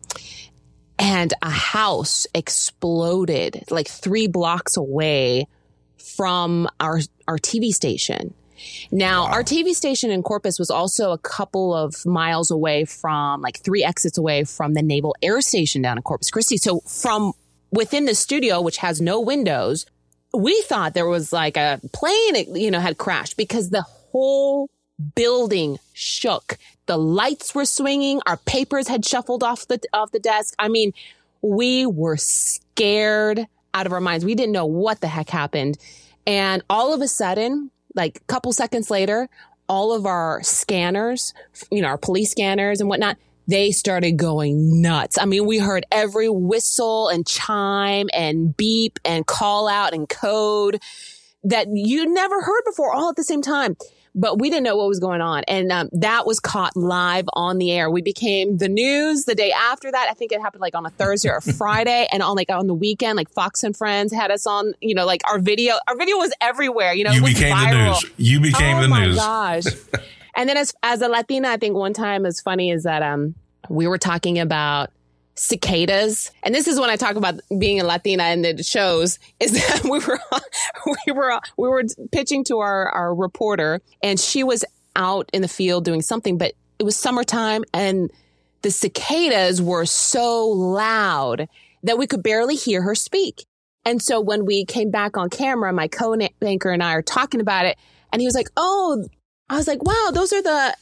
And 0.98 1.34
a 1.42 1.50
house 1.50 2.26
exploded 2.34 3.66
like 3.70 3.88
three 3.88 4.28
blocks 4.28 4.78
away 4.78 5.48
from 5.98 6.68
our, 6.80 7.00
our 7.28 7.38
TV 7.38 7.72
station. 7.72 8.34
Now, 8.92 9.26
our 9.26 9.44
TV 9.44 9.74
station 9.74 10.10
in 10.10 10.24
Corpus 10.24 10.58
was 10.60 10.70
also 10.70 11.12
a 11.12 11.18
couple 11.18 11.74
of 11.74 12.06
miles 12.06 12.52
away 12.52 12.86
from, 12.86 13.42
like 13.42 13.60
three 13.60 13.84
exits 13.84 14.18
away 14.18 14.44
from 14.44 14.74
the 14.74 14.82
Naval 14.82 15.16
Air 15.22 15.42
Station 15.42 15.82
down 15.82 15.98
in 15.98 16.04
Corpus 16.04 16.32
Christi. 16.32 16.58
So 16.58 16.80
from 16.82 17.34
within 17.72 18.06
the 18.06 18.16
studio, 18.16 18.62
which 18.62 18.78
has 18.78 19.02
no 19.02 19.20
windows, 19.20 19.86
we 20.34 20.60
thought 20.64 20.94
there 20.94 21.08
was 21.08 21.32
like 21.32 21.58
a 21.58 21.80
plane, 21.94 22.56
you 22.56 22.72
know, 22.72 22.80
had 22.80 22.98
crashed 22.98 23.38
because 23.38 23.70
the 23.70 23.84
whole 23.84 24.70
building 25.16 25.78
shook. 25.94 26.58
The 26.86 26.98
lights 26.98 27.54
were 27.54 27.66
swinging. 27.66 28.22
Our 28.26 28.38
papers 28.38 28.88
had 28.88 29.06
shuffled 29.06 29.44
off 29.44 29.68
the, 29.68 29.80
off 29.94 30.12
the 30.12 30.20
desk. 30.20 30.56
I 30.58 30.70
mean, 30.70 30.94
we 31.42 31.86
were 31.86 32.18
scared 32.18 33.48
out 33.74 33.86
of 33.86 33.94
our 33.94 34.02
minds. 34.02 34.26
We 34.26 34.36
didn't 34.36 34.54
know 34.54 34.66
what 34.66 35.02
the 35.02 35.08
heck 35.08 35.30
happened. 35.30 35.78
And 36.26 36.62
all 36.70 36.94
of 36.94 37.02
a 37.02 37.08
sudden, 37.08 37.72
like 37.96 38.18
a 38.18 38.26
couple 38.26 38.52
seconds 38.52 38.92
later, 38.92 39.30
all 39.70 39.94
of 39.94 40.06
our 40.06 40.42
scanners, 40.44 41.34
you 41.72 41.82
know, 41.82 41.88
our 41.88 41.98
police 41.98 42.32
scanners 42.32 42.80
and 42.80 42.90
whatnot, 42.90 43.18
they 43.48 43.72
started 43.72 44.18
going 44.18 44.82
nuts. 44.82 45.18
I 45.18 45.26
mean, 45.26 45.46
we 45.46 45.58
heard 45.58 45.86
every 45.92 46.30
whistle 46.30 47.08
and 47.08 47.26
chime 47.26 48.10
and 48.14 48.56
beep 48.56 49.00
and 49.06 49.26
call 49.26 49.68
out 49.68 49.94
and 49.94 50.08
code 50.08 50.82
that 51.44 51.68
you 51.72 52.12
never 52.14 52.42
heard 52.42 52.64
before 52.66 52.94
all 52.94 53.10
at 53.10 53.16
the 53.16 53.24
same 53.24 53.42
time. 53.42 53.78
But 54.20 54.40
we 54.40 54.50
didn't 54.50 54.64
know 54.64 54.76
what 54.76 54.88
was 54.88 55.00
going 55.00 55.22
on. 55.22 55.44
And 55.48 55.72
um, 55.72 55.90
that 55.92 56.26
was 56.26 56.40
caught 56.40 56.76
live 56.76 57.26
on 57.34 57.60
the 57.60 57.72
air. 57.72 57.90
We 57.92 58.02
became 58.02 58.58
the 58.58 58.68
news 58.68 59.26
the 59.26 59.36
day 59.36 59.52
after 59.52 59.92
that. 59.92 60.08
I 60.10 60.14
think 60.16 60.32
it 60.32 60.42
happened 60.42 60.62
like 60.62 60.74
on 60.74 60.86
a 60.88 60.90
Thursday 60.90 61.30
or 61.30 61.38
a 61.38 61.42
Friday. 61.54 62.08
And 62.12 62.24
on 62.24 62.36
like 62.36 62.50
on 62.50 62.66
the 62.66 62.74
weekend, 62.74 63.16
like 63.16 63.30
Fox 63.30 63.64
and 63.64 63.78
Friends 63.78 64.12
had 64.12 64.32
us 64.32 64.48
on, 64.48 64.74
you 64.82 64.96
know, 64.96 65.06
like 65.06 65.22
our 65.30 65.38
video, 65.38 65.76
our 65.88 65.96
video 65.96 66.18
was 66.18 66.34
everywhere. 66.42 66.94
You 66.94 67.04
know, 67.04 67.12
You 67.12 67.24
became 67.24 67.56
the 67.70 67.86
news. 67.90 68.06
You 68.18 68.40
became 68.40 68.82
the 68.82 68.82
news. 68.82 68.82
oh 68.82 68.82
the 68.82 68.88
my 68.88 69.06
news. 69.06 69.16
gosh. 69.18 70.02
and 70.36 70.50
then 70.50 70.58
as 70.58 70.74
as 70.82 71.02
a 71.02 71.08
Latina, 71.08 71.50
I 71.50 71.58
think 71.58 71.76
one 71.76 71.94
time 71.94 72.26
is 72.26 72.42
funny 72.42 72.72
is 72.72 72.84
that 72.84 73.04
um 73.04 73.36
we 73.70 73.86
were 73.88 74.00
talking 74.00 74.40
about 74.40 74.90
cicadas. 75.38 76.32
And 76.44 76.54
this 76.54 76.68
is 76.68 76.80
when 76.80 76.90
I 76.90 76.96
talk 76.96 77.16
about 77.16 77.40
being 77.58 77.80
a 77.80 77.84
Latina 77.84 78.24
and 78.24 78.44
the 78.44 78.64
shows 78.64 79.20
is 79.40 79.52
that 79.68 79.84
we 79.84 80.00
were 80.00 80.20
we 81.06 81.12
were 81.14 81.40
we 81.58 81.70
were 81.70 81.84
pitching 82.12 82.44
to 82.46 82.60
our 82.60 82.90
our 82.90 83.14
reporter 83.14 83.82
and 84.02 84.20
she 84.20 84.44
was 84.44 84.66
out 84.96 85.30
in 85.34 85.42
the 85.42 85.48
field 85.48 85.86
doing 85.86 86.02
something 86.02 86.40
but 86.40 86.54
it 86.80 86.84
was 86.84 86.96
summertime 86.96 87.64
and 87.72 88.12
the 88.64 88.72
cicadas 88.72 89.62
were 89.62 89.86
so 89.86 90.48
loud 90.48 91.48
that 91.84 91.98
we 91.98 92.08
could 92.08 92.24
barely 92.24 92.56
hear 92.56 92.82
her 92.82 92.96
speak. 92.96 93.46
And 93.86 94.02
so 94.02 94.20
when 94.20 94.46
we 94.46 94.66
came 94.66 94.92
back 94.92 95.16
on 95.16 95.30
camera, 95.30 95.72
my 95.72 95.88
co-anchor 95.88 96.72
and 96.72 96.84
I 96.84 96.94
are 96.94 97.02
talking 97.02 97.40
about 97.40 97.66
it 97.66 97.78
and 98.12 98.22
he 98.22 98.28
was 98.28 98.36
like, 98.36 98.50
Oh, 98.58 99.06
I 99.50 99.56
was 99.56 99.68
like, 99.68 99.84
wow, 99.84 100.10
those 100.12 100.34
are 100.34 100.42
the, 100.42 100.76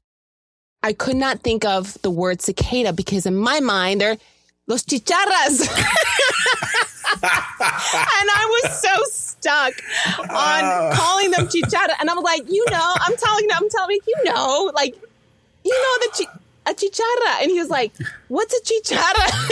I 0.82 0.94
could 0.94 1.16
not 1.16 1.42
think 1.42 1.66
of 1.66 2.02
the 2.02 2.10
word 2.10 2.42
cicada 2.42 2.94
because 2.94 3.26
in 3.26 3.36
my 3.36 3.60
mind, 3.60 4.02
they're 4.02 4.18
los 4.68 4.84
chicharras. 4.84 5.62
and 7.24 8.30
I 8.32 8.62
was 8.64 8.82
so 8.82 8.90
stuck 9.10 9.74
on 10.30 10.64
uh. 10.64 10.94
calling 10.96 11.32
them 11.32 11.48
chicharra. 11.48 11.96
And 12.00 12.10
I'm 12.10 12.22
like, 12.22 12.44
you 12.50 12.66
know, 12.70 12.94
I'm 12.96 13.16
telling 13.18 13.48
them, 13.48 13.58
I'm 13.62 13.70
telling 13.70 13.98
you, 14.08 14.16
you 14.18 14.24
know, 14.26 14.72
like, 14.74 14.96
you 15.64 15.74
know, 15.74 16.08
the 16.08 16.26
chi- 16.26 16.40
a 16.72 16.74
chicharra. 16.74 17.42
And 17.42 17.52
he 17.52 17.60
was 17.60 17.70
like, 17.70 17.94
what's 18.28 18.54
a 18.54 18.62
chicharra? 18.64 19.52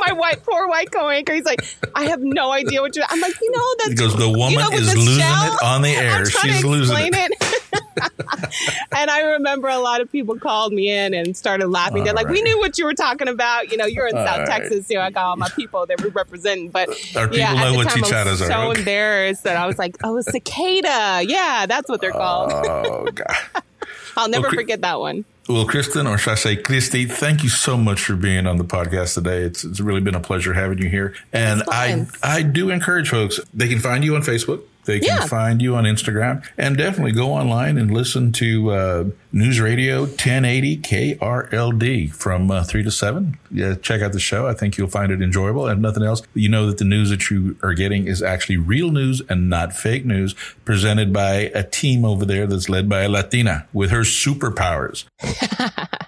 my 0.06 0.12
white, 0.12 0.42
poor 0.44 0.68
white 0.68 0.90
co-anchor. 0.90 1.34
He's 1.34 1.44
like, 1.44 1.64
I 1.94 2.06
have 2.06 2.20
no 2.20 2.52
idea 2.52 2.80
what 2.80 2.94
you're. 2.96 3.04
I'm 3.08 3.20
like, 3.20 3.34
you 3.40 3.50
know, 3.50 3.74
that's. 3.78 3.90
He 3.90 3.94
goes, 3.96 4.16
the 4.16 4.28
woman 4.28 4.52
you 4.52 4.58
know, 4.58 4.70
is 4.70 4.94
losing 4.94 5.20
shell? 5.20 5.54
it 5.54 5.62
on 5.62 5.82
the 5.82 5.90
air. 5.90 6.24
She's 6.26 6.64
losing 6.64 6.96
it. 6.96 7.14
it. 7.14 7.62
and 8.92 9.10
I 9.10 9.20
remember 9.32 9.68
a 9.68 9.78
lot 9.78 10.00
of 10.00 10.10
people 10.10 10.38
called 10.38 10.72
me 10.72 10.90
in 10.90 11.14
and 11.14 11.36
started 11.36 11.68
laughing. 11.68 11.98
All 11.98 12.04
They're 12.04 12.14
like, 12.14 12.26
right. 12.26 12.34
"We 12.34 12.42
knew 12.42 12.58
what 12.58 12.78
you 12.78 12.84
were 12.84 12.94
talking 12.94 13.28
about. 13.28 13.70
You 13.70 13.76
know, 13.76 13.86
you're 13.86 14.06
in 14.06 14.16
all 14.16 14.26
South 14.26 14.40
right. 14.40 14.60
Texas, 14.60 14.86
so 14.86 15.00
I 15.00 15.10
got 15.10 15.24
all 15.26 15.36
my 15.36 15.48
people 15.50 15.86
that 15.86 16.02
we 16.02 16.10
representing." 16.10 16.70
But 16.70 16.88
Our 17.16 17.32
yeah, 17.32 17.52
at 17.52 17.72
the 17.72 17.84
time, 17.84 18.04
I 18.04 18.30
was 18.30 18.38
so 18.38 18.70
okay. 18.70 18.80
embarrassed 18.80 19.44
that 19.44 19.56
I 19.56 19.66
was 19.66 19.78
like, 19.78 19.96
"Oh, 20.02 20.20
cicada. 20.20 21.22
Yeah, 21.26 21.66
that's 21.66 21.88
what 21.88 22.00
they're 22.00 22.12
called." 22.12 22.52
Oh 22.52 23.06
God. 23.14 23.62
I'll 24.16 24.28
never 24.28 24.46
okay. 24.48 24.56
forget 24.56 24.80
that 24.82 25.00
one. 25.00 25.24
Well, 25.48 25.66
Kristen, 25.66 26.06
or 26.06 26.16
should 26.16 26.32
I 26.32 26.36
say 26.36 26.56
Christy, 26.56 27.04
thank 27.04 27.42
you 27.42 27.50
so 27.50 27.76
much 27.76 28.00
for 28.00 28.16
being 28.16 28.46
on 28.46 28.56
the 28.56 28.64
podcast 28.64 29.14
today. 29.14 29.42
It's, 29.42 29.62
it's 29.62 29.80
really 29.80 30.00
been 30.00 30.14
a 30.14 30.20
pleasure 30.20 30.54
having 30.54 30.78
you 30.78 30.88
here. 30.88 31.14
And 31.32 31.62
I, 31.68 32.06
I 32.22 32.42
do 32.42 32.70
encourage 32.70 33.10
folks, 33.10 33.40
they 33.52 33.68
can 33.68 33.78
find 33.78 34.04
you 34.04 34.16
on 34.16 34.22
Facebook. 34.22 34.62
They 34.84 35.00
can 35.00 35.20
yeah. 35.20 35.26
find 35.26 35.62
you 35.62 35.74
on 35.76 35.84
Instagram 35.84 36.46
and 36.58 36.76
definitely 36.76 37.12
go 37.12 37.32
online 37.32 37.78
and 37.78 37.90
listen 37.90 38.32
to 38.32 38.70
uh, 38.70 39.04
News 39.32 39.60
Radio 39.60 40.00
1080 40.00 40.78
KRLD 40.78 42.12
from 42.12 42.50
uh, 42.50 42.64
3 42.64 42.82
to 42.82 42.90
7. 42.90 43.38
Yeah, 43.50 43.74
check 43.74 44.02
out 44.02 44.12
the 44.12 44.20
show. 44.20 44.46
I 44.46 44.54
think 44.54 44.76
you'll 44.76 44.88
find 44.88 45.10
it 45.10 45.22
enjoyable. 45.22 45.66
And 45.66 45.80
nothing 45.80 46.02
else, 46.02 46.22
you 46.34 46.48
know 46.48 46.66
that 46.66 46.78
the 46.78 46.84
news 46.84 47.10
that 47.10 47.30
you 47.30 47.56
are 47.62 47.74
getting 47.74 48.06
is 48.06 48.22
actually 48.22 48.58
real 48.58 48.90
news 48.90 49.22
and 49.28 49.48
not 49.48 49.72
fake 49.72 50.04
news 50.04 50.34
presented 50.64 51.12
by 51.12 51.50
a 51.54 51.62
team 51.62 52.04
over 52.04 52.24
there 52.24 52.46
that's 52.46 52.68
led 52.68 52.88
by 52.88 53.02
a 53.02 53.08
Latina 53.08 53.66
with 53.72 53.90
her 53.90 54.02
superpowers. 54.02 55.04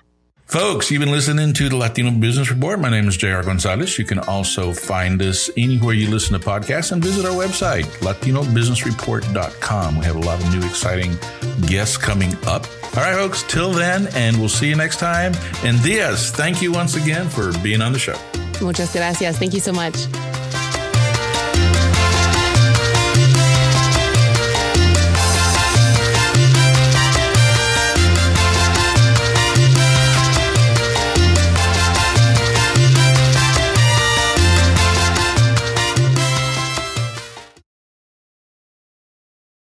Folks, 0.46 0.90
you've 0.92 1.00
been 1.00 1.10
listening 1.10 1.52
to 1.54 1.68
the 1.68 1.76
Latino 1.76 2.12
Business 2.12 2.48
Report. 2.50 2.78
My 2.78 2.88
name 2.88 3.08
is 3.08 3.16
JR 3.16 3.42
Gonzalez. 3.42 3.98
You 3.98 4.04
can 4.04 4.20
also 4.20 4.72
find 4.72 5.20
us 5.20 5.50
anywhere 5.56 5.92
you 5.92 6.08
listen 6.08 6.38
to 6.38 6.46
podcasts 6.46 6.92
and 6.92 7.02
visit 7.02 7.26
our 7.26 7.32
website, 7.32 7.82
latinobusinessreport.com. 7.98 9.98
We 9.98 10.04
have 10.04 10.14
a 10.14 10.20
lot 10.20 10.40
of 10.40 10.54
new 10.54 10.64
exciting 10.64 11.18
guests 11.66 11.96
coming 11.96 12.32
up. 12.46 12.64
All 12.96 13.02
right, 13.02 13.16
folks, 13.16 13.42
till 13.42 13.72
then, 13.72 14.06
and 14.14 14.38
we'll 14.38 14.48
see 14.48 14.68
you 14.68 14.76
next 14.76 15.00
time. 15.00 15.32
And 15.64 15.82
Diaz, 15.82 16.30
thank 16.30 16.62
you 16.62 16.70
once 16.70 16.94
again 16.94 17.28
for 17.28 17.52
being 17.58 17.82
on 17.82 17.92
the 17.92 17.98
show. 17.98 18.16
Muchas 18.62 18.92
gracias. 18.92 19.38
Thank 19.38 19.52
you 19.52 19.60
so 19.60 19.72
much. 19.72 20.06